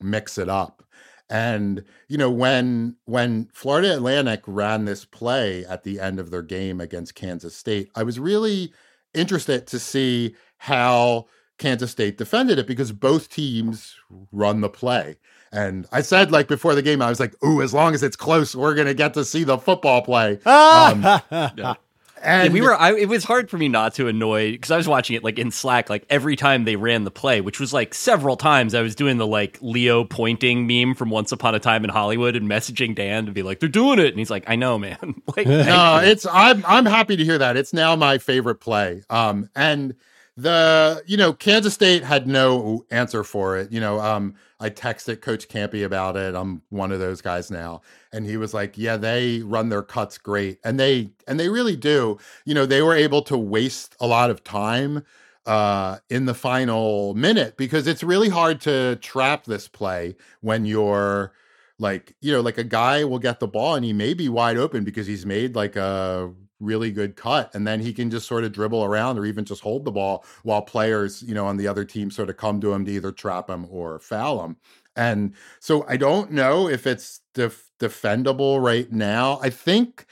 mix 0.00 0.38
it 0.38 0.48
up. 0.48 0.82
And 1.30 1.84
you 2.08 2.16
know 2.16 2.30
when 2.30 2.96
when 3.04 3.50
Florida 3.52 3.94
Atlantic 3.94 4.40
ran 4.46 4.86
this 4.86 5.04
play 5.04 5.66
at 5.66 5.84
the 5.84 6.00
end 6.00 6.18
of 6.18 6.30
their 6.30 6.42
game 6.42 6.80
against 6.80 7.14
Kansas 7.14 7.54
State, 7.54 7.90
I 7.94 8.02
was 8.02 8.18
really 8.18 8.72
interested 9.12 9.66
to 9.66 9.78
see 9.78 10.34
how 10.56 11.26
Kansas 11.58 11.90
State 11.90 12.16
defended 12.16 12.58
it 12.58 12.66
because 12.66 12.92
both 12.92 13.28
teams 13.28 13.96
run 14.32 14.60
the 14.60 14.68
play. 14.68 15.16
And 15.52 15.86
I 15.92 16.02
said 16.02 16.30
like 16.30 16.48
before 16.48 16.74
the 16.74 16.82
game, 16.82 17.00
I 17.00 17.08
was 17.08 17.20
like, 17.20 17.34
"Ooh, 17.44 17.62
as 17.62 17.72
long 17.72 17.94
as 17.94 18.02
it's 18.02 18.16
close, 18.16 18.54
we're 18.54 18.74
gonna 18.74 18.94
get 18.94 19.14
to 19.14 19.24
see 19.24 19.44
the 19.44 19.58
football 19.58 20.02
play." 20.02 20.38
Um, 20.46 21.02
Yeah. 21.02 21.74
and 22.22 22.48
Yeah, 22.48 22.52
we 22.52 22.60
were. 22.60 22.74
I, 22.74 22.92
it 22.94 23.08
was 23.08 23.24
hard 23.24 23.48
for 23.48 23.56
me 23.56 23.68
not 23.68 23.94
to 23.94 24.08
annoy 24.08 24.52
because 24.52 24.70
I 24.70 24.76
was 24.76 24.86
watching 24.88 25.16
it 25.16 25.24
like 25.24 25.38
in 25.38 25.50
Slack, 25.50 25.88
like 25.88 26.04
every 26.10 26.36
time 26.36 26.64
they 26.64 26.76
ran 26.76 27.04
the 27.04 27.10
play, 27.10 27.40
which 27.40 27.60
was 27.60 27.72
like 27.72 27.94
several 27.94 28.36
times. 28.36 28.74
I 28.74 28.82
was 28.82 28.94
doing 28.94 29.16
the 29.16 29.26
like 29.26 29.56
Leo 29.62 30.04
pointing 30.04 30.66
meme 30.66 30.94
from 30.94 31.10
Once 31.10 31.32
Upon 31.32 31.54
a 31.54 31.60
Time 31.60 31.84
in 31.84 31.90
Hollywood 31.90 32.36
and 32.36 32.48
messaging 32.48 32.94
Dan 32.94 33.24
to 33.26 33.32
be 33.32 33.42
like, 33.42 33.60
"They're 33.60 33.68
doing 33.68 33.98
it," 33.98 34.08
and 34.08 34.18
he's 34.18 34.30
like, 34.30 34.44
"I 34.48 34.56
know, 34.56 34.78
man." 34.78 35.22
like, 35.36 35.46
no, 35.46 36.00
it's 36.02 36.26
I'm 36.30 36.62
I'm 36.66 36.84
happy 36.86 37.16
to 37.16 37.24
hear 37.24 37.38
that. 37.38 37.56
It's 37.56 37.72
now 37.72 37.96
my 37.96 38.18
favorite 38.18 38.56
play. 38.56 39.02
Um, 39.08 39.48
and 39.56 39.94
the 40.38 41.02
you 41.06 41.16
know 41.16 41.32
Kansas 41.32 41.74
State 41.74 42.04
had 42.04 42.26
no 42.28 42.84
answer 42.90 43.24
for 43.24 43.58
it. 43.58 43.72
You 43.72 43.80
know, 43.80 44.00
um, 44.00 44.34
I 44.60 44.70
texted 44.70 45.20
Coach 45.20 45.48
Kampe 45.48 45.84
about 45.84 46.16
it. 46.16 46.34
I'm 46.36 46.62
one 46.70 46.92
of 46.92 47.00
those 47.00 47.20
guys 47.20 47.50
now, 47.50 47.82
and 48.12 48.24
he 48.24 48.36
was 48.36 48.54
like, 48.54 48.78
"Yeah, 48.78 48.96
they 48.96 49.40
run 49.42 49.68
their 49.68 49.82
cuts 49.82 50.16
great, 50.16 50.60
and 50.64 50.78
they 50.78 51.10
and 51.26 51.40
they 51.40 51.48
really 51.48 51.76
do. 51.76 52.18
You 52.44 52.54
know, 52.54 52.66
they 52.66 52.82
were 52.82 52.94
able 52.94 53.22
to 53.22 53.36
waste 53.36 53.96
a 54.00 54.06
lot 54.06 54.30
of 54.30 54.44
time." 54.44 55.04
uh 55.46 55.96
in 56.10 56.26
the 56.26 56.34
final 56.34 57.14
minute 57.14 57.56
because 57.56 57.86
it's 57.86 58.02
really 58.02 58.28
hard 58.28 58.60
to 58.60 58.96
trap 58.96 59.44
this 59.44 59.66
play 59.68 60.14
when 60.42 60.66
you're 60.66 61.32
like 61.78 62.14
you 62.20 62.32
know 62.32 62.40
like 62.40 62.58
a 62.58 62.64
guy 62.64 63.04
will 63.04 63.18
get 63.18 63.40
the 63.40 63.46
ball 63.46 63.74
and 63.74 63.84
he 63.84 63.92
may 63.92 64.14
be 64.14 64.28
wide 64.28 64.56
open 64.56 64.84
because 64.84 65.06
he's 65.06 65.24
made 65.26 65.54
like 65.54 65.76
a 65.76 66.32
really 66.60 66.90
good 66.90 67.14
cut 67.14 67.54
and 67.54 67.66
then 67.66 67.80
he 67.80 67.92
can 67.92 68.10
just 68.10 68.26
sort 68.26 68.42
of 68.42 68.52
dribble 68.52 68.82
around 68.82 69.16
or 69.16 69.24
even 69.24 69.44
just 69.44 69.62
hold 69.62 69.84
the 69.84 69.92
ball 69.92 70.24
while 70.42 70.62
players 70.62 71.22
you 71.22 71.34
know 71.34 71.46
on 71.46 71.56
the 71.56 71.68
other 71.68 71.84
team 71.84 72.10
sort 72.10 72.28
of 72.28 72.36
come 72.36 72.60
to 72.60 72.72
him 72.72 72.84
to 72.84 72.90
either 72.90 73.12
trap 73.12 73.48
him 73.48 73.66
or 73.70 73.98
foul 74.00 74.44
him. 74.44 74.56
And 74.96 75.34
so 75.60 75.86
i 75.88 75.96
don't 75.96 76.32
know 76.32 76.68
if 76.68 76.86
it's 76.86 77.20
def- 77.34 77.70
defendable 77.78 78.60
right 78.62 78.90
now. 78.90 79.38
I 79.40 79.50
think 79.50 80.04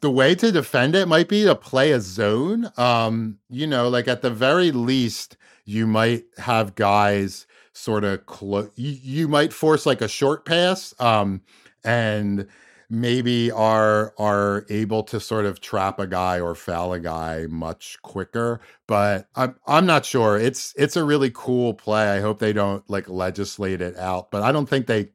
the 0.00 0.10
way 0.10 0.34
to 0.34 0.52
defend 0.52 0.94
it 0.94 1.08
might 1.08 1.28
be 1.28 1.44
to 1.44 1.54
play 1.54 1.92
a 1.92 2.00
zone. 2.00 2.70
Um 2.76 3.38
you 3.48 3.66
know 3.66 3.88
like 3.88 4.08
at 4.08 4.20
the 4.20 4.30
very 4.30 4.72
least 4.72 5.38
you 5.64 5.86
might 5.86 6.24
have 6.36 6.74
guys 6.74 7.46
sort 7.74 8.04
of 8.04 8.24
close 8.26 8.70
you, 8.76 8.92
you 9.02 9.28
might 9.28 9.52
force 9.52 9.84
like 9.84 10.00
a 10.00 10.08
short 10.08 10.46
pass 10.46 10.94
um 11.00 11.42
and 11.84 12.46
maybe 12.88 13.50
are 13.50 14.14
are 14.18 14.64
able 14.68 15.02
to 15.02 15.18
sort 15.18 15.44
of 15.44 15.60
trap 15.60 15.98
a 15.98 16.06
guy 16.06 16.38
or 16.38 16.54
foul 16.54 16.92
a 16.92 17.00
guy 17.00 17.46
much 17.48 17.98
quicker 18.02 18.60
but 18.86 19.26
i'm 19.34 19.54
i'm 19.66 19.86
not 19.86 20.04
sure. 20.04 20.38
It's 20.38 20.72
it's 20.76 20.96
a 20.96 21.04
really 21.04 21.30
cool 21.34 21.74
play. 21.74 22.10
I 22.16 22.20
hope 22.20 22.38
they 22.38 22.52
don't 22.52 22.88
like 22.88 23.08
legislate 23.08 23.80
it 23.80 23.96
out 23.96 24.30
but 24.30 24.42
i 24.42 24.52
don't 24.52 24.68
think 24.68 24.86
they 24.86 25.10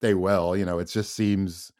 they 0.00 0.14
will 0.14 0.56
you 0.56 0.64
know 0.64 0.78
it 0.78 0.86
just 0.86 1.14
seems 1.14 1.72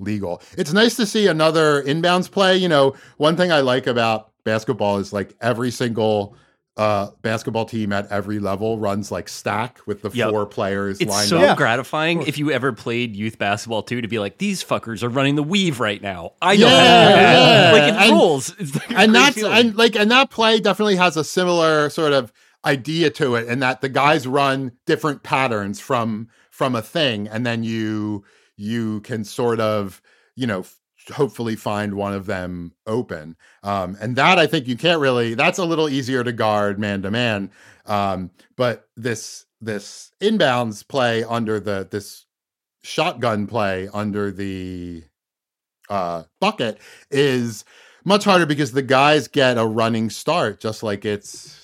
legal. 0.00 0.40
It's 0.56 0.72
nice 0.72 0.94
to 0.96 1.06
see 1.06 1.26
another 1.26 1.82
inbounds 1.82 2.30
play 2.30 2.56
you 2.56 2.68
know 2.68 2.94
one 3.16 3.36
thing 3.36 3.50
i 3.52 3.60
like 3.60 3.86
about 3.86 4.32
basketball 4.44 4.98
is 4.98 5.12
like 5.12 5.34
every 5.40 5.70
single 5.70 6.36
uh 6.78 7.10
basketball 7.22 7.64
team 7.64 7.92
at 7.92 8.10
every 8.10 8.38
level 8.38 8.78
runs 8.78 9.10
like 9.10 9.28
stack 9.28 9.80
with 9.86 10.00
the 10.02 10.10
Yep. 10.14 10.30
four 10.30 10.46
players 10.46 11.00
It's 11.00 11.10
lined 11.10 11.28
so 11.28 11.36
up 11.38 11.42
Yeah. 11.42 11.56
gratifying 11.56 12.22
if 12.22 12.38
you 12.38 12.50
ever 12.52 12.72
played 12.72 13.16
youth 13.16 13.36
basketball 13.36 13.82
too 13.82 14.00
to 14.00 14.08
be 14.08 14.18
like 14.20 14.38
these 14.38 14.62
fuckers 14.64 15.02
are 15.02 15.08
running 15.08 15.34
the 15.34 15.42
weave 15.42 15.80
right 15.80 16.00
now. 16.00 16.32
I 16.40 16.54
know 16.56 16.68
do 16.68 16.72
Yeah, 16.72 17.04
that. 17.04 17.72
yeah. 17.72 17.72
like 17.72 17.92
it 17.92 18.06
And- 18.08 18.12
rules. 18.12 18.54
It's 18.58 18.74
like 18.74 18.90
and 18.92 19.14
that's 19.14 19.34
feeling. 19.34 19.52
and 19.52 19.76
like 19.76 19.96
and 19.96 20.10
that 20.12 20.30
play 20.30 20.60
definitely 20.60 20.96
has 20.96 21.16
a 21.16 21.24
similar 21.24 21.90
sort 21.90 22.12
of 22.12 22.32
idea 22.64 23.10
to 23.10 23.34
it 23.34 23.48
and 23.48 23.60
that 23.62 23.80
the 23.80 23.88
guys 23.88 24.26
run 24.26 24.72
different 24.86 25.22
patterns 25.22 25.80
from 25.80 26.28
from 26.50 26.74
a 26.74 26.82
thing 26.82 27.26
and 27.28 27.44
then 27.44 27.62
you 27.64 28.24
you 28.56 29.00
can 29.02 29.24
sort 29.24 29.60
of 29.60 30.00
you 30.36 30.46
know 30.46 30.64
hopefully 31.10 31.56
find 31.56 31.94
one 31.94 32.12
of 32.12 32.26
them 32.26 32.72
open 32.86 33.36
um 33.62 33.96
and 34.00 34.16
that 34.16 34.38
i 34.38 34.46
think 34.46 34.66
you 34.66 34.76
can't 34.76 35.00
really 35.00 35.34
that's 35.34 35.58
a 35.58 35.64
little 35.64 35.88
easier 35.88 36.22
to 36.22 36.32
guard 36.32 36.78
man 36.78 37.02
to 37.02 37.10
man 37.10 37.50
um 37.86 38.30
but 38.56 38.88
this 38.96 39.46
this 39.60 40.10
inbounds 40.20 40.86
play 40.86 41.24
under 41.24 41.58
the 41.58 41.88
this 41.90 42.26
shotgun 42.82 43.46
play 43.46 43.88
under 43.92 44.30
the 44.30 45.02
uh 45.88 46.22
bucket 46.40 46.78
is 47.10 47.64
much 48.04 48.24
harder 48.24 48.46
because 48.46 48.72
the 48.72 48.82
guys 48.82 49.28
get 49.28 49.58
a 49.58 49.66
running 49.66 50.10
start 50.10 50.60
just 50.60 50.82
like 50.82 51.04
it's 51.04 51.58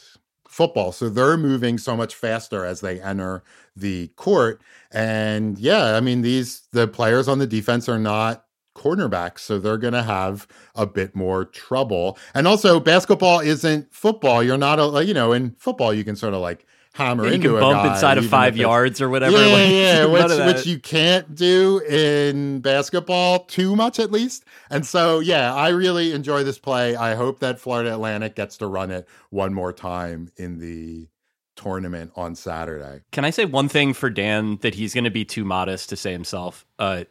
football. 0.55 0.93
So 0.93 1.09
they're 1.09 1.37
moving 1.37 1.79
so 1.79 1.97
much 1.97 2.15
faster 2.15 2.65
as 2.65 2.81
they 2.81 3.01
enter 3.01 3.43
the 3.75 4.07
court. 4.15 4.63
And 4.93 5.59
yeah, 5.59 5.97
I 5.97 6.01
mean, 6.01 6.23
these, 6.23 6.63
the 6.71 6.87
players 6.87 7.27
on 7.27 7.41
the 7.41 7.47
defense 7.47 7.89
are 7.89 7.99
not 7.99 8.45
cornerbacks, 8.85 9.39
so 9.41 9.59
they're 9.59 9.79
going 9.79 9.95
to 9.95 10.03
have 10.03 10.47
a 10.75 10.87
bit 10.87 11.15
more 11.17 11.45
trouble. 11.45 12.19
And 12.35 12.47
also, 12.47 12.79
basketball 12.81 13.41
isn't 13.41 13.93
football. 13.95 14.43
You're 14.43 14.59
not 14.59 14.79
a, 14.79 15.05
you 15.05 15.15
know, 15.15 15.33
in 15.33 15.53
football, 15.59 15.95
you 15.95 16.05
can 16.05 16.17
sort 16.17 16.35
of 16.35 16.41
like 16.41 16.67
hammer 16.93 17.25
Yeah, 17.25 17.31
you 17.31 17.35
into 17.37 17.49
can 17.51 17.61
bump 17.61 17.83
guy, 17.83 17.95
inside 17.95 18.19
of 18.19 18.27
five 18.27 18.57
yards 18.57 19.01
or 19.01 19.09
whatever. 19.09 19.37
yeah, 19.37 19.53
like, 19.53 19.71
yeah, 19.71 20.05
which 20.47 20.57
which 20.57 20.67
you 20.67 20.79
can't 20.79 21.35
do 21.35 21.79
in 21.81 22.61
basketball 22.61 23.41
too 23.47 23.75
much, 23.75 23.99
at 23.99 24.13
least. 24.13 24.45
And 24.71 24.87
so, 24.87 25.19
yeah, 25.21 25.53
I 25.55 25.71
really 25.71 26.13
enjoy 26.13 26.45
this 26.45 26.59
play. 26.59 26.95
I 26.95 27.15
hope 27.15 27.41
that 27.41 27.59
Florida 27.59 27.93
Atlantic 27.95 28.37
gets 28.37 28.59
to 28.59 28.67
run 28.67 28.91
it 28.91 29.09
one 29.31 29.53
more 29.55 29.73
time 29.73 30.31
in 30.37 30.59
the 30.59 31.09
tournament 31.57 32.13
on 32.17 32.35
Saturday. 32.35 33.01
Can 33.13 33.25
I 33.25 33.31
say 33.31 33.45
one 33.45 33.69
thing 33.69 33.93
for 33.93 34.11
Dan 34.11 34.59
that 34.63 34.75
he's 34.75 34.93
going 34.95 35.05
to 35.05 35.11
be 35.11 35.25
too 35.25 35.45
modest 35.45 35.89
to 35.91 35.97
say 35.97 36.13
himself? 36.13 36.65
Uh, 36.79 37.05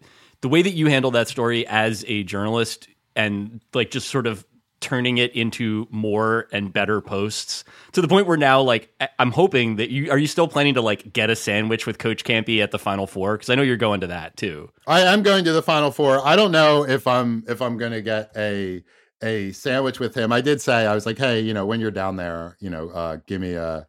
the 0.43 0.49
way 0.49 0.61
that 0.61 0.73
you 0.73 0.87
handle 0.87 1.09
that 1.11 1.29
story 1.29 1.65
as 1.67 2.03
a 2.05 2.21
journalist 2.23 2.89
and 3.15 3.61
like 3.73 3.89
just 3.91 4.09
sort 4.09 4.27
of 4.27 4.45
turning 4.81 5.17
it 5.17 5.33
into 5.33 5.87
more 5.89 6.49
and 6.51 6.73
better 6.73 6.99
posts 6.99 7.63
to 7.93 8.01
the 8.01 8.09
point 8.09 8.27
where 8.27 8.35
now 8.35 8.61
like 8.61 8.93
I'm 9.17 9.31
hoping 9.31 9.77
that 9.77 9.89
you 9.89 10.11
are 10.11 10.17
you 10.17 10.27
still 10.27 10.49
planning 10.49 10.73
to 10.73 10.81
like 10.81 11.13
get 11.13 11.29
a 11.29 11.35
sandwich 11.37 11.87
with 11.87 11.97
Coach 11.97 12.25
Kampe 12.25 12.61
at 12.61 12.71
the 12.71 12.77
Final 12.77 13.07
Four 13.07 13.37
because 13.37 13.49
I 13.49 13.55
know 13.55 13.61
you're 13.61 13.77
going 13.77 14.01
to 14.01 14.07
that 14.07 14.35
too. 14.35 14.69
I 14.85 15.03
am 15.03 15.23
going 15.23 15.45
to 15.45 15.53
the 15.53 15.63
Final 15.63 15.91
Four. 15.91 16.19
I 16.27 16.35
don't 16.35 16.51
know 16.51 16.85
if 16.85 17.07
I'm 17.07 17.45
if 17.47 17.61
I'm 17.61 17.77
going 17.77 17.93
to 17.93 18.01
get 18.01 18.33
a 18.35 18.83
a 19.23 19.53
sandwich 19.53 20.01
with 20.01 20.13
him. 20.13 20.33
I 20.33 20.41
did 20.41 20.59
say 20.59 20.85
I 20.85 20.93
was 20.93 21.05
like, 21.05 21.17
hey, 21.17 21.39
you 21.39 21.53
know, 21.53 21.65
when 21.65 21.79
you're 21.79 21.89
down 21.89 22.17
there, 22.17 22.57
you 22.59 22.69
know, 22.69 22.89
uh, 22.89 23.19
give 23.25 23.39
me 23.39 23.53
a, 23.53 23.87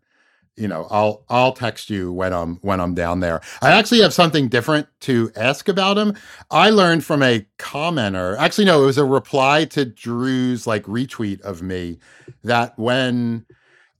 you 0.56 0.68
know, 0.68 0.86
I'll 0.90 1.24
I'll 1.28 1.52
text 1.52 1.90
you 1.90 2.12
when 2.12 2.32
I'm 2.32 2.56
when 2.56 2.80
I'm 2.80 2.94
down 2.94 3.20
there. 3.20 3.40
I 3.60 3.72
actually 3.72 4.02
have 4.02 4.14
something 4.14 4.48
different 4.48 4.86
to 5.00 5.32
ask 5.36 5.68
about 5.68 5.98
him. 5.98 6.14
I 6.50 6.70
learned 6.70 7.04
from 7.04 7.22
a 7.22 7.46
commenter. 7.58 8.36
Actually, 8.38 8.66
no, 8.66 8.82
it 8.82 8.86
was 8.86 8.98
a 8.98 9.04
reply 9.04 9.64
to 9.66 9.84
Drew's 9.84 10.66
like 10.66 10.84
retweet 10.84 11.40
of 11.40 11.62
me 11.62 11.98
that 12.44 12.78
when 12.78 13.46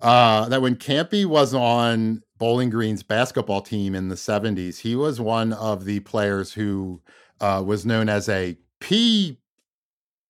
uh 0.01 0.49
that 0.49 0.63
when 0.63 0.77
Kampe 0.77 1.27
was 1.27 1.55
on 1.55 2.23
Bowling 2.39 2.71
Green's 2.71 3.03
basketball 3.03 3.63
team 3.63 3.95
in 3.95 4.09
the 4.09 4.15
70s, 4.17 4.79
he 4.79 4.97
was 4.97 5.21
one 5.21 5.53
of 5.53 5.85
the 5.85 6.01
players 6.01 6.53
who 6.53 7.01
uh, 7.41 7.63
was 7.65 7.87
known 7.87 8.09
as 8.09 8.29
a 8.29 8.57
P 8.81 9.39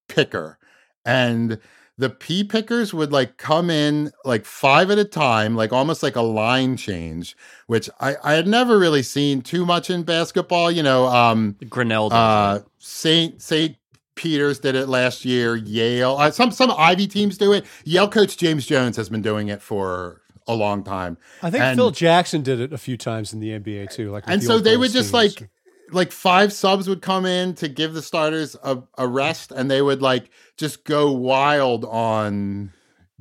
picker. 0.07 0.57
And 1.03 1.59
the 1.97 2.09
pea 2.09 2.43
pickers 2.43 2.93
would 2.93 3.11
like 3.11 3.37
come 3.37 3.69
in 3.69 4.11
like 4.25 4.45
five 4.45 4.91
at 4.91 4.97
a 4.97 5.05
time, 5.05 5.55
like 5.55 5.71
almost 5.71 6.03
like 6.03 6.15
a 6.15 6.21
line 6.21 6.75
change, 6.77 7.37
which 7.67 7.89
I, 7.99 8.15
I 8.23 8.33
had 8.33 8.47
never 8.47 8.77
really 8.77 9.03
seen 9.03 9.41
too 9.41 9.65
much 9.65 9.89
in 9.89 10.03
basketball. 10.03 10.69
You 10.71 10.83
know, 10.83 11.05
um, 11.07 11.55
Grinnell. 11.69 12.09
uh. 12.11 12.59
Saint 12.79 13.41
Saint 13.41 13.77
Peter's 14.15 14.59
did 14.59 14.75
it 14.75 14.87
last 14.87 15.25
year. 15.25 15.55
Yale, 15.55 16.15
uh, 16.17 16.31
some 16.31 16.51
some 16.51 16.71
Ivy 16.77 17.07
teams 17.07 17.37
do 17.37 17.53
it. 17.53 17.65
Yale 17.83 18.07
coach 18.09 18.37
James 18.37 18.65
Jones 18.65 18.95
has 18.97 19.09
been 19.09 19.21
doing 19.21 19.47
it 19.47 19.61
for 19.61 20.21
a 20.47 20.53
long 20.53 20.83
time. 20.83 21.17
I 21.41 21.49
think 21.49 21.63
And- 21.63 21.77
Phil 21.77 21.91
Jackson 21.91 22.43
did 22.43 22.59
it 22.59 22.71
a 22.71 22.77
few 22.77 22.97
times 22.97 23.33
in 23.33 23.39
the 23.39 23.49
NBA 23.51 23.87
too. 23.91 24.11
Like, 24.11 24.25
and 24.27 24.43
so 24.43 24.59
they 24.59 24.71
boys 24.75 24.79
would 24.79 24.91
just 24.91 25.11
teams. 25.11 25.39
like 25.41 25.49
like 25.91 26.11
five 26.11 26.51
subs 26.51 26.87
would 26.87 27.01
come 27.01 27.25
in 27.25 27.53
to 27.55 27.67
give 27.67 27.93
the 27.93 28.01
starters 28.01 28.55
a, 28.63 28.81
a 28.97 29.07
rest 29.07 29.51
and 29.51 29.69
they 29.69 29.81
would 29.81 30.01
like 30.01 30.29
just 30.57 30.83
go 30.83 31.11
wild 31.11 31.85
on 31.85 32.71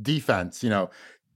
defense 0.01 0.63
you 0.63 0.71
know 0.71 0.91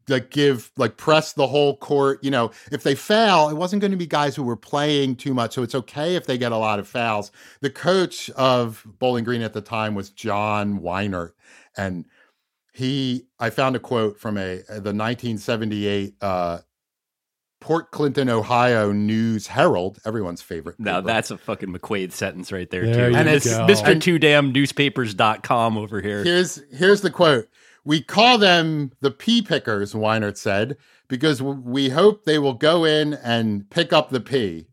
like 0.09 0.31
give 0.31 0.71
like 0.77 0.97
press 0.97 1.35
the 1.35 1.47
whole 1.47 1.77
court 1.77 2.23
you 2.25 2.31
know. 2.31 2.51
If 2.73 2.83
they 2.83 2.95
foul 2.95 3.51
it 3.51 3.57
wasn't 3.57 3.81
going 3.81 3.91
to 3.91 3.97
be 3.97 4.07
guys 4.07 4.35
who 4.35 4.43
were 4.43 4.57
playing 4.57 5.17
too 5.17 5.35
much 5.35 5.55
so 5.55 5.63
it's 5.63 5.75
okay 5.75 6.17
if 6.17 6.27
they 6.27 6.39
get 6.39 6.53
a 6.53 6.57
lot 6.57 6.79
of 6.79 6.89
fouls. 6.89 7.31
The 7.61 7.71
coach 7.71 8.31
of 8.31 8.87
bowling 8.99 9.25
green 9.25 9.43
at 9.43 9.53
the 9.53 9.61
time 9.61 9.95
was 9.95 10.11
john 10.11 10.81
weinert 10.81 11.33
and 11.77 12.07
he 12.73 13.27
i 13.39 13.51
found 13.51 13.77
a 13.77 13.81
quote 13.81 14.19
from 14.19 14.39
a 14.39 14.63
the 14.69 14.95
1978 14.95 16.15
uh 16.21 16.59
Port 17.61 17.91
Clinton, 17.91 18.29
Ohio 18.29 18.93
News 18.93 19.49
Herald, 19.49 19.99
everyone's 20.07 20.43
favorite. 20.43 20.79
Now 20.79 20.97
paper. 20.97 21.07
that's 21.07 21.31
a 21.31 21.39
fucking 21.39 21.73
McQuade 21.73 22.13
sentence 22.13 22.53
right 22.53 22.71
there, 22.71 22.87
There 22.87 23.07
too. 23.09 23.13
you 23.13 23.17
And 23.19 23.27
go. 23.29 23.33
it's 23.35 23.47
Mr. 23.49 23.93
And- 23.93 24.03
Two 24.03 24.19
Damn 24.19 24.53
Newspapers.com 24.53 25.77
over 25.77 26.01
here. 26.01 26.23
here's 26.25 26.61
here's 26.73 27.01
the 27.01 27.11
quote. 27.11 27.49
We 27.85 28.03
call 28.03 28.39
them 28.39 28.93
the 29.01 29.11
pea 29.11 29.41
pickers, 29.43 29.95
Weinert 29.95 30.37
said, 30.37 30.77
because 31.09 31.41
we 31.43 31.89
hope 31.89 32.25
they 32.25 32.39
will 32.39 32.53
go 32.55 32.85
in 32.85 33.15
and 33.15 33.69
pick 33.71 33.93
up 33.93 34.11
the 34.11 34.21
pea. 34.21 34.67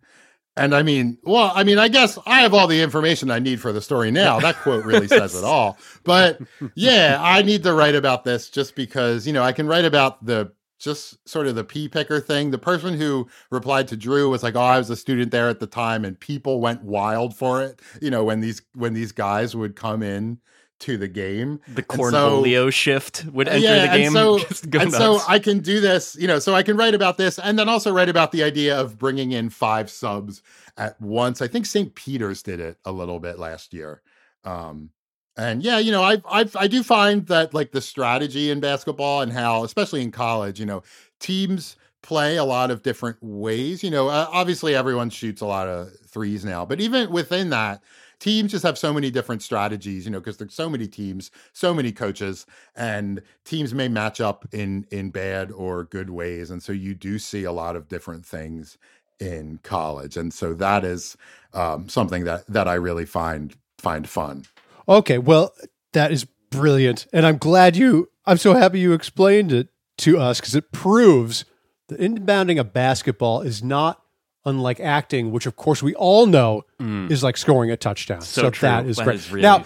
And 0.58 0.74
I 0.76 0.84
mean, 0.84 1.18
well, 1.24 1.52
I 1.54 1.64
mean, 1.64 1.78
I 1.78 1.88
guess 1.90 2.18
I 2.26 2.42
have 2.42 2.54
all 2.54 2.68
the 2.68 2.82
information 2.82 3.30
I 3.32 3.40
need 3.40 3.60
for 3.60 3.72
the 3.74 3.82
story 3.82 4.10
now. 4.12 4.40
That 4.42 4.56
quote 4.58 4.86
really 4.86 5.08
says 5.08 5.36
it 5.36 5.44
all. 5.44 5.78
But 6.04 6.40
yeah, 6.76 7.18
I 7.22 7.42
need 7.42 7.64
to 7.64 7.74
write 7.74 7.96
about 7.96 8.24
this 8.24 8.50
just 8.50 8.76
because, 8.76 9.26
you 9.28 9.34
know, 9.34 9.44
I 9.44 9.52
can 9.54 9.68
write 9.68 9.86
about 9.86 10.26
the 10.26 10.52
just 10.86 11.28
sort 11.28 11.48
of 11.48 11.56
the 11.56 11.66
pea 11.66 11.90
picker 11.90 12.22
thing. 12.22 12.52
The 12.52 12.58
person 12.58 12.94
who 12.94 13.28
replied 13.52 13.90
to 13.90 13.98
Drew 13.98 14.30
was 14.30 14.44
like, 14.44 14.56
"Oh, 14.56 14.62
I 14.62 14.78
was 14.78 14.90
a 14.90 14.96
student 14.96 15.32
there 15.32 15.50
at 15.50 15.60
the 15.60 15.68
time, 15.68 16.06
and 16.06 16.18
people 16.18 16.62
went 16.62 16.84
wild 16.84 17.36
for 17.36 17.62
it." 17.62 17.82
You 18.02 18.10
know, 18.12 18.24
when 18.24 18.40
these 18.40 18.62
when 18.74 18.94
these 18.94 19.12
guys 19.12 19.54
would 19.56 19.76
come 19.76 20.02
in 20.02 20.40
to 20.80 20.98
the 20.98 21.08
game, 21.08 21.60
the 21.68 21.86
And 21.90 22.12
so- 22.12 22.70
shift 22.70 23.26
would 23.26 23.48
enter 23.48 23.60
yeah, 23.60 23.82
the 23.92 23.98
game. 23.98 24.16
And 24.16 24.40
so, 24.56 24.80
and 24.80 24.92
so. 24.92 25.20
I 25.28 25.40
can 25.40 25.60
do 25.60 25.80
this, 25.80 26.16
you 26.20 26.28
know, 26.28 26.40
so 26.40 26.54
I 26.54 26.64
can 26.64 26.76
write 26.78 26.94
about 26.94 27.18
this 27.18 27.40
and 27.40 27.58
then 27.58 27.70
also 27.70 27.94
write 27.94 28.10
about 28.10 28.32
the 28.32 28.44
idea 28.44 28.80
of 28.80 28.98
bringing 28.98 29.32
in 29.32 29.50
five 29.50 29.90
subs 29.90 30.42
at 30.78 31.00
once. 31.02 31.42
I 31.42 31.48
think 31.48 31.66
St. 31.66 31.96
Peter's 31.96 32.44
did 32.44 32.60
it 32.60 32.78
a 32.84 32.92
little 32.92 33.20
bit 33.20 33.40
last 33.40 33.74
year. 33.74 34.02
Um, 34.44 34.90
and 35.38 35.64
yeah, 35.64 35.80
you 35.80 35.92
know, 35.92 36.04
I 36.04 36.22
I 36.30 36.50
I 36.56 36.68
do 36.68 36.84
find 36.84 37.26
that 37.28 37.54
like 37.54 37.72
the 37.72 37.82
strategy 37.82 38.50
in 38.52 38.60
basketball 38.60 39.22
and 39.22 39.32
how, 39.34 39.64
especially 39.64 40.02
in 40.02 40.12
college, 40.12 40.60
you 40.60 40.66
know, 40.66 40.84
teams 41.20 41.76
play 42.02 42.38
a 42.38 42.44
lot 42.44 42.72
of 42.72 42.84
different 42.84 43.18
ways. 43.22 43.84
You 43.84 43.92
know, 43.92 44.08
uh, 44.08 44.28
obviously 44.32 44.76
everyone 44.76 45.10
shoots 45.10 45.42
a 45.42 45.46
lot 45.46 45.68
of 45.68 45.92
threes 46.08 46.46
now, 46.46 46.66
but 46.66 46.80
even 46.80 47.12
within 47.12 47.50
that, 47.50 47.82
teams 48.20 48.52
just 48.52 48.64
have 48.64 48.78
so 48.78 48.94
many 48.94 49.12
different 49.12 49.42
strategies. 49.42 50.06
You 50.06 50.12
know, 50.12 50.20
because 50.20 50.38
there's 50.38 50.54
so 50.54 50.70
many 50.70 50.88
teams, 50.88 51.32
so 51.54 51.74
many 51.74 51.92
coaches, 51.92 52.46
and 52.76 53.22
teams 53.44 53.74
may 53.74 53.88
match 53.90 54.22
up 54.22 54.48
in 54.54 54.86
in 54.92 55.10
bad 55.10 55.52
or 55.52 55.84
good 55.86 56.10
ways, 56.10 56.50
and 56.52 56.64
so 56.64 56.72
you 56.72 56.94
do 56.94 57.20
see 57.20 57.44
a 57.44 57.52
lot 57.52 57.76
of 57.76 57.88
different 57.90 58.26
things 58.26 58.78
in 59.20 59.60
college, 59.64 60.16
and 60.18 60.34
so 60.34 60.54
that 60.54 60.84
is 60.86 61.18
um, 61.54 61.90
something 61.90 62.24
that 62.26 62.46
that 62.48 62.68
I 62.70 62.76
really 62.76 63.06
find 63.06 63.54
find 63.78 64.08
fun. 64.08 64.46
Okay, 64.88 65.18
well, 65.18 65.54
that 65.94 66.12
is 66.12 66.26
brilliant. 66.52 67.08
And 67.14 67.26
I'm 67.26 67.38
glad 67.38 67.76
you, 67.76 68.10
I'm 68.26 68.38
so 68.38 68.54
happy 68.54 68.80
you 68.80 68.94
explained 68.94 69.52
it 69.52 69.70
to 70.00 70.18
us 70.20 70.40
because 70.40 70.56
it 70.56 70.72
proves 70.72 71.46
that 71.88 72.00
inbounding 72.00 72.60
a 72.60 72.64
basketball 72.64 73.42
is 73.42 73.64
not 73.64 74.02
unlike 74.46 74.80
acting, 74.80 75.32
which 75.32 75.46
of 75.46 75.56
course 75.56 75.82
we 75.82 75.96
all 75.96 76.26
know 76.28 76.64
is 76.80 77.24
like 77.24 77.38
scoring 77.38 77.72
a 77.72 77.78
touchdown. 77.78 78.22
So, 78.22 78.44
So 78.44 78.50
true. 78.52 78.68
that 78.70 78.86
is 78.86 78.98
That 78.98 79.04
great. 79.06 79.16
is 79.16 79.32
really- 79.32 79.42
Now, 79.44 79.66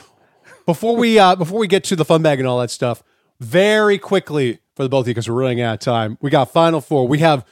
before 0.66 0.96
we 0.96 1.18
uh, 1.20 1.36
before 1.36 1.60
we 1.60 1.68
get 1.68 1.84
to 1.86 1.96
the 1.96 2.06
fun 2.06 2.22
bag 2.22 2.40
and 2.40 2.48
all 2.48 2.60
that 2.60 2.70
stuff, 2.72 3.04
very 3.40 3.98
quickly 3.98 4.60
for 4.76 4.84
the 4.84 4.90
both 4.90 5.02
of 5.02 5.08
you 5.08 5.14
because 5.14 5.28
we're 5.30 5.36
running 5.42 5.62
out 5.62 5.74
of 5.76 5.80
time. 5.80 6.18
We 6.22 6.30
got 6.30 6.52
Final 6.52 6.80
Four. 6.80 7.08
We 7.08 7.20
have 7.20 7.46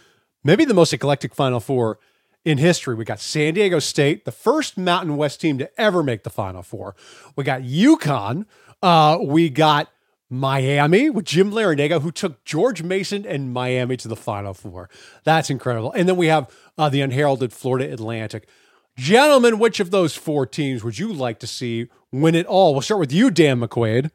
maybe 0.44 0.66
the 0.66 0.74
most 0.74 0.94
eclectic 0.94 1.34
Final 1.34 1.60
Four 1.60 2.00
in 2.48 2.58
history. 2.58 2.96
We 2.96 3.04
got 3.04 3.20
San 3.20 3.56
Diego 3.56 3.80
State, 3.80 4.24
the 4.26 4.32
first 4.32 4.78
Mountain 4.78 5.18
West 5.18 5.42
team 5.42 5.58
to 5.58 5.70
ever 5.80 6.02
make 6.02 6.24
the 6.24 6.30
Final 6.30 6.62
Four. 6.64 6.96
We 7.36 7.44
got 7.44 7.62
UConn. 7.64 8.46
Uh, 8.82 9.18
we 9.22 9.50
got 9.50 9.90
Miami 10.30 11.10
with 11.10 11.26
Jim 11.26 11.52
Larrañaga, 11.52 12.02
who 12.02 12.12
took 12.12 12.44
George 12.46 12.84
Mason 12.84 13.26
and 13.26 13.52
Miami 13.52 13.98
to 13.98 14.08
the 14.08 14.16
Final 14.16 14.54
Four. 14.54 14.90
That's 15.26 15.50
incredible. 15.50 15.92
And 15.92 16.08
then 16.08 16.16
we 16.16 16.28
have 16.28 16.50
uh, 16.78 16.88
the 16.90 17.02
unheralded 17.02 17.52
Florida 17.52 17.92
Atlantic. 17.92 18.48
Gentlemen, 18.96 19.60
which 19.60 19.80
of 19.80 19.92
those 19.92 20.16
four 20.16 20.46
teams 20.46 20.84
would 20.84 20.98
you 20.98 21.12
like 21.14 21.40
to 21.40 21.48
see 21.48 21.88
win 22.12 22.34
it 22.34 22.46
all? 22.46 22.74
We'll 22.74 22.82
start 22.82 23.00
with 23.02 23.12
you, 23.12 23.30
Dan 23.30 23.60
McQuade. 23.60 24.10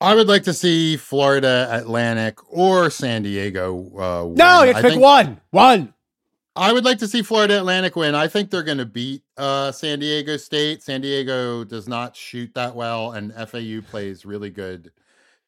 I 0.00 0.14
would 0.14 0.28
like 0.28 0.44
to 0.44 0.54
see 0.54 0.96
Florida 0.96 1.68
Atlantic 1.70 2.38
or 2.52 2.88
San 2.88 3.22
Diego. 3.22 3.90
Uh, 3.98 4.32
No, 4.34 4.62
you 4.62 4.68
have 4.68 4.76
I 4.76 4.80
to 4.80 4.82
pick 4.82 4.90
think- 4.92 5.02
one. 5.02 5.40
One. 5.50 5.94
I 6.58 6.72
would 6.72 6.84
like 6.84 6.98
to 6.98 7.08
see 7.08 7.22
Florida 7.22 7.58
Atlantic 7.58 7.94
win. 7.94 8.16
I 8.16 8.26
think 8.26 8.50
they're 8.50 8.64
going 8.64 8.78
to 8.78 8.84
beat 8.84 9.22
uh, 9.36 9.70
San 9.70 10.00
Diego 10.00 10.36
State. 10.36 10.82
San 10.82 11.00
Diego 11.00 11.62
does 11.62 11.86
not 11.86 12.16
shoot 12.16 12.52
that 12.54 12.74
well, 12.74 13.12
and 13.12 13.32
FAU 13.32 13.80
plays 13.88 14.26
really 14.26 14.50
good 14.50 14.90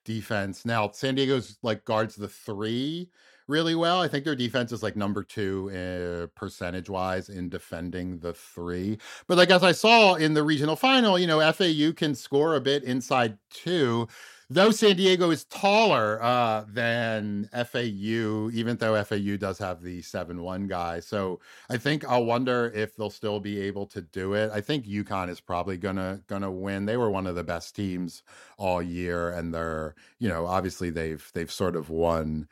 defense. 0.04 0.64
Now, 0.64 0.88
San 0.92 1.16
Diego's 1.16 1.58
like 1.62 1.84
guards 1.84 2.14
the 2.14 2.28
three 2.28 3.10
really 3.48 3.74
well. 3.74 4.00
I 4.00 4.06
think 4.06 4.24
their 4.24 4.36
defense 4.36 4.70
is 4.70 4.84
like 4.84 4.94
number 4.94 5.24
two 5.24 5.70
uh, 5.72 6.28
percentage 6.38 6.88
wise 6.88 7.28
in 7.28 7.48
defending 7.48 8.20
the 8.20 8.32
three. 8.32 8.98
But 9.26 9.36
like 9.36 9.50
as 9.50 9.64
I 9.64 9.72
saw 9.72 10.14
in 10.14 10.34
the 10.34 10.44
regional 10.44 10.76
final, 10.76 11.18
you 11.18 11.26
know, 11.26 11.40
FAU 11.52 11.92
can 11.92 12.14
score 12.14 12.54
a 12.54 12.60
bit 12.60 12.84
inside 12.84 13.36
two. 13.50 14.06
Though 14.52 14.72
San 14.72 14.96
Diego 14.96 15.30
is 15.30 15.44
taller 15.44 16.20
uh, 16.20 16.64
than 16.68 17.48
FAU, 17.52 18.50
even 18.52 18.76
though 18.78 19.00
FAU 19.04 19.36
does 19.36 19.58
have 19.58 19.80
the 19.80 20.02
7 20.02 20.42
1 20.42 20.66
guy. 20.66 20.98
So 20.98 21.38
I 21.70 21.76
think 21.76 22.04
I'll 22.08 22.24
wonder 22.24 22.72
if 22.74 22.96
they'll 22.96 23.10
still 23.10 23.38
be 23.38 23.60
able 23.60 23.86
to 23.86 24.02
do 24.02 24.34
it. 24.34 24.50
I 24.52 24.60
think 24.60 24.86
UConn 24.86 25.28
is 25.28 25.40
probably 25.40 25.76
gonna 25.76 26.22
gonna 26.26 26.50
win. 26.50 26.84
They 26.84 26.96
were 26.96 27.10
one 27.10 27.28
of 27.28 27.36
the 27.36 27.44
best 27.44 27.76
teams 27.76 28.24
all 28.58 28.82
year, 28.82 29.30
and 29.30 29.54
they're, 29.54 29.94
you 30.18 30.28
know, 30.28 30.46
obviously 30.46 30.90
they've 30.90 31.30
they've 31.32 31.50
sort 31.52 31.76
of 31.76 31.88
won 31.88 32.48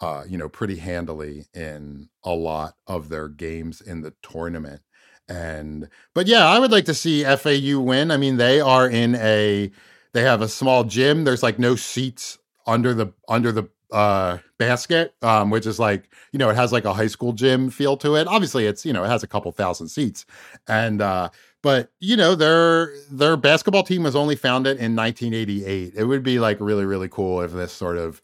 uh, 0.00 0.24
you 0.28 0.38
know, 0.38 0.48
pretty 0.48 0.76
handily 0.76 1.46
in 1.54 2.08
a 2.24 2.32
lot 2.32 2.74
of 2.86 3.08
their 3.08 3.28
games 3.28 3.80
in 3.80 4.00
the 4.00 4.14
tournament. 4.22 4.80
And 5.28 5.88
but 6.14 6.26
yeah, 6.26 6.46
I 6.46 6.58
would 6.58 6.72
like 6.72 6.86
to 6.86 6.94
see 6.94 7.24
FAU 7.24 7.80
win. 7.80 8.10
I 8.10 8.16
mean, 8.16 8.36
they 8.36 8.60
are 8.60 8.88
in 8.88 9.14
a 9.16 9.70
they 10.12 10.22
have 10.22 10.42
a 10.42 10.48
small 10.48 10.84
gym. 10.84 11.24
There's 11.24 11.42
like 11.42 11.58
no 11.58 11.76
seats 11.76 12.38
under 12.66 12.94
the 12.94 13.12
under 13.28 13.52
the 13.52 13.68
uh 13.90 14.38
basket 14.56 15.14
um 15.22 15.50
which 15.50 15.66
is 15.66 15.80
like 15.80 16.08
you 16.30 16.38
know 16.38 16.48
it 16.48 16.54
has 16.54 16.70
like 16.70 16.84
a 16.84 16.94
high 16.94 17.08
school 17.08 17.32
gym 17.32 17.68
feel 17.68 17.96
to 17.96 18.14
it 18.14 18.28
obviously 18.28 18.64
it's 18.66 18.86
you 18.86 18.92
know 18.92 19.02
it 19.02 19.08
has 19.08 19.24
a 19.24 19.26
couple 19.26 19.50
thousand 19.50 19.88
seats 19.88 20.24
and 20.68 21.02
uh 21.02 21.28
but 21.60 21.90
you 21.98 22.16
know 22.16 22.36
their 22.36 22.94
their 23.10 23.36
basketball 23.36 23.82
team 23.82 24.04
was 24.04 24.14
only 24.14 24.36
founded 24.36 24.76
in 24.76 24.94
1988 24.94 25.94
it 25.96 26.04
would 26.04 26.22
be 26.22 26.38
like 26.38 26.56
really 26.60 26.84
really 26.84 27.08
cool 27.08 27.40
if 27.40 27.50
this 27.50 27.72
sort 27.72 27.96
of 27.98 28.22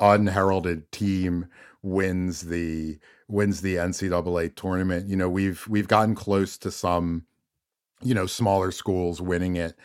unheralded 0.00 0.90
team 0.90 1.46
wins 1.82 2.42
the 2.42 2.98
wins 3.28 3.60
the 3.60 3.76
NCAA 3.76 4.54
tournament. 4.54 5.08
You 5.08 5.16
know, 5.16 5.28
we've 5.28 5.66
we've 5.68 5.88
gotten 5.88 6.14
close 6.14 6.58
to 6.58 6.70
some, 6.70 7.24
you 8.02 8.14
know, 8.14 8.26
smaller 8.26 8.70
schools 8.70 9.20
winning 9.20 9.56
it 9.56 9.76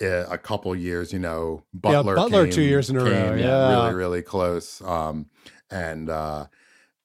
a 0.00 0.38
couple 0.38 0.74
years. 0.74 1.12
You 1.12 1.18
know, 1.18 1.62
Butler, 1.72 2.12
yeah, 2.14 2.22
Butler 2.22 2.44
came- 2.44 2.52
two 2.52 2.62
years 2.62 2.90
in 2.90 2.96
a 2.96 3.04
row, 3.04 3.34
yeah. 3.34 3.84
really 3.84 3.94
really 3.94 4.22
close. 4.22 4.80
Um, 4.82 5.26
and 5.70 6.10
uh, 6.10 6.46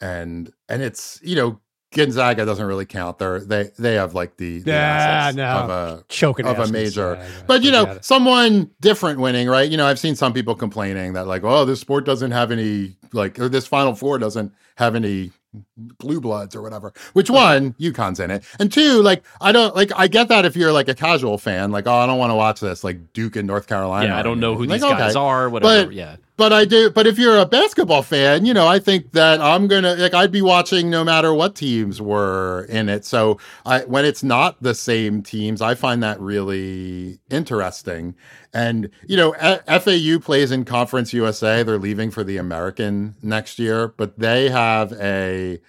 and 0.01 0.51
and 0.67 0.81
it's 0.81 1.19
you 1.23 1.35
know 1.35 1.59
Gonzaga 1.91 2.45
doesn't 2.45 2.65
really 2.65 2.85
count. 2.85 3.17
They're 3.17 3.39
they 3.39 3.71
they 3.79 3.95
have 3.95 4.13
like 4.13 4.37
the, 4.37 4.59
the 4.59 4.71
Yeah, 4.71 5.31
no. 5.33 5.43
of 5.45 5.69
a 5.69 6.03
Choking 6.07 6.45
of 6.45 6.59
a 6.59 6.67
major. 6.71 7.15
Gonzaga. 7.15 7.43
but 7.47 7.63
you 7.63 7.71
know, 7.71 7.97
someone 8.01 8.69
different 8.79 9.19
winning, 9.19 9.47
right? 9.47 9.69
You 9.69 9.77
know, 9.77 9.87
I've 9.87 9.99
seen 9.99 10.15
some 10.15 10.33
people 10.33 10.55
complaining 10.55 11.13
that 11.13 11.25
like, 11.25 11.43
oh, 11.43 11.65
this 11.65 11.79
sport 11.79 12.05
doesn't 12.05 12.31
have 12.31 12.51
any 12.51 12.95
like, 13.11 13.39
or 13.39 13.49
this 13.49 13.65
Final 13.65 13.95
Four 13.95 14.19
doesn't 14.19 14.53
have 14.75 14.93
any 14.95 15.31
blue 15.77 16.21
bloods 16.21 16.55
or 16.55 16.61
whatever. 16.61 16.93
Which 17.13 17.29
one? 17.29 17.73
UConn's 17.73 18.19
in 18.19 18.31
it, 18.31 18.43
and 18.59 18.71
two, 18.71 19.01
like, 19.01 19.23
I 19.41 19.51
don't 19.51 19.75
like. 19.75 19.91
I 19.95 20.07
get 20.07 20.27
that 20.29 20.45
if 20.45 20.55
you're 20.55 20.71
like 20.71 20.87
a 20.87 20.95
casual 20.95 21.37
fan, 21.37 21.71
like, 21.71 21.87
oh, 21.87 21.93
I 21.93 22.05
don't 22.05 22.17
want 22.19 22.31
to 22.31 22.35
watch 22.35 22.59
this, 22.59 22.83
like 22.83 23.13
Duke 23.13 23.35
and 23.35 23.47
North 23.47 23.67
Carolina. 23.67 24.07
Yeah, 24.07 24.19
I 24.19 24.21
don't 24.21 24.39
know 24.39 24.55
who 24.55 24.65
Like, 24.65 24.81
these 24.81 24.89
guys 24.89 25.15
okay. 25.15 25.19
are. 25.19 25.49
Whatever. 25.49 25.87
But- 25.87 25.93
yeah. 25.93 26.15
But 26.39 26.53
I 26.53 26.63
do. 26.63 26.89
But 26.89 27.05
if 27.05 27.19
you're 27.19 27.37
a 27.37 27.45
basketball 27.45 28.01
fan, 28.01 28.45
you 28.45 28.53
know, 28.53 28.65
I 28.65 28.79
think 28.79 29.11
that 29.11 29.41
I'm 29.41 29.67
gonna 29.67 29.95
like 29.95 30.13
I'd 30.13 30.31
be 30.31 30.41
watching 30.41 30.89
no 30.89 31.03
matter 31.03 31.33
what 31.33 31.53
teams 31.53 32.01
were 32.01 32.65
in 32.69 32.87
it. 32.87 33.03
So 33.03 33.37
I 33.65 33.81
when 33.81 34.05
it's 34.05 34.23
not 34.23 34.55
the 34.63 34.73
same 34.73 35.21
teams, 35.21 35.61
I 35.61 35.75
find 35.75 36.01
that 36.01 36.17
really 36.21 37.19
interesting. 37.29 38.15
And 38.53 38.89
you 39.05 39.17
know, 39.17 39.33
FAU 39.67 40.19
plays 40.21 40.51
in 40.51 40.63
Conference 40.63 41.11
USA. 41.11 41.61
They're 41.61 41.77
leaving 41.77 42.09
for 42.09 42.23
the 42.23 42.37
American 42.37 43.15
next 43.21 43.59
year, 43.59 43.89
but 43.89 44.17
they 44.17 44.49
have 44.49 44.93
a 44.93 45.59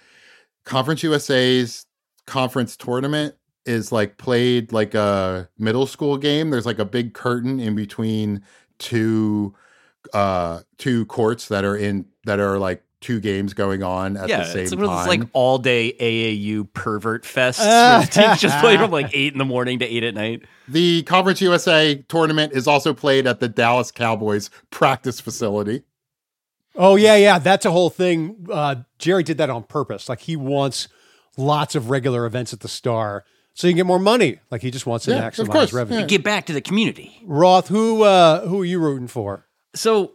Conference 0.63 1.03
USA's 1.03 1.85
conference 2.27 2.77
tournament 2.77 3.35
is 3.65 3.91
like 3.91 4.17
played 4.17 4.71
like 4.71 4.93
a 4.93 5.49
middle 5.57 5.85
school 5.85 6.15
game. 6.15 6.49
There's 6.49 6.65
like 6.65 6.79
a 6.79 6.85
big 6.85 7.13
curtain 7.13 7.59
in 7.59 7.75
between 7.75 8.41
two 8.79 9.53
uh 10.13 10.61
two 10.77 11.05
courts 11.05 11.47
that 11.49 11.63
are 11.63 11.75
in 11.75 12.05
that 12.25 12.39
are 12.39 12.57
like 12.59 12.83
two 13.01 13.19
games 13.19 13.55
going 13.55 13.81
on 13.81 14.15
at 14.15 14.29
yeah, 14.29 14.39
the 14.39 14.45
same 14.45 14.53
time. 14.53 14.63
it's, 14.63 14.71
time. 14.73 14.99
it's 14.99 15.07
like 15.07 15.29
all 15.33 15.57
day 15.57 15.91
AAU 15.99 16.71
pervert 16.73 17.25
fest. 17.25 17.59
where 17.61 18.05
teams 18.05 18.39
just 18.39 18.59
play 18.59 18.77
from 18.77 18.91
like 18.91 19.09
eight 19.13 19.33
in 19.33 19.39
the 19.39 19.45
morning 19.45 19.79
to 19.79 19.85
eight 19.85 20.03
at 20.03 20.13
night. 20.13 20.43
the 20.67 21.01
Conference 21.03 21.41
USA 21.41 21.95
tournament 22.07 22.53
is 22.53 22.67
also 22.67 22.93
played 22.93 23.25
at 23.25 23.39
the 23.39 23.49
Dallas 23.49 23.91
Cowboys 23.91 24.49
practice 24.69 25.19
facility. 25.19 25.81
Oh 26.75 26.95
yeah, 26.95 27.15
yeah. 27.15 27.39
That's 27.39 27.65
a 27.65 27.71
whole 27.71 27.89
thing. 27.89 28.47
Uh, 28.51 28.75
Jerry 28.99 29.23
did 29.23 29.37
that 29.39 29.49
on 29.49 29.63
purpose. 29.63 30.07
Like 30.07 30.21
he 30.21 30.35
wants 30.35 30.87
lots 31.37 31.75
of 31.75 31.89
regular 31.89 32.25
events 32.25 32.53
at 32.53 32.59
the 32.61 32.67
Star, 32.69 33.25
so 33.53 33.67
you 33.67 33.73
can 33.73 33.77
get 33.77 33.85
more 33.87 33.99
money. 33.99 34.39
Like 34.51 34.61
he 34.61 34.69
just 34.71 34.85
wants 34.85 35.05
to 35.05 35.11
Yeah, 35.11 35.27
of 35.27 35.33
maximize 35.33 35.49
course, 35.51 35.73
revenue. 35.73 36.01
yeah. 36.01 36.05
Get 36.05 36.23
back 36.23 36.45
to 36.45 36.53
the 36.53 36.61
community. 36.61 37.17
Roth, 37.25 37.67
who 37.67 38.03
uh, 38.03 38.45
who 38.47 38.61
are 38.61 38.65
you 38.65 38.79
rooting 38.79 39.07
for? 39.07 39.47
So 39.73 40.13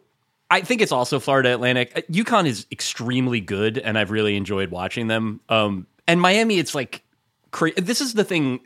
I 0.51 0.61
think 0.61 0.81
it's 0.81 0.93
also 0.93 1.19
Florida 1.19 1.53
Atlantic. 1.53 1.93
Uh, 1.97 2.01
UConn 2.13 2.47
is 2.47 2.67
extremely 2.71 3.41
good, 3.41 3.79
and 3.79 3.99
I've 3.99 4.11
really 4.11 4.37
enjoyed 4.37 4.71
watching 4.71 5.09
them. 5.09 5.41
Um, 5.49 5.87
and 6.07 6.21
Miami, 6.21 6.59
it's 6.59 6.75
like 6.75 7.03
cra- 7.51 7.81
this 7.81 8.01
is 8.01 8.15
the 8.15 8.25
thing. 8.25 8.61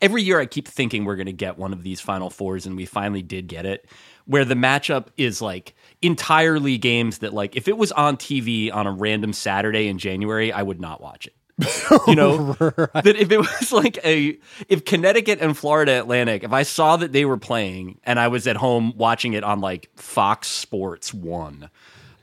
Every 0.00 0.22
year, 0.22 0.40
I 0.40 0.46
keep 0.46 0.66
thinking 0.66 1.04
we're 1.04 1.16
going 1.16 1.26
to 1.26 1.32
get 1.32 1.58
one 1.58 1.72
of 1.72 1.82
these 1.84 2.00
Final 2.00 2.28
Fours, 2.28 2.66
and 2.66 2.76
we 2.76 2.86
finally 2.86 3.22
did 3.22 3.46
get 3.46 3.66
it. 3.66 3.86
Where 4.24 4.44
the 4.44 4.54
matchup 4.54 5.08
is 5.16 5.42
like 5.42 5.74
entirely 6.00 6.78
games 6.78 7.18
that, 7.18 7.34
like, 7.34 7.56
if 7.56 7.68
it 7.68 7.76
was 7.76 7.92
on 7.92 8.16
TV 8.16 8.72
on 8.72 8.86
a 8.86 8.92
random 8.92 9.32
Saturday 9.32 9.88
in 9.88 9.98
January, 9.98 10.52
I 10.52 10.62
would 10.62 10.80
not 10.80 11.00
watch 11.00 11.26
it. 11.26 11.34
You 12.06 12.16
know, 12.16 12.52
that 12.54 13.14
if 13.18 13.30
it 13.30 13.38
was 13.38 13.72
like 13.72 13.98
a 14.04 14.38
if 14.68 14.84
Connecticut 14.84 15.40
and 15.40 15.56
Florida 15.56 16.00
Atlantic, 16.00 16.42
if 16.42 16.52
I 16.52 16.62
saw 16.62 16.96
that 16.96 17.12
they 17.12 17.24
were 17.24 17.36
playing 17.36 17.98
and 18.04 18.18
I 18.18 18.28
was 18.28 18.46
at 18.46 18.56
home 18.56 18.94
watching 18.96 19.34
it 19.34 19.44
on 19.44 19.60
like 19.60 19.90
Fox 19.96 20.48
Sports 20.48 21.14
One, 21.14 21.70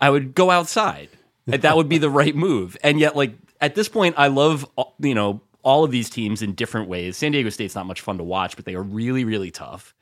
I 0.01 0.09
would 0.09 0.35
go 0.35 0.51
outside. 0.51 1.09
And 1.47 1.61
that 1.63 1.75
would 1.75 1.89
be 1.89 1.97
the 1.97 2.09
right 2.09 2.35
move. 2.35 2.77
And 2.83 2.99
yet, 2.99 3.15
like 3.15 3.33
at 3.59 3.73
this 3.73 3.89
point, 3.89 4.15
I 4.17 4.27
love 4.27 4.69
uh, 4.77 4.83
you 4.99 5.15
know 5.15 5.41
all 5.63 5.83
of 5.83 5.91
these 5.91 6.09
teams 6.09 6.41
in 6.41 6.53
different 6.53 6.87
ways. 6.89 7.17
San 7.17 7.31
Diego 7.31 7.49
State's 7.49 7.75
not 7.75 7.85
much 7.85 8.01
fun 8.01 8.17
to 8.17 8.23
watch, 8.23 8.55
but 8.55 8.65
they 8.65 8.75
are 8.75 8.83
really 8.83 9.23
really 9.23 9.51
tough. 9.51 9.95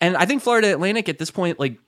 And 0.00 0.16
I 0.16 0.24
think 0.24 0.42
Florida 0.42 0.72
Atlantic 0.72 1.08
at 1.08 1.18
this 1.18 1.30
point, 1.30 1.58
like 1.60 1.78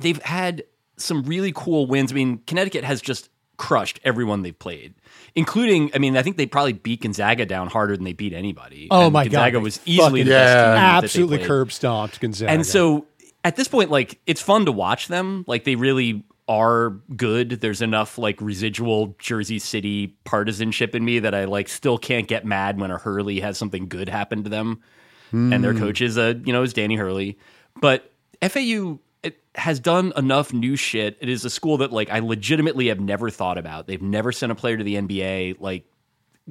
they've 0.00 0.20
had 0.22 0.64
some 0.96 1.22
really 1.22 1.52
cool 1.54 1.86
wins. 1.86 2.10
I 2.10 2.14
mean, 2.14 2.38
Connecticut 2.46 2.84
has 2.84 3.00
just 3.00 3.28
crushed 3.56 4.00
everyone 4.04 4.42
they've 4.42 4.58
played, 4.58 4.94
including. 5.34 5.90
I 5.94 5.98
mean, 5.98 6.16
I 6.16 6.22
think 6.22 6.36
they 6.36 6.46
probably 6.46 6.72
beat 6.72 7.02
Gonzaga 7.02 7.46
down 7.46 7.68
harder 7.68 7.96
than 7.96 8.04
they 8.04 8.12
beat 8.12 8.32
anybody. 8.32 8.88
Oh 8.90 9.04
And 9.04 9.12
my 9.12 9.24
Gonzaga 9.24 9.52
God, 9.52 9.58
they 9.60 9.62
was 9.62 9.80
easily 9.84 10.22
the 10.22 10.30
best 10.30 10.54
Yeah. 10.54 10.64
team. 10.64 10.74
that 10.74 11.00
they 11.00 11.06
Absolutely 11.06 11.38
curb 11.46 11.72
stomped 11.72 12.20
Gonzaga. 12.20 12.50
And 12.50 12.66
so 12.66 13.06
at 13.44 13.56
this 13.56 13.68
point, 13.68 13.90
like 13.90 14.18
it's 14.26 14.40
fun 14.40 14.66
to 14.66 14.72
watch 14.72 15.08
them. 15.08 15.44
Like 15.46 15.64
they 15.64 15.76
really 15.76 16.24
are 16.48 16.90
good. 17.16 17.50
There's 17.60 17.82
enough 17.82 18.18
like 18.18 18.40
residual 18.40 19.16
Jersey 19.18 19.58
City 19.58 20.16
partisanship 20.24 20.94
in 20.94 21.04
me 21.04 21.18
that 21.20 21.34
I 21.34 21.44
like 21.44 21.68
still 21.68 21.98
can't 21.98 22.28
get 22.28 22.44
mad 22.44 22.80
when 22.80 22.90
a 22.90 22.98
Hurley 22.98 23.40
has 23.40 23.58
something 23.58 23.88
good 23.88 24.08
happen 24.08 24.44
to 24.44 24.50
them. 24.50 24.82
And 25.32 25.62
their 25.62 25.72
hmm. 25.72 25.80
coach 25.80 26.00
is 26.00 26.16
a 26.16 26.40
you 26.44 26.52
know 26.52 26.62
is 26.62 26.72
Danny 26.72 26.96
Hurley. 26.96 27.36
But 27.80 28.10
FAU 28.40 28.60
it 28.60 28.98
has 29.56 29.80
done 29.80 30.12
enough 30.16 30.52
new 30.52 30.76
shit. 30.76 31.16
It 31.20 31.28
is 31.28 31.44
a 31.44 31.50
school 31.50 31.78
that 31.78 31.92
like 31.92 32.10
I 32.10 32.20
legitimately 32.20 32.88
have 32.88 33.00
never 33.00 33.30
thought 33.30 33.58
about. 33.58 33.86
They've 33.86 34.02
never 34.02 34.32
sent 34.32 34.52
a 34.52 34.54
player 34.54 34.76
to 34.76 34.84
the 34.84 34.96
NBA. 34.96 35.60
Like 35.60 35.84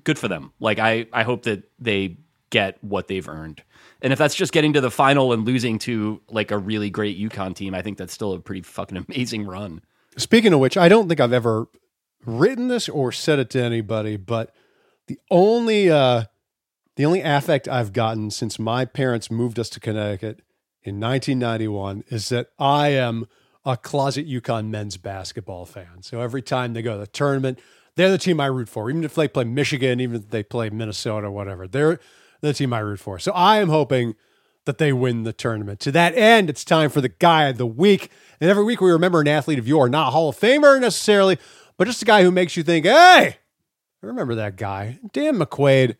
good 0.03 0.19
for 0.19 0.27
them. 0.27 0.51
Like 0.59 0.79
I, 0.79 1.07
I 1.13 1.23
hope 1.23 1.43
that 1.43 1.69
they 1.79 2.17
get 2.49 2.83
what 2.83 3.07
they've 3.07 3.27
earned. 3.27 3.63
And 4.01 4.11
if 4.13 4.19
that's 4.19 4.35
just 4.35 4.51
getting 4.51 4.73
to 4.73 4.81
the 4.81 4.91
final 4.91 5.33
and 5.33 5.45
losing 5.45 5.79
to 5.79 6.21
like 6.29 6.51
a 6.51 6.57
really 6.57 6.89
great 6.89 7.19
UConn 7.19 7.55
team, 7.55 7.73
I 7.73 7.81
think 7.81 7.97
that's 7.97 8.13
still 8.13 8.33
a 8.33 8.39
pretty 8.39 8.61
fucking 8.61 8.97
amazing 9.09 9.45
run. 9.45 9.81
Speaking 10.17 10.53
of 10.53 10.59
which, 10.59 10.77
I 10.77 10.87
don't 10.87 11.07
think 11.07 11.19
I've 11.19 11.33
ever 11.33 11.67
written 12.25 12.67
this 12.67 12.89
or 12.89 13.11
said 13.11 13.39
it 13.39 13.49
to 13.51 13.61
anybody, 13.61 14.17
but 14.17 14.55
the 15.07 15.19
only 15.29 15.89
uh, 15.89 16.23
the 16.95 17.05
only 17.05 17.21
affect 17.21 17.67
I've 17.67 17.93
gotten 17.93 18.31
since 18.31 18.57
my 18.57 18.85
parents 18.85 19.29
moved 19.29 19.59
us 19.59 19.69
to 19.71 19.79
Connecticut 19.79 20.41
in 20.85 20.99
1991 20.99 22.03
is 22.09 22.29
that 22.29 22.51
I 22.59 22.89
am 22.89 23.27
a 23.65 23.75
closet 23.75 24.27
UConn 24.27 24.67
men's 24.67 24.97
basketball 24.97 25.65
fan. 25.65 26.03
So 26.03 26.21
every 26.21 26.43
time 26.43 26.73
they 26.73 26.83
go 26.83 26.93
to 26.93 26.99
the 26.99 27.07
tournament, 27.07 27.59
they're 27.95 28.11
the 28.11 28.19
team 28.19 28.39
I 28.39 28.45
root 28.45 28.69
for. 28.69 28.89
Even 28.89 29.03
if 29.03 29.15
they 29.15 29.27
play 29.27 29.45
Michigan, 29.45 29.99
even 29.99 30.17
if 30.17 30.29
they 30.29 30.43
play 30.43 30.69
Minnesota, 30.69 31.31
whatever, 31.31 31.67
they're 31.67 31.99
the 32.41 32.53
team 32.53 32.71
I 32.71 32.79
root 32.79 32.99
for. 32.99 33.17
So 33.17 33.31
I 33.31 33.57
am 33.57 33.69
hoping 33.69 34.15
that 34.65 34.77
they 34.77 34.93
win 34.93 35.23
the 35.23 35.33
tournament. 35.33 35.79
To 35.81 35.91
that 35.93 36.15
end, 36.15 36.49
it's 36.49 36.63
time 36.63 36.91
for 36.91 37.01
the 37.01 37.09
guy 37.09 37.45
of 37.45 37.57
the 37.57 37.65
week. 37.65 38.11
And 38.39 38.49
every 38.49 38.63
week 38.63 38.79
we 38.79 38.91
remember 38.91 39.21
an 39.21 39.27
athlete 39.27 39.59
of 39.59 39.67
yore, 39.67 39.89
not 39.89 40.11
Hall 40.11 40.29
of 40.29 40.39
Famer 40.39 40.79
necessarily, 40.79 41.39
but 41.77 41.87
just 41.87 42.03
a 42.03 42.05
guy 42.05 42.21
who 42.21 42.31
makes 42.31 42.55
you 42.55 42.63
think, 42.63 42.85
hey, 42.85 43.37
I 44.03 44.05
remember 44.05 44.35
that 44.35 44.55
guy, 44.55 44.99
Dan 45.13 45.37
McQuade, 45.37 45.95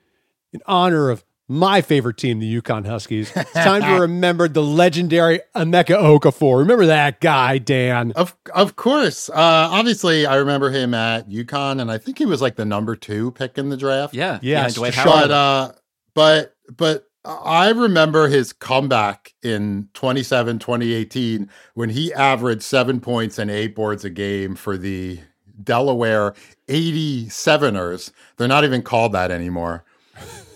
in 0.53 0.61
honor 0.67 1.09
of 1.09 1.25
my 1.47 1.81
favorite 1.81 2.17
team, 2.17 2.39
the 2.39 2.61
UConn 2.61 2.85
Huskies. 2.85 3.31
It's 3.35 3.51
time 3.51 3.81
to 3.83 4.01
remember 4.01 4.47
the 4.47 4.63
legendary 4.63 5.41
Emeka 5.55 5.97
Okafor. 5.97 6.59
Remember 6.59 6.87
that 6.87 7.21
guy, 7.21 7.57
Dan. 7.57 8.11
Of 8.15 8.35
of 8.53 8.75
course. 8.75 9.29
Uh, 9.29 9.33
obviously, 9.35 10.25
I 10.25 10.35
remember 10.35 10.71
him 10.71 10.93
at 10.93 11.29
UConn, 11.29 11.79
and 11.79 11.91
I 11.91 11.97
think 11.97 12.17
he 12.17 12.25
was 12.25 12.41
like 12.41 12.55
the 12.55 12.65
number 12.65 12.95
two 12.95 13.31
pick 13.31 13.57
in 13.57 13.69
the 13.69 13.77
draft. 13.77 14.13
Yeah. 14.13 14.39
Yes, 14.41 14.75
Dwight 14.75 14.93
Sean. 14.93 15.05
But 15.05 15.31
uh, 15.31 15.71
but 16.13 16.55
but 16.75 17.07
I 17.25 17.69
remember 17.69 18.27
his 18.27 18.53
comeback 18.53 19.33
in 19.41 19.89
27, 19.93 20.59
2018 20.59 21.49
when 21.73 21.89
he 21.89 22.13
averaged 22.13 22.61
seven 22.61 22.99
points 22.99 23.39
and 23.39 23.49
eight 23.49 23.75
boards 23.75 24.05
a 24.05 24.09
game 24.09 24.55
for 24.55 24.77
the 24.77 25.19
Delaware 25.63 26.33
87ers. 26.67 28.11
They're 28.37 28.47
not 28.47 28.63
even 28.63 28.81
called 28.81 29.13
that 29.13 29.31
anymore. 29.31 29.83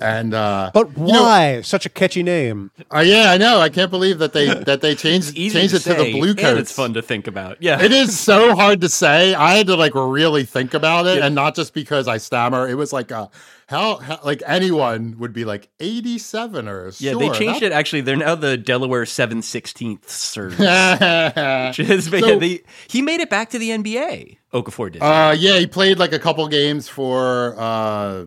And 0.02 0.34
uh, 0.34 0.72
But 0.74 0.98
you 0.98 1.08
know, 1.08 1.24
why 1.24 1.62
such 1.62 1.86
a 1.86 1.90
catchy 1.90 2.24
name? 2.24 2.72
uh, 2.94 3.00
yeah, 3.00 3.32
I 3.32 3.38
know. 3.38 3.60
I 3.60 3.70
can't 3.70 3.92
believe 3.92 4.20
that 4.20 4.34
they 4.34 4.48
that 4.64 4.82
they 4.82 4.96
changed 4.96 5.36
Easy 5.38 5.60
changed 5.60 5.84
to 5.84 5.92
it 5.92 5.96
to 5.98 6.04
the 6.04 6.12
blue 6.14 6.34
coats. 6.36 6.44
and 6.48 6.58
it's 6.60 6.72
fun 6.72 6.94
to 6.94 7.02
think 7.02 7.28
about. 7.28 7.62
Yeah. 7.62 7.82
It 7.82 7.92
is 7.92 8.18
so 8.18 8.56
hard 8.62 8.82
to 8.82 8.90
say. 8.90 9.34
I 9.34 9.56
had 9.58 9.68
to 9.68 9.76
like 9.76 9.94
really 9.96 10.44
think 10.46 10.74
about 10.74 11.06
it, 11.08 11.20
and 11.22 11.36
not 11.36 11.56
just 11.56 11.74
because 11.74 12.08
I 12.08 12.18
stammer. 12.18 12.68
It 12.68 12.76
was 12.76 12.92
like 12.94 13.12
a 13.12 13.30
how, 13.68 13.98
how 13.98 14.20
like 14.24 14.42
anyone 14.48 15.16
would 15.20 15.32
be 15.32 15.46
like 15.46 15.70
87ers. 15.80 17.02
Yeah, 17.02 17.14
they 17.16 17.30
changed 17.30 17.62
it. 17.62 17.72
Actually, 17.72 18.02
they're 18.02 18.16
now 18.16 18.36
the 18.36 18.58
Delaware 18.58 19.06
seven 19.06 19.42
sixteenths. 19.42 20.36
it. 20.38 20.50
Which 20.58 21.80
is, 21.80 22.06
So- 22.06 22.16
yeah, 22.18 22.36
they, 22.36 22.62
he 22.88 23.02
made 23.02 23.20
it 23.20 23.30
back 23.30 23.50
to 23.52 23.60
the 23.60 23.70
NBA. 23.70 24.38
Okafor 24.54 24.92
did. 24.92 25.02
uh, 25.04 25.36
yeah, 25.38 25.60
he 25.60 25.68
played 25.68 26.00
like 26.00 26.12
a 26.14 26.20
couple 26.20 26.48
games 26.48 26.88
for 26.90 27.56
uh, 27.60 28.26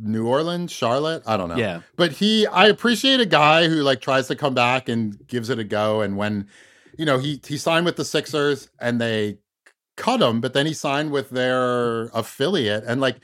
New 0.00 0.26
Orleans, 0.26 0.72
Charlotte. 0.72 1.22
I 1.26 1.36
don't 1.36 1.48
know. 1.48 1.56
Yeah. 1.56 1.82
but 1.96 2.12
he, 2.12 2.46
I 2.46 2.66
appreciate 2.66 3.20
a 3.20 3.26
guy 3.26 3.68
who 3.68 3.82
like 3.82 4.00
tries 4.00 4.28
to 4.28 4.34
come 4.36 4.54
back 4.54 4.88
and 4.88 5.26
gives 5.26 5.50
it 5.50 5.58
a 5.58 5.64
go. 5.64 6.00
And 6.00 6.16
when, 6.16 6.48
you 6.98 7.04
know, 7.04 7.18
he 7.18 7.40
he 7.46 7.56
signed 7.56 7.84
with 7.86 7.96
the 7.96 8.04
Sixers 8.04 8.68
and 8.80 9.00
they 9.00 9.38
cut 9.96 10.20
him, 10.22 10.40
but 10.40 10.54
then 10.54 10.66
he 10.66 10.72
signed 10.72 11.10
with 11.10 11.30
their 11.30 12.04
affiliate 12.14 12.84
and 12.84 13.00
like. 13.00 13.16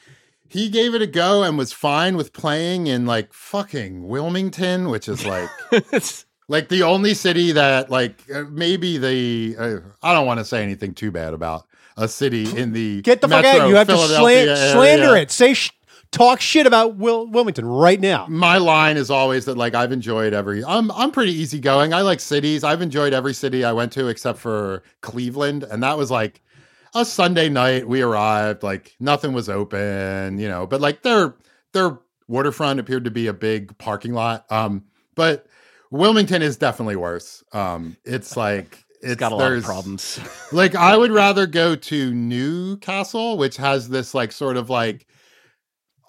He 0.49 0.69
gave 0.69 0.95
it 0.95 1.03
a 1.03 1.09
go 1.09 1.43
and 1.43 1.59
was 1.59 1.73
fine 1.73 2.17
with 2.17 2.33
playing 2.33 2.87
in 2.87 3.05
like 3.05 3.33
fucking 3.33 4.07
Wilmington, 4.07 4.91
which 4.91 5.09
is 5.09 5.27
like 5.27 5.51
like 6.49 6.69
the 6.69 6.85
only 6.85 7.15
city 7.15 7.51
that 7.51 7.91
like 7.91 8.23
uh, 8.33 8.45
maybe 8.49 8.97
the 8.97 9.57
uh, 9.59 9.81
I 10.05 10.13
don't 10.15 10.25
want 10.25 10.39
to 10.39 10.45
say 10.45 10.63
anything 10.63 10.95
too 10.95 11.11
bad 11.11 11.35
about 11.35 11.67
a 11.97 12.07
city 12.07 12.57
in 12.57 12.73
the 12.73 13.03
Get 13.03 13.23
the 13.23 13.29
fuck 13.29 13.45
out. 13.45 13.69
You 13.69 13.75
have 13.75 13.89
to 13.89 13.97
slan- 13.97 14.57
slander 14.73 15.17
it. 15.17 15.33
Say, 15.33 15.55
sh- 15.55 15.73
talk 16.11 16.41
shit 16.41 16.67
about 16.67 16.97
Will 16.97 17.27
Wilmington 17.27 17.67
right 17.67 18.01
now. 18.01 18.27
My 18.29 18.59
line 18.59 18.97
is 18.97 19.11
always 19.11 19.45
that 19.47 19.57
like 19.57 19.75
I've 19.75 19.93
enjoyed 19.93 20.33
every. 20.33 20.65
I'm 20.65 20.91
I'm 20.93 21.11
pretty 21.11 21.33
easygoing. 21.33 21.93
I 21.93 22.03
like 22.03 22.21
cities. 22.21 22.65
I've 22.65 22.83
enjoyed 22.83 23.13
every 23.13 23.35
city 23.35 23.65
I 23.65 23.73
went 23.73 23.93
to 23.93 24.09
except 24.09 24.39
for 24.39 24.83
Cleveland, 25.01 25.63
and 25.65 25.83
that 25.83 25.99
was 25.99 26.11
like 26.11 26.43
a 26.95 27.05
Sunday 27.05 27.49
night. 27.49 27.87
We 27.89 28.03
arrived 28.03 28.63
like 28.63 28.95
nothing 29.01 29.33
was 29.33 29.49
open, 29.49 30.39
you 30.39 30.49
know. 30.49 30.67
But 30.67 30.81
like 30.81 31.03
their 31.03 31.35
their 31.73 31.99
waterfront 32.29 32.81
appeared 32.81 33.05
to 33.05 33.11
be 33.11 33.27
a 33.27 33.33
big 33.33 33.77
parking 33.79 34.13
lot. 34.15 34.51
Um, 34.51 34.85
but 35.15 35.47
Wilmington 35.91 36.43
is 36.43 36.57
definitely 36.57 36.97
worse. 36.97 37.45
Um, 37.53 37.97
it's 38.05 38.37
like 38.37 38.85
it's, 39.03 39.13
it's 39.13 39.17
got 39.21 39.33
a 39.33 39.37
lot 39.37 39.45
of 39.45 39.51
there's- 39.51 39.65
problems. 39.65 40.21
like 40.53 40.75
I 40.75 40.97
would 40.97 41.11
rather 41.13 41.47
go 41.47 41.77
to 41.77 42.15
Newcastle, 42.15 43.37
which 43.37 43.57
has 43.59 43.89
this 43.89 44.15
like 44.15 44.33
sort 44.33 44.57
of 44.57 44.71
like 44.71 45.07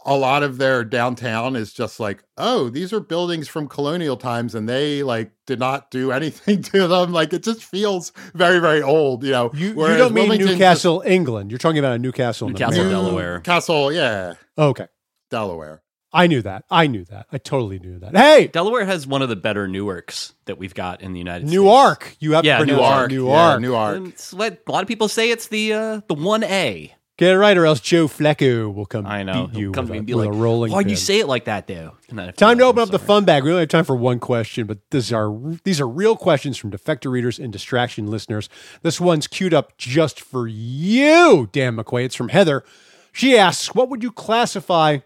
a 0.08 0.16
lot 0.16 0.42
of 0.42 0.58
their 0.58 0.84
downtown 0.84 1.56
is 1.56 1.74
just 1.74 2.00
like, 2.00 2.24
oh, 2.38 2.70
these 2.70 2.94
are 2.94 3.00
buildings 3.02 3.48
from 3.48 3.68
colonial 3.68 4.16
times 4.18 4.56
and 4.56 4.68
they 4.68 5.04
like 5.04 5.32
did 5.46 5.60
not 5.60 5.92
do 5.92 6.12
anything 6.20 6.62
to 6.64 6.88
them. 6.88 7.12
Like 7.12 7.34
it 7.34 7.44
just 7.44 7.64
feels 7.64 8.12
very, 8.34 8.60
very 8.60 8.82
old, 8.82 9.24
you 9.24 9.32
know. 9.32 9.52
You, 9.54 9.68
you 9.70 9.76
don't 9.98 10.14
mean 10.14 10.24
Wilmington 10.24 10.48
just- 10.48 10.60
Newcastle, 10.60 11.04
England. 11.06 11.52
You're 11.52 11.58
talking 11.60 11.80
about 11.80 11.94
a 11.94 12.00
Newcastle, 12.00 12.48
in 12.48 12.54
Newcastle, 12.54 12.80
America. 12.82 12.92
Delaware. 13.06 13.40
Castle, 13.42 13.92
yeah, 13.92 14.34
Okay. 14.58 14.88
Delaware. 15.30 15.82
I 16.14 16.28
knew 16.28 16.42
that. 16.42 16.64
I 16.72 16.88
knew 16.88 17.04
that. 17.06 17.28
I 17.34 17.38
totally 17.38 17.80
knew 17.80 18.00
that. 18.00 18.16
Hey, 18.16 18.48
Delaware 18.48 18.86
has 18.86 19.06
one 19.06 19.22
of 19.22 19.28
the 19.28 19.36
better 19.36 19.68
Newarks 19.68 20.32
that 20.46 20.58
we've 20.58 20.74
got 20.74 21.02
in 21.02 21.12
the 21.12 21.20
United 21.20 21.48
States. 21.48 21.54
Newark. 21.62 22.16
You 22.20 22.32
have 22.32 22.46
Yeah, 22.46 22.60
to 22.60 22.66
pronounce 22.66 23.12
Newark. 23.12 23.12
it. 23.12 23.14
Yeah, 23.14 23.58
Newark. 23.60 23.62
Newark. 24.00 24.14
It's 24.14 24.34
what 24.34 24.62
a 24.66 24.72
lot 24.72 24.82
of 24.84 24.88
people 24.88 25.10
say 25.10 25.30
it's 25.32 25.50
the 25.50 25.74
uh, 25.74 26.02
the 26.08 26.14
one 26.14 26.44
A. 26.46 26.94
Get 27.18 27.34
it 27.34 27.40
right, 27.40 27.58
or 27.58 27.66
else 27.66 27.80
Joe 27.80 28.08
Flacco 28.08 28.72
will 28.72 28.86
come 28.86 29.08
I 29.08 29.24
know. 29.24 29.48
beat 29.48 29.60
you 29.60 29.72
come 29.72 29.86
with, 29.86 29.90
to 29.90 29.94
a, 29.96 29.98
and 29.98 30.06
be 30.06 30.14
with 30.14 30.28
like, 30.28 30.36
a 30.36 30.38
rolling 30.38 30.72
"Why'd 30.72 30.88
you 30.88 30.96
say 30.96 31.20
it 31.20 31.28
like 31.28 31.46
that, 31.46 31.66
though?" 31.66 31.98
And 32.10 32.20
then 32.20 32.26
I 32.26 32.32
feel 32.32 32.34
Time 32.34 32.60
to 32.60 32.66
open 32.66 32.84
up 32.84 32.90
the 32.90 33.00
fun 33.00 33.26
bag. 33.26 33.44
We 33.44 33.50
only 33.50 33.62
have 33.62 33.70
time 33.70 33.86
for 33.86 33.96
one 33.96 34.20
question, 34.20 34.68
but 34.68 34.78
these 34.92 35.12
are 35.12 35.36
these 35.64 35.82
are 35.82 35.88
real 35.88 36.16
questions 36.16 36.58
from 36.58 36.70
defector 36.70 37.10
readers 37.10 37.40
and 37.40 37.52
distraction 37.52 38.06
listeners. 38.06 38.50
This 38.84 39.02
one's 39.02 39.26
queued 39.26 39.54
up 39.54 39.76
just 39.78 40.22
for 40.22 40.48
you, 40.48 41.50
Dan 41.52 41.76
McQuade. 41.76 42.06
It's 42.06 42.16
from 42.16 42.30
Heather. 42.30 42.64
She 43.12 43.36
asks, 43.36 43.74
"What 43.74 43.90
would 43.90 44.04
you 44.04 44.12
classify 44.12 45.00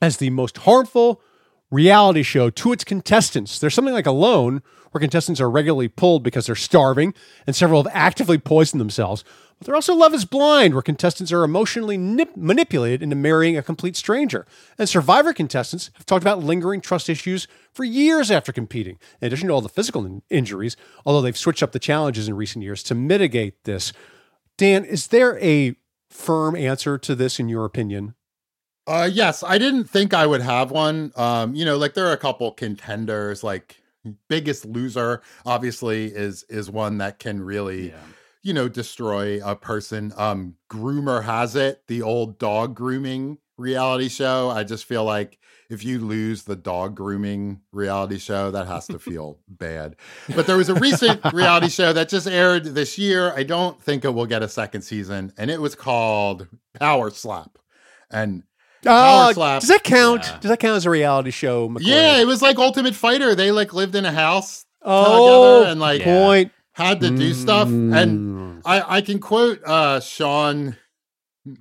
as 0.00 0.16
the 0.16 0.30
most 0.30 0.58
harmful 0.58 1.20
reality 1.70 2.22
show 2.22 2.50
to 2.50 2.72
its 2.72 2.84
contestants?" 2.84 3.58
There's 3.58 3.74
something 3.74 3.94
like 3.94 4.06
Alone, 4.06 4.62
where 4.90 5.00
contestants 5.00 5.40
are 5.40 5.50
regularly 5.50 5.88
pulled 5.88 6.22
because 6.22 6.46
they're 6.46 6.56
starving, 6.56 7.14
and 7.46 7.54
several 7.54 7.82
have 7.82 7.92
actively 7.94 8.38
poisoned 8.38 8.80
themselves. 8.80 9.24
But 9.58 9.66
there's 9.66 9.76
also 9.76 9.94
Love 9.94 10.14
is 10.14 10.24
Blind, 10.24 10.72
where 10.72 10.82
contestants 10.82 11.30
are 11.32 11.44
emotionally 11.44 11.98
nip- 11.98 12.36
manipulated 12.36 13.02
into 13.02 13.14
marrying 13.14 13.58
a 13.58 13.62
complete 13.62 13.94
stranger. 13.94 14.46
And 14.78 14.88
Survivor 14.88 15.34
contestants 15.34 15.90
have 15.94 16.06
talked 16.06 16.22
about 16.24 16.42
lingering 16.42 16.80
trust 16.80 17.10
issues 17.10 17.46
for 17.72 17.84
years 17.84 18.30
after 18.30 18.52
competing, 18.52 18.98
in 19.20 19.26
addition 19.26 19.48
to 19.48 19.54
all 19.54 19.60
the 19.60 19.68
physical 19.68 20.06
in- 20.06 20.22
injuries, 20.30 20.76
although 21.04 21.20
they've 21.20 21.36
switched 21.36 21.62
up 21.62 21.72
the 21.72 21.78
challenges 21.78 22.26
in 22.26 22.36
recent 22.36 22.64
years 22.64 22.82
to 22.84 22.94
mitigate 22.94 23.64
this. 23.64 23.92
Dan, 24.56 24.84
is 24.84 25.08
there 25.08 25.38
a 25.38 25.76
firm 26.08 26.56
answer 26.56 26.96
to 26.98 27.14
this 27.14 27.38
in 27.38 27.48
your 27.48 27.66
opinion? 27.66 28.14
Uh 28.86 29.08
yes, 29.12 29.42
I 29.42 29.58
didn't 29.58 29.84
think 29.84 30.14
I 30.14 30.26
would 30.26 30.40
have 30.40 30.70
one. 30.70 31.12
Um, 31.16 31.54
you 31.54 31.64
know, 31.64 31.76
like 31.76 31.94
there 31.94 32.06
are 32.06 32.12
a 32.12 32.16
couple 32.18 32.50
contenders, 32.52 33.44
like 33.44 33.76
biggest 34.28 34.64
loser 34.64 35.20
obviously 35.44 36.06
is 36.06 36.44
is 36.48 36.70
one 36.70 36.98
that 36.98 37.18
can 37.18 37.42
really 37.42 37.90
Yeah. 37.90 37.98
you 38.42 38.52
know 38.54 38.68
destroy 38.68 39.40
a 39.44 39.54
person. 39.54 40.12
Um 40.16 40.56
Groomer 40.70 41.24
has 41.24 41.54
it, 41.56 41.82
the 41.86 42.02
old 42.02 42.38
dog 42.38 42.74
grooming 42.74 43.38
reality 43.58 44.08
show. 44.08 44.48
I 44.50 44.64
just 44.64 44.86
feel 44.86 45.04
like 45.04 45.38
if 45.68 45.84
you 45.84 46.00
lose 46.00 46.44
the 46.44 46.56
dog 46.56 46.96
grooming 46.96 47.60
reality 47.72 48.18
show, 48.18 48.50
that 48.50 48.66
has 48.66 48.86
to 48.86 48.98
feel 49.10 49.38
bad. 49.46 49.94
But 50.34 50.46
there 50.46 50.56
was 50.56 50.70
a 50.70 50.74
recent 50.74 51.20
reality 51.32 51.68
show 51.78 51.92
that 51.92 52.08
just 52.08 52.26
aired 52.26 52.64
this 52.64 52.98
year. 52.98 53.32
I 53.36 53.42
don't 53.44 53.80
think 53.80 54.04
it 54.04 54.14
will 54.14 54.26
get 54.26 54.42
a 54.42 54.48
second 54.48 54.82
season, 54.82 55.32
and 55.36 55.48
it 55.50 55.60
was 55.60 55.74
called 55.76 56.48
Power 56.74 57.10
Slap. 57.10 57.58
And 58.10 58.42
Uh, 58.86 59.32
slap. 59.32 59.60
does 59.60 59.68
that 59.68 59.84
count? 59.84 60.24
Yeah. 60.24 60.38
Does 60.40 60.48
that 60.50 60.60
count 60.60 60.76
as 60.76 60.86
a 60.86 60.90
reality 60.90 61.30
show? 61.30 61.68
McCoy? 61.68 61.80
Yeah, 61.82 62.18
it 62.18 62.26
was 62.26 62.40
like 62.42 62.58
Ultimate 62.58 62.94
Fighter. 62.94 63.34
They 63.34 63.50
like 63.52 63.72
lived 63.72 63.94
in 63.94 64.04
a 64.04 64.12
house 64.12 64.64
Oh, 64.82 65.58
together 65.60 65.72
and 65.72 65.80
like 65.80 66.02
point. 66.02 66.52
had 66.72 67.00
to 67.00 67.10
do 67.10 67.34
stuff. 67.34 67.68
And 67.68 68.30
Mm. 68.30 68.62
I, 68.64 68.96
I 68.96 69.00
can 69.02 69.18
quote 69.18 69.62
uh, 69.64 70.00
Sean 70.00 70.76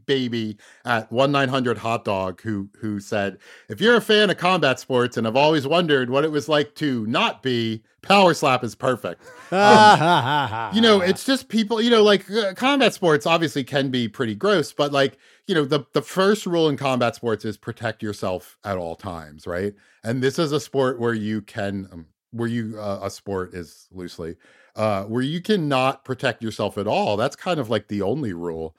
Baby 0.05 0.57
at 0.84 1.09
one 1.09 1.32
nine 1.32 1.47
hundred 1.47 1.77
hot 1.77 2.03
dog 2.03 2.41
who 2.41 2.69
who 2.82 2.99
said, 2.99 3.38
"If 3.69 3.80
you're 3.80 3.95
a 3.95 4.01
fan 4.01 4.30
of 4.30 4.38
combat 4.38 4.77
sports 4.77 5.15
and 5.15 5.25
have 5.25 5.38
always 5.38 5.65
wondered 5.65 6.09
what 6.09 6.25
it 6.25 6.32
was 6.32 6.49
like 6.49 6.75
to 6.75 7.05
not 7.07 7.41
be, 7.41 7.82
Power 8.01 8.34
Slap 8.34 8.61
is 8.65 8.75
perfect." 8.75 9.23
Ah, 9.53 10.73
you 10.73 10.82
know 10.82 10.99
it's 10.99 11.25
just 11.32 11.47
people 11.47 11.82
you 11.82 11.89
know 11.89 12.03
like 12.03 12.30
uh, 12.30 12.53
combat 12.55 12.93
sports 12.93 13.25
obviously 13.25 13.63
can 13.63 13.89
be 13.89 14.09
pretty 14.09 14.36
gross 14.36 14.73
but 14.73 14.91
like 14.91 15.17
you 15.47 15.55
know 15.55 15.63
the 15.63 15.86
the 15.93 16.01
first 16.01 16.45
rule 16.45 16.67
in 16.67 16.75
combat 16.75 17.15
sports 17.15 17.45
is 17.45 17.55
protect 17.57 18.03
yourself 18.03 18.57
at 18.65 18.77
all 18.77 18.95
times 18.97 19.47
right? 19.47 19.73
And 20.03 20.21
this 20.21 20.38
is 20.39 20.51
a 20.51 20.59
sport 20.59 20.99
where 20.99 21.13
you 21.13 21.41
can 21.41 21.88
um, 21.93 22.05
where 22.32 22.49
you 22.49 22.77
uh, 22.77 22.99
a 23.03 23.09
sport 23.09 23.53
is 23.53 23.88
loosely 23.91 24.36
uh 24.75 25.03
where 25.05 25.23
you 25.23 25.41
cannot 25.41 26.03
protect 26.03 26.43
yourself 26.43 26.77
at 26.77 26.86
all. 26.86 27.15
That's 27.15 27.38
kind 27.38 27.61
of 27.61 27.69
like 27.69 27.88
the 27.88 28.01
only 28.01 28.34
rule 28.34 28.75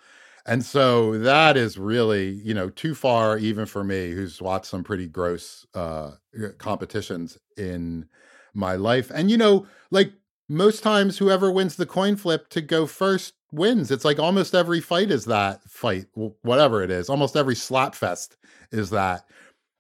and 0.47 0.65
so 0.65 1.19
that 1.19 1.57
is 1.57 1.79
really 1.79 2.31
you 2.31 2.55
know 2.55 2.71
too 2.71 2.95
far 2.95 3.39
even 3.39 3.67
for 3.67 3.85
me 3.85 4.11
who's 4.13 4.41
watched 4.41 4.67
some 4.67 4.85
pretty 4.85 5.07
gross 5.07 5.67
uh 5.75 6.13
competitions 6.59 7.39
in 7.57 8.07
my 8.55 8.75
life 8.75 9.11
and 9.15 9.31
you 9.31 9.37
know 9.37 9.67
like 9.91 10.13
most 10.49 10.83
times 10.83 11.19
whoever 11.19 11.51
wins 11.51 11.77
the 11.77 11.87
coin 11.87 12.17
flip 12.17 12.49
to 12.49 12.61
go 12.61 12.85
first 12.85 13.35
wins. 13.53 13.91
It's 13.91 14.05
like 14.05 14.19
almost 14.19 14.55
every 14.55 14.81
fight 14.81 15.11
is 15.11 15.25
that 15.27 15.63
fight, 15.69 16.07
whatever 16.43 16.83
it 16.83 16.91
is. 16.91 17.09
Almost 17.09 17.37
every 17.37 17.55
slap 17.55 17.95
fest 17.95 18.37
is 18.73 18.91
that. 18.91 19.25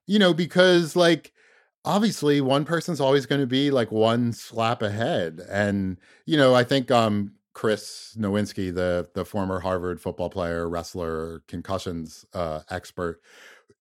You 0.07 0.19
know, 0.19 0.35
because 0.35 0.97
like 0.97 1.33
obviously 1.85 2.41
one 2.41 2.65
person's 2.65 3.01
always 3.01 3.27
going 3.27 3.41
to 3.41 3.47
be 3.47 3.71
like 3.71 3.91
one 3.91 4.33
slap 4.33 4.83
ahead 4.83 5.41
and 5.49 5.97
you 6.27 6.37
know 6.37 6.55
i 6.55 6.63
think 6.63 6.91
um 6.91 7.33
chris 7.53 8.15
nowinski 8.19 8.73
the 8.75 9.09
the 9.15 9.25
former 9.25 9.61
harvard 9.61 10.01
football 10.01 10.31
player 10.31 10.69
wrestler 10.69 11.43
concussions 11.49 12.25
uh 12.33 12.61
expert 12.71 13.21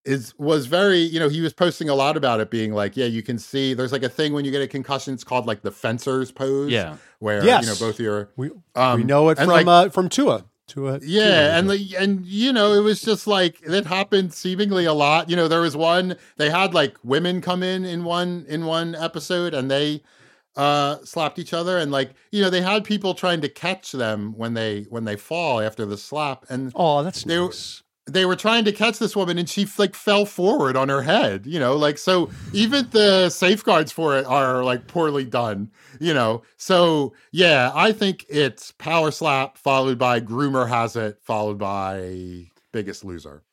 is 0.05 0.33
was 0.39 0.65
very 0.65 0.99
you 0.99 1.19
know 1.19 1.29
he 1.29 1.41
was 1.41 1.53
posting 1.53 1.87
a 1.89 1.93
lot 1.93 2.17
about 2.17 2.39
it 2.39 2.49
being 2.49 2.73
like 2.73 2.97
yeah 2.97 3.05
you 3.05 3.21
can 3.21 3.37
see 3.37 3.73
there's 3.73 3.91
like 3.91 4.01
a 4.03 4.09
thing 4.09 4.33
when 4.33 4.43
you 4.45 4.49
get 4.51 4.61
a 4.61 4.67
concussion 4.67 5.13
it's 5.13 5.23
called 5.23 5.45
like 5.45 5.61
the 5.61 5.71
fencer's 5.71 6.31
pose 6.31 6.71
Yeah. 6.71 6.95
where 7.19 7.43
Yes. 7.45 7.63
you 7.63 7.69
know 7.69 7.75
both 7.87 7.99
your 7.99 8.29
We 8.37 8.49
um 8.75 9.01
we 9.01 9.03
know 9.03 9.29
it 9.29 9.37
from 9.37 9.47
like, 9.47 9.67
uh, 9.67 9.89
from 9.89 10.09
Tua. 10.09 10.45
Tua. 10.67 10.99
yeah, 11.01 11.23
Tua. 11.47 11.57
and 11.57 11.69
the, 11.69 11.95
and 11.97 12.25
you 12.25 12.53
know, 12.53 12.73
it 12.73 12.81
was 12.81 13.01
just 13.01 13.25
like 13.25 13.59
it 13.63 13.85
happened 13.87 14.33
seemingly 14.35 14.85
a 14.85 14.93
lot. 14.93 15.27
You 15.27 15.35
know, 15.35 15.47
there 15.47 15.61
was 15.61 15.75
one 15.75 16.15
they 16.37 16.51
had 16.51 16.75
like 16.75 16.95
women 17.03 17.41
come 17.41 17.63
in 17.63 17.85
in 17.85 18.03
one 18.03 18.45
in 18.47 18.65
one 18.67 18.93
episode, 18.93 19.55
and 19.55 19.69
they 19.71 20.03
uh 20.59 20.97
slapped 21.05 21.39
each 21.39 21.53
other, 21.53 21.77
and 21.77 21.91
like 21.91 22.11
you 22.31 22.41
know, 22.41 22.49
they 22.49 22.61
had 22.61 22.83
people 22.83 23.13
trying 23.13 23.41
to 23.41 23.49
catch 23.49 23.91
them 23.91 24.33
when 24.37 24.53
they 24.53 24.83
when 24.89 25.05
they 25.05 25.15
fall 25.15 25.61
after 25.61 25.85
the 25.85 25.97
slap, 25.97 26.45
and 26.49 26.71
oh, 26.75 27.03
that's 27.03 27.23
they 27.23 27.39
were- 27.39 27.45
nice. 27.45 27.83
they 28.07 28.25
were 28.25 28.35
trying 28.35 28.65
to 28.65 28.71
catch 28.71 28.97
this 28.99 29.15
woman, 29.15 29.37
and 29.37 29.49
she 29.49 29.67
like 29.77 29.95
fell 29.95 30.25
forward 30.25 30.75
on 30.75 30.89
her 30.89 31.01
head. 31.03 31.45
You 31.45 31.59
know, 31.59 31.75
like 31.77 31.97
so 31.97 32.29
even 32.53 32.89
the 32.91 33.29
safeguards 33.29 33.91
for 33.91 34.17
it 34.17 34.25
are 34.25 34.63
like 34.63 34.87
poorly 34.87 35.25
done. 35.25 35.71
You 35.99 36.13
know, 36.13 36.43
so 36.57 37.13
yeah, 37.31 37.71
I 37.73 37.91
think 37.91 38.25
it's 38.29 38.71
power 38.73 39.11
slap 39.11 39.57
followed 39.57 39.97
by 39.97 40.19
groomer 40.21 40.67
has 40.67 40.95
it 40.95 41.19
followed 41.21 41.57
by 41.57 42.47
biggest 42.71 43.03
loser. 43.05 43.43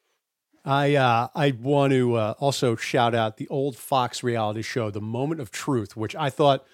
I 0.64 0.96
uh, 0.96 1.28
I 1.34 1.52
want 1.52 1.92
to 1.92 2.14
uh, 2.16 2.34
also 2.40 2.74
shout 2.74 3.14
out 3.14 3.36
the 3.36 3.46
old 3.48 3.76
Fox 3.76 4.24
reality 4.24 4.62
show, 4.62 4.90
The 4.90 5.00
Moment 5.00 5.40
of 5.40 5.50
Truth, 5.52 5.96
which 5.96 6.16
I 6.16 6.28
thought 6.28 6.66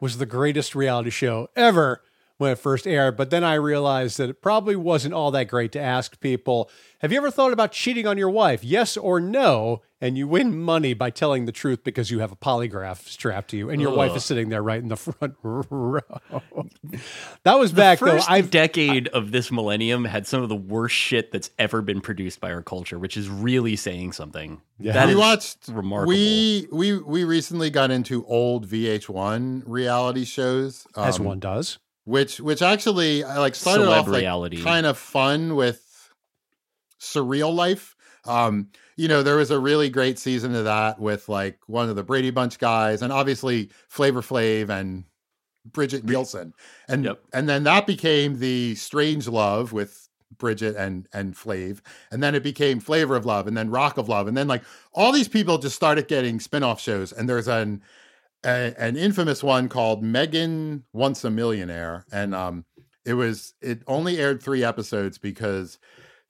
was 0.00 0.18
the 0.18 0.26
greatest 0.26 0.74
reality 0.74 1.10
show 1.10 1.48
ever 1.56 2.02
when 2.36 2.52
it 2.52 2.58
first 2.58 2.86
aired. 2.86 3.16
But 3.16 3.30
then 3.30 3.42
I 3.42 3.54
realized 3.54 4.18
that 4.18 4.30
it 4.30 4.40
probably 4.40 4.76
wasn't 4.76 5.14
all 5.14 5.30
that 5.32 5.48
great 5.48 5.72
to 5.72 5.80
ask 5.80 6.20
people, 6.20 6.70
"Have 7.00 7.12
you 7.12 7.18
ever 7.18 7.30
thought 7.30 7.52
about 7.52 7.72
cheating 7.72 8.06
on 8.06 8.18
your 8.18 8.30
wife? 8.30 8.62
Yes 8.62 8.96
or 8.96 9.20
no?" 9.20 9.82
And 10.00 10.16
you 10.16 10.28
win 10.28 10.56
money 10.56 10.94
by 10.94 11.10
telling 11.10 11.46
the 11.46 11.50
truth 11.52 11.82
because 11.82 12.08
you 12.08 12.20
have 12.20 12.30
a 12.30 12.36
polygraph 12.36 13.08
strapped 13.08 13.50
to 13.50 13.56
you, 13.56 13.68
and 13.68 13.80
your 13.82 13.92
wife 13.96 14.14
is 14.14 14.24
sitting 14.24 14.48
there 14.48 14.62
right 14.62 14.80
in 14.80 14.88
the 14.88 14.96
front 14.96 15.34
row. 15.42 16.00
that 17.42 17.58
was 17.58 17.72
back 17.72 17.98
though. 17.98 18.06
First 18.06 18.30
I 18.30 18.40
decade 18.42 19.08
of 19.08 19.32
this 19.32 19.50
millennium 19.50 20.04
had 20.04 20.24
some 20.26 20.40
of 20.42 20.48
the 20.48 20.54
worst 20.56 20.94
shit 20.94 21.32
that's 21.32 21.50
ever 21.58 21.82
been 21.82 22.00
produced 22.00 22.40
by 22.40 22.52
our 22.52 22.62
culture, 22.62 22.96
which 22.96 23.16
is 23.16 23.28
really 23.28 23.74
saying 23.74 24.12
something. 24.12 24.60
Yeah. 24.78 24.92
That 24.92 25.06
we 25.06 25.12
is 25.14 25.18
watched 25.18 25.58
remarkable. 25.68 26.10
We 26.10 26.68
we 26.70 26.98
we 26.98 27.24
recently 27.24 27.70
got 27.70 27.90
into 27.90 28.24
old 28.26 28.68
VH1 28.68 29.64
reality 29.66 30.24
shows, 30.24 30.86
as 30.96 31.18
um, 31.18 31.24
one 31.26 31.40
does. 31.40 31.78
which 32.04 32.40
which 32.40 32.62
actually 32.62 33.24
I 33.24 33.38
like 33.38 33.56
started 33.56 33.88
Celeb 33.88 34.00
off 34.00 34.06
like 34.06 34.20
reality. 34.20 34.62
kind 34.62 34.86
of 34.86 34.96
fun 34.96 35.56
with 35.56 36.12
surreal 37.00 37.52
life. 37.52 37.96
Um, 38.24 38.68
you 38.98 39.06
know, 39.06 39.22
there 39.22 39.36
was 39.36 39.52
a 39.52 39.60
really 39.60 39.88
great 39.88 40.18
season 40.18 40.54
of 40.56 40.64
that 40.64 40.98
with 41.00 41.28
like 41.28 41.60
one 41.68 41.88
of 41.88 41.94
the 41.94 42.02
Brady 42.02 42.30
Bunch 42.30 42.58
guys, 42.58 43.00
and 43.00 43.12
obviously 43.12 43.70
Flavor 43.88 44.22
Flav 44.22 44.68
and 44.68 45.04
Brigitte 45.64 46.04
Nielsen, 46.04 46.52
and 46.88 47.04
Yep. 47.04 47.20
and 47.32 47.48
then 47.48 47.62
that 47.62 47.86
became 47.86 48.40
the 48.40 48.74
Strange 48.74 49.28
Love 49.28 49.72
with 49.72 50.08
Bridget 50.36 50.74
and 50.76 51.06
and 51.12 51.34
Flav, 51.34 51.80
and 52.10 52.22
then 52.22 52.34
it 52.34 52.42
became 52.42 52.80
Flavor 52.80 53.14
of 53.14 53.24
Love, 53.24 53.46
and 53.46 53.56
then 53.56 53.70
Rock 53.70 53.98
of 53.98 54.08
Love, 54.08 54.26
and 54.26 54.36
then 54.36 54.48
like 54.48 54.64
all 54.92 55.12
these 55.12 55.28
people 55.28 55.58
just 55.58 55.76
started 55.76 56.08
getting 56.08 56.40
spin-off 56.40 56.80
shows, 56.80 57.12
and 57.12 57.28
there's 57.28 57.48
an 57.48 57.80
a, 58.44 58.74
an 58.78 58.96
infamous 58.96 59.44
one 59.44 59.68
called 59.68 60.02
Megan 60.02 60.82
Wants 60.92 61.22
a 61.24 61.30
Millionaire, 61.30 62.04
and 62.10 62.34
um, 62.34 62.64
it 63.04 63.14
was 63.14 63.54
it 63.62 63.82
only 63.86 64.18
aired 64.18 64.42
three 64.42 64.64
episodes 64.64 65.18
because 65.18 65.78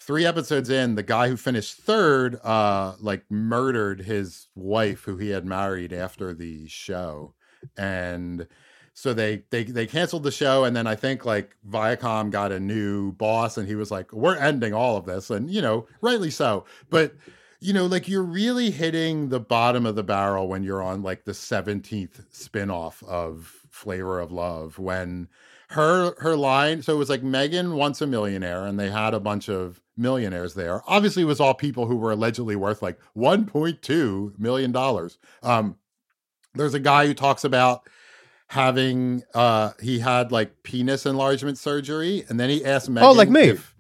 three 0.01 0.25
episodes 0.25 0.71
in, 0.71 0.95
the 0.95 1.03
guy 1.03 1.29
who 1.29 1.37
finished 1.37 1.77
third, 1.79 2.37
uh, 2.45 2.95
like 3.01 3.25
murdered 3.31 4.03
his 4.03 4.49
wife 4.55 5.03
who 5.05 5.17
he 5.17 5.31
had 5.31 5.45
married 5.45 5.93
after 5.93 6.35
the 6.35 6.69
show, 6.69 7.35
and 7.77 8.47
so 8.95 9.13
they 9.13 9.45
they 9.51 9.65
they 9.65 9.87
canceled 9.87 10.25
the 10.25 10.31
show, 10.31 10.65
and 10.65 10.75
then 10.75 10.87
I 10.87 10.95
think 10.95 11.25
like 11.25 11.57
Viacom 11.69 12.31
got 12.31 12.53
a 12.53 12.61
new 12.61 13.13
boss, 13.13 13.57
and 13.57 13.69
he 13.69 13.75
was 13.75 13.91
like, 13.91 14.13
"We're 14.13 14.37
ending 14.37 14.75
all 14.75 14.97
of 14.97 15.07
this," 15.07 15.31
and 15.31 15.51
you 15.51 15.63
know, 15.63 15.87
rightly 16.01 16.31
so, 16.31 16.65
but 16.91 17.15
you 17.61 17.73
know, 17.73 17.87
like 17.87 18.09
you're 18.09 18.23
really 18.23 18.71
hitting 18.71 19.29
the 19.29 19.41
bottom 19.41 19.85
of 19.85 19.97
the 19.97 20.03
barrel 20.03 20.49
when 20.49 20.63
you're 20.63 20.83
on 20.83 21.03
like 21.03 21.25
the 21.25 21.33
17th 21.33 22.25
spin-off 22.31 23.03
of 23.05 23.53
Flavor 23.71 24.21
of 24.21 24.31
Love 24.31 24.79
when 24.79 25.29
her 25.73 26.15
her 26.21 26.35
line 26.37 26.81
so 26.83 26.95
it 26.95 26.97
was 26.99 27.11
like 27.11 27.23
Megan 27.23 27.75
wants 27.75 28.01
a 28.01 28.07
millionaire 28.07 28.65
and 28.65 28.79
they 28.81 28.91
had 28.91 29.13
a 29.15 29.21
bunch 29.21 29.49
of 29.51 29.81
millionaires 29.97 30.55
there. 30.55 30.81
Obviously 30.87 31.23
it 31.25 31.27
was 31.27 31.41
all 31.41 31.53
people 31.55 31.87
who 31.87 31.97
were 31.97 32.13
allegedly 32.13 32.57
worth 32.57 32.81
like 32.83 32.99
1.2 33.17 34.39
million 34.39 34.73
dollars. 34.73 35.19
Um 35.43 35.77
there's 36.55 36.75
a 36.75 36.81
guy 36.81 37.07
who 37.07 37.15
talks 37.15 37.45
about 37.45 37.89
having 38.49 39.23
uh 39.35 39.73
he 39.81 39.99
had 39.99 40.33
like 40.33 40.63
penis 40.63 41.05
enlargement 41.05 41.59
surgery 41.59 42.25
and 42.29 42.41
then 42.41 42.49
he 42.49 42.65
asked 42.65 42.89
Megan 42.89 43.09
Oh, 43.09 43.13
like 43.13 43.29
me. 43.31 43.43
if- 43.51 43.75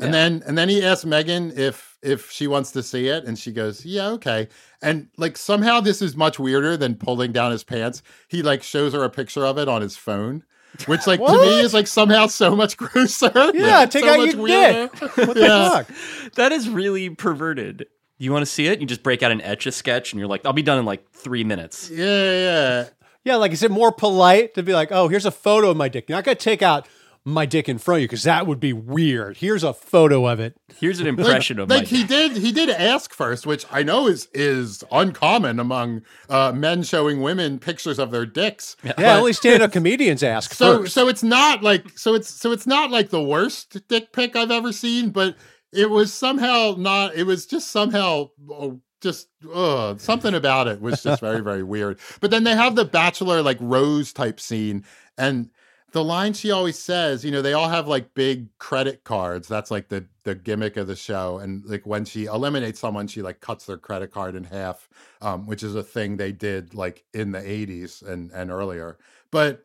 and 0.00 0.12
then 0.12 0.42
and 0.46 0.58
then 0.58 0.68
he 0.68 0.82
asked 0.84 1.06
Megan 1.06 1.52
if 1.56 1.98
if 2.02 2.30
she 2.30 2.46
wants 2.48 2.72
to 2.72 2.82
see 2.82 3.06
it, 3.06 3.24
and 3.24 3.38
she 3.38 3.50
goes, 3.52 3.86
"Yeah, 3.86 4.08
okay." 4.08 4.48
And 4.82 5.08
like 5.16 5.38
somehow 5.38 5.80
this 5.80 6.02
is 6.02 6.16
much 6.16 6.36
weirder 6.38 6.76
than 6.76 6.96
pulling 6.96 7.30
down 7.32 7.52
his 7.52 7.62
pants. 7.64 8.02
He 8.28 8.42
like 8.42 8.62
shows 8.64 8.92
her 8.92 9.04
a 9.04 9.08
picture 9.08 9.46
of 9.46 9.56
it 9.56 9.68
on 9.68 9.80
his 9.82 9.96
phone, 9.96 10.42
which 10.86 11.06
like 11.06 11.20
to 11.20 11.32
me 11.32 11.60
is 11.60 11.74
like 11.74 11.86
somehow 11.86 12.26
so 12.26 12.54
much 12.54 12.76
grosser. 12.78 13.52
Yeah, 13.54 13.86
take 13.86 14.04
so 14.04 14.10
out 14.10 14.26
your 14.26 14.42
weirder. 14.42 14.86
What 14.88 15.34
the 15.34 15.46
fuck? 15.86 16.32
That 16.34 16.52
is 16.52 16.68
really 16.68 17.10
perverted. 17.10 17.86
You 18.18 18.32
want 18.32 18.42
to 18.42 18.50
see 18.50 18.66
it? 18.66 18.80
You 18.80 18.86
just 18.86 19.02
break 19.02 19.22
out 19.22 19.32
an 19.32 19.40
etch 19.40 19.66
a 19.66 19.72
sketch, 19.72 20.12
and 20.12 20.20
you're 20.20 20.28
like, 20.28 20.46
"I'll 20.46 20.52
be 20.52 20.62
done 20.62 20.78
in 20.78 20.84
like 20.84 21.10
three 21.12 21.44
minutes." 21.44 21.90
Yeah, 21.90 22.04
yeah. 22.04 22.88
Yeah, 23.24 23.36
like 23.36 23.52
is 23.52 23.62
it 23.62 23.70
more 23.70 23.90
polite 23.90 24.54
to 24.54 24.62
be 24.62 24.74
like, 24.74 24.92
oh, 24.92 25.08
here's 25.08 25.24
a 25.24 25.30
photo 25.30 25.70
of 25.70 25.76
my 25.76 25.88
dick? 25.88 26.08
You're 26.08 26.18
not 26.18 26.24
gonna 26.24 26.34
take 26.34 26.60
out 26.62 26.86
my 27.26 27.46
dick 27.46 27.68
in 27.68 27.78
front 27.78 27.98
of 27.98 28.02
you 28.02 28.08
because 28.08 28.24
that 28.24 28.46
would 28.46 28.60
be 28.60 28.72
weird. 28.74 29.38
Here's 29.38 29.64
a 29.64 29.72
photo 29.72 30.26
of 30.26 30.40
it. 30.40 30.56
Here's 30.78 31.00
an 31.00 31.06
impression 31.06 31.58
of 31.58 31.70
like 31.70 31.82
my. 31.90 31.98
he 31.98 32.04
did 32.04 32.36
he 32.36 32.52
did 32.52 32.68
ask 32.68 33.14
first 33.14 33.46
which 33.46 33.64
i 33.70 33.82
know 33.82 34.06
is 34.08 34.28
is 34.34 34.84
uncommon 34.92 35.58
among 35.58 36.02
uh 36.28 36.52
men 36.52 36.82
showing 36.82 37.22
women 37.22 37.58
pictures 37.58 37.98
of 37.98 38.10
their 38.10 38.26
dicks 38.26 38.76
Yeah, 38.82 39.16
only 39.16 39.32
stand-up 39.32 39.72
comedians 39.72 40.22
ask 40.22 40.52
so 40.54 40.80
first. 40.80 40.94
so 40.94 41.08
it's 41.08 41.22
not 41.22 41.62
like 41.62 41.96
so 41.98 42.14
it's 42.14 42.28
so 42.28 42.52
it's 42.52 42.66
not 42.66 42.90
like 42.90 43.10
the 43.10 43.22
worst 43.22 43.80
dick 43.88 44.12
pic 44.12 44.36
i've 44.36 44.50
ever 44.50 44.72
seen 44.72 45.10
but 45.10 45.36
it 45.72 45.88
was 45.90 46.12
somehow 46.12 46.74
not 46.76 47.14
it 47.14 47.24
was 47.24 47.46
just 47.46 47.70
somehow 47.70 48.28
oh, 48.50 48.80
just 49.00 49.28
uh 49.52 49.96
something 49.96 50.34
about 50.34 50.66
it 50.66 50.80
was 50.80 51.02
just 51.02 51.20
very 51.20 51.40
very 51.40 51.62
weird 51.62 51.98
but 52.20 52.30
then 52.30 52.44
they 52.44 52.54
have 52.56 52.74
the 52.74 52.84
bachelor 52.84 53.40
like 53.42 53.58
rose 53.60 54.12
type 54.12 54.40
scene 54.40 54.84
and 55.16 55.50
the 55.94 56.02
line 56.02 56.32
she 56.32 56.50
always 56.50 56.76
says 56.76 57.24
you 57.24 57.30
know 57.30 57.40
they 57.40 57.52
all 57.52 57.68
have 57.68 57.86
like 57.86 58.14
big 58.14 58.48
credit 58.58 59.04
cards. 59.04 59.46
That's 59.46 59.70
like 59.70 59.88
the 59.88 60.04
the 60.24 60.34
gimmick 60.34 60.76
of 60.76 60.88
the 60.88 60.96
show. 60.96 61.38
And 61.38 61.64
like 61.64 61.86
when 61.86 62.04
she 62.04 62.24
eliminates 62.24 62.80
someone 62.80 63.06
she 63.06 63.22
like 63.22 63.40
cuts 63.40 63.66
their 63.66 63.78
credit 63.78 64.10
card 64.10 64.34
in 64.34 64.42
half 64.42 64.88
um 65.22 65.46
which 65.46 65.62
is 65.62 65.76
a 65.76 65.84
thing 65.84 66.16
they 66.16 66.32
did 66.32 66.74
like 66.74 67.04
in 67.14 67.30
the 67.30 67.38
80s 67.38 68.02
and 68.06 68.32
and 68.32 68.50
earlier. 68.50 68.98
But 69.30 69.64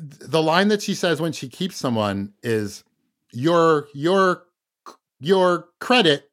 the 0.00 0.42
line 0.42 0.68
that 0.68 0.80
she 0.82 0.94
says 0.94 1.20
when 1.20 1.32
she 1.32 1.50
keeps 1.50 1.76
someone 1.76 2.32
is 2.42 2.82
your 3.30 3.88
your 3.92 4.44
your 5.20 5.68
credit 5.80 6.30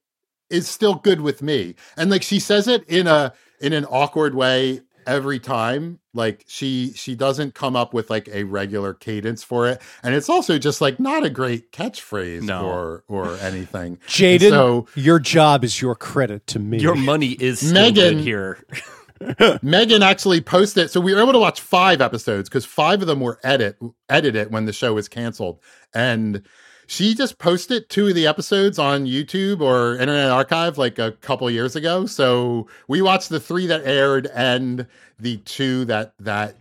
is 0.50 0.70
still 0.70 0.96
good 0.96 1.20
with 1.20 1.42
me. 1.42 1.76
And 1.98 2.10
like 2.10 2.24
she 2.24 2.40
says 2.40 2.70
it 2.70 2.88
in 2.88 3.08
a 3.08 3.34
in 3.60 3.74
an 3.74 3.84
awkward 3.84 4.34
way 4.34 4.80
every 5.08 5.40
time 5.40 6.00
like 6.14 6.44
she 6.48 6.92
she 6.96 7.16
doesn't 7.16 7.54
come 7.56 7.76
up 7.76 7.94
with 7.94 8.10
like 8.10 8.28
a 8.30 8.44
regular 8.44 8.94
cadence 8.94 9.44
for 9.44 9.68
it 9.68 9.82
and 10.04 10.14
it's 10.16 10.30
also 10.30 10.58
just 10.58 10.82
like 10.82 11.00
not 11.00 11.24
a 11.24 11.30
great 11.30 11.72
catchphrase 11.72 12.42
No. 12.44 12.66
or 12.66 13.04
or 13.08 13.36
anything 13.42 13.98
Jaden, 14.08 14.50
so- 14.50 14.88
your 14.96 15.20
job 15.20 15.64
is 15.64 15.82
your 15.82 15.96
credit 15.96 16.46
to 16.48 16.60
me. 16.60 16.80
Your 16.80 16.96
money 16.96 17.32
is 17.32 17.72
Megan- 17.72 18.20
here. 18.20 18.64
Megan 19.62 20.04
actually 20.04 20.42
posted 20.42 20.90
so 20.92 21.00
we 21.00 21.14
were 21.14 21.22
able 21.22 21.32
to 21.34 21.40
watch 21.40 21.62
five 21.62 22.02
episodes 22.02 22.50
because 22.50 22.66
five 22.66 23.02
of 23.02 23.08
them 23.08 23.20
were 23.22 23.40
edit 23.44 23.78
edited 24.10 24.52
when 24.52 24.66
the 24.66 24.74
show 24.74 24.94
was 24.94 25.08
canceled. 25.08 25.60
And 25.94 26.44
she 26.88 27.16
just 27.16 27.38
posted 27.38 27.90
two 27.90 28.08
of 28.08 28.16
the 28.16 28.28
episodes 28.28 28.78
on 28.80 29.06
YouTube 29.06 29.62
or 29.62 29.94
Internet 29.94 30.30
Archive 30.30 30.78
like 30.78 31.00
a 31.00 31.14
couple 31.14 31.50
years 31.50 31.76
ago. 31.76 32.06
So 32.06 32.68
we 32.88 33.02
watched 33.02 33.30
the 33.30 33.40
three 33.40 33.68
that 33.68 33.86
aired 33.86 34.28
and 34.34 34.88
the 35.20 35.38
two 35.38 35.86
that 35.86 36.14
that 36.20 36.58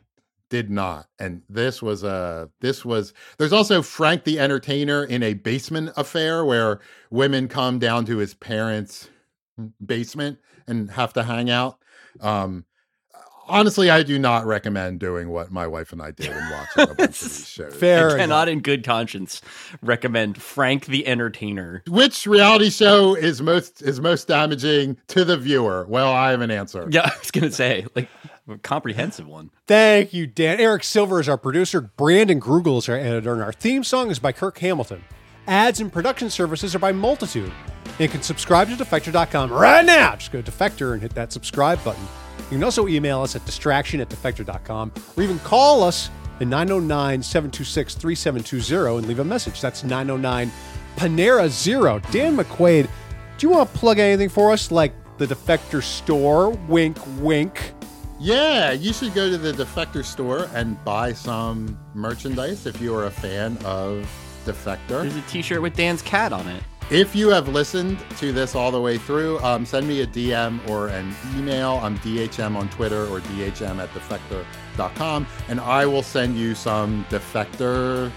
did 0.48 0.70
not. 0.70 1.08
And 1.18 1.42
this 1.48 1.80
was 1.80 2.04
a 2.04 2.50
this 2.60 2.84
was 2.84 3.14
there's 3.38 3.52
also 3.52 3.82
Frank 3.82 4.24
the 4.24 4.38
Entertainer 4.38 5.04
in 5.04 5.22
a 5.22 5.34
basement 5.34 5.92
affair 5.96 6.44
where 6.44 6.80
women 7.10 7.48
come 7.48 7.78
down 7.78 8.04
to 8.06 8.18
his 8.18 8.34
parents' 8.34 9.08
basement 9.84 10.38
and 10.66 10.90
have 10.90 11.12
to 11.14 11.22
hang 11.22 11.50
out. 11.50 11.78
Um, 12.20 12.64
honestly, 13.48 13.90
I 13.90 14.02
do 14.02 14.18
not 14.18 14.46
recommend 14.46 15.00
doing 15.00 15.28
what 15.28 15.50
my 15.50 15.66
wife 15.66 15.92
and 15.92 16.00
I 16.02 16.10
did 16.10 16.28
and 16.30 16.50
watching 16.50 16.92
a 16.92 16.94
bunch 16.94 17.22
of 17.22 17.28
these 17.28 17.48
shows. 17.48 17.74
Fair 17.74 17.98
I 17.98 18.02
enough. 18.06 18.18
cannot, 18.18 18.48
in 18.48 18.60
good 18.60 18.84
conscience, 18.84 19.40
recommend 19.82 20.40
Frank 20.40 20.86
the 20.86 21.06
Entertainer. 21.06 21.82
Which 21.88 22.26
reality 22.26 22.70
show 22.70 23.14
is 23.14 23.42
most 23.42 23.82
is 23.82 24.00
most 24.00 24.28
damaging 24.28 24.96
to 25.08 25.24
the 25.24 25.36
viewer? 25.36 25.86
Well, 25.88 26.12
I 26.12 26.30
have 26.30 26.40
an 26.40 26.50
answer. 26.50 26.88
Yeah, 26.90 27.02
I 27.14 27.18
was 27.18 27.30
gonna 27.30 27.50
say 27.50 27.86
like 27.94 28.08
a 28.48 28.58
comprehensive 28.58 29.26
one. 29.26 29.50
Thank 29.66 30.12
you, 30.12 30.26
Dan. 30.26 30.60
Eric 30.60 30.84
Silver 30.84 31.20
is 31.20 31.28
our 31.28 31.38
producer. 31.38 31.80
Brandon 31.80 32.40
Grugle 32.40 32.78
is 32.78 32.88
our 32.88 32.96
editor. 32.96 33.32
And 33.32 33.42
our 33.42 33.52
theme 33.52 33.84
song 33.84 34.10
is 34.10 34.18
by 34.18 34.32
Kirk 34.32 34.58
Hamilton. 34.58 35.04
Ads 35.46 35.80
and 35.80 35.92
production 35.92 36.30
services 36.30 36.74
are 36.74 36.78
by 36.78 36.92
Multitude. 36.92 37.52
You 37.98 38.08
can 38.08 38.22
subscribe 38.22 38.68
to 38.68 38.74
Defector.com 38.76 39.52
right 39.52 39.84
now. 39.84 40.14
Just 40.16 40.32
go 40.32 40.40
to 40.40 40.50
Defector 40.50 40.92
and 40.92 41.02
hit 41.02 41.14
that 41.14 41.32
subscribe 41.32 41.82
button. 41.84 42.04
You 42.50 42.58
can 42.58 42.64
also 42.64 42.86
email 42.86 43.22
us 43.22 43.34
at 43.34 43.44
distraction 43.46 44.00
at 44.00 44.08
Defector.com 44.08 44.92
or 45.16 45.22
even 45.22 45.38
call 45.40 45.82
us 45.82 46.10
at 46.40 46.46
909 46.46 47.22
726 47.22 47.94
3720 47.94 48.98
and 48.98 49.06
leave 49.06 49.18
a 49.20 49.24
message. 49.24 49.60
That's 49.60 49.84
909 49.84 50.50
Panera 50.96 51.48
Zero. 51.48 52.00
Dan 52.10 52.36
McQuade, 52.36 52.88
do 53.38 53.46
you 53.46 53.50
want 53.50 53.72
to 53.72 53.78
plug 53.78 53.98
anything 53.98 54.28
for 54.28 54.52
us 54.52 54.70
like 54.70 54.92
the 55.18 55.26
Defector 55.26 55.82
store? 55.82 56.50
Wink, 56.68 56.98
wink. 57.18 57.72
Yeah, 58.20 58.72
you 58.72 58.92
should 58.92 59.14
go 59.14 59.30
to 59.30 59.38
the 59.38 59.52
Defector 59.52 60.04
store 60.04 60.48
and 60.54 60.82
buy 60.84 61.12
some 61.12 61.78
merchandise 61.94 62.66
if 62.66 62.80
you 62.80 62.94
are 62.94 63.06
a 63.06 63.10
fan 63.10 63.56
of 63.64 64.08
Defector. 64.42 65.02
There's 65.02 65.16
a 65.16 65.22
T-shirt 65.22 65.62
with 65.62 65.76
Dan's 65.76 66.02
cat 66.02 66.32
on 66.32 66.46
it. 66.48 66.62
If 66.90 67.16
you 67.16 67.30
have 67.30 67.48
listened 67.48 67.98
to 68.18 68.32
this 68.32 68.54
all 68.54 68.70
the 68.70 68.80
way 68.80 68.98
through, 68.98 69.38
um, 69.38 69.64
send 69.64 69.88
me 69.88 70.02
a 70.02 70.06
DM 70.06 70.68
or 70.68 70.88
an 70.88 71.14
email. 71.36 71.80
I'm 71.82 71.96
DHM 72.00 72.54
on 72.54 72.68
Twitter 72.68 73.06
or 73.06 73.20
DHM 73.20 73.78
at 73.78 73.88
defector.com, 73.90 75.26
and 75.48 75.60
I 75.60 75.86
will 75.86 76.02
send 76.02 76.36
you 76.36 76.54
some 76.54 77.06
Defector 77.08 78.12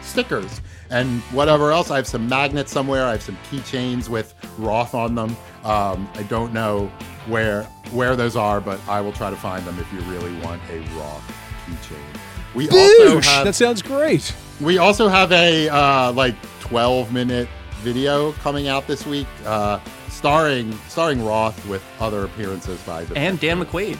stickers 0.00 0.60
and 0.90 1.20
whatever 1.32 1.72
else. 1.72 1.90
I 1.90 1.96
have 1.96 2.06
some 2.06 2.28
magnets 2.28 2.70
somewhere. 2.70 3.04
I 3.04 3.12
have 3.12 3.22
some 3.22 3.38
keychains 3.50 4.08
with 4.08 4.34
Roth 4.58 4.94
on 4.94 5.14
them. 5.14 5.36
Um, 5.64 6.08
I 6.14 6.22
don't 6.24 6.52
know 6.52 6.86
where 7.26 7.64
where 7.92 8.16
those 8.16 8.36
are, 8.36 8.60
but 8.60 8.80
I 8.88 9.00
will 9.00 9.12
try 9.12 9.30
to 9.30 9.36
find 9.36 9.64
them 9.66 9.78
if 9.78 9.92
you 9.92 10.00
really 10.10 10.34
want 10.40 10.62
a 10.70 10.78
Roth 10.96 11.34
keychain. 11.66 12.21
We 12.54 12.68
also 12.68 13.20
Boosh! 13.20 13.24
have 13.26 13.44
That 13.46 13.54
sounds 13.54 13.82
great. 13.82 14.34
we 14.60 14.78
also 14.78 15.08
have 15.08 15.32
a 15.32 15.68
uh, 15.68 16.12
like 16.12 16.34
12 16.60 17.12
minute 17.12 17.48
video 17.80 18.32
coming 18.32 18.68
out 18.68 18.86
this 18.86 19.04
week, 19.06 19.26
uh, 19.46 19.80
starring 20.08 20.72
starring 20.88 21.24
Roth 21.24 21.64
with 21.66 21.82
other 22.00 22.24
appearances 22.24 22.80
by 22.82 23.04
the 23.04 23.16
And 23.16 23.40
Dan 23.40 23.62
McQuade. 23.64 23.98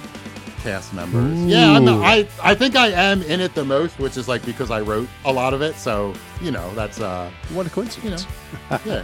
cast 0.63 0.95
members. 0.95 1.37
Yeah, 1.45 1.73
I'm, 1.73 1.89
I 1.89 2.29
I 2.43 2.55
think 2.55 2.77
I 2.77 2.89
am 2.89 3.23
in 3.23 3.41
it 3.41 3.55
the 3.55 3.65
most, 3.65 3.99
which 3.99 4.17
is 4.17 4.29
like 4.29 4.45
because 4.47 4.71
I 4.71 4.81
wrote 4.83 5.09
a 5.25 5.33
lot 5.33 5.55
of 5.55 5.63
it. 5.63 5.75
So 5.77 6.15
you 6.41 6.51
know 6.53 6.73
that's 6.75 7.01
uh 7.01 7.31
What 7.53 7.67
a 7.67 7.71
coincidence. 7.71 8.27
yeah. 8.85 9.03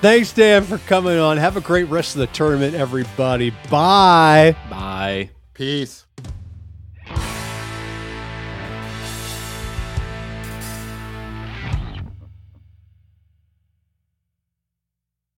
Thanks, 0.00 0.32
Dan, 0.32 0.64
for 0.64 0.78
coming 0.78 1.18
on. 1.18 1.36
Have 1.36 1.56
a 1.56 1.60
great 1.60 1.84
rest 1.88 2.16
of 2.16 2.20
the 2.20 2.26
tournament, 2.28 2.74
everybody. 2.74 3.50
Bye. 3.70 4.56
Bye. 4.68 5.30
Peace. 5.52 6.04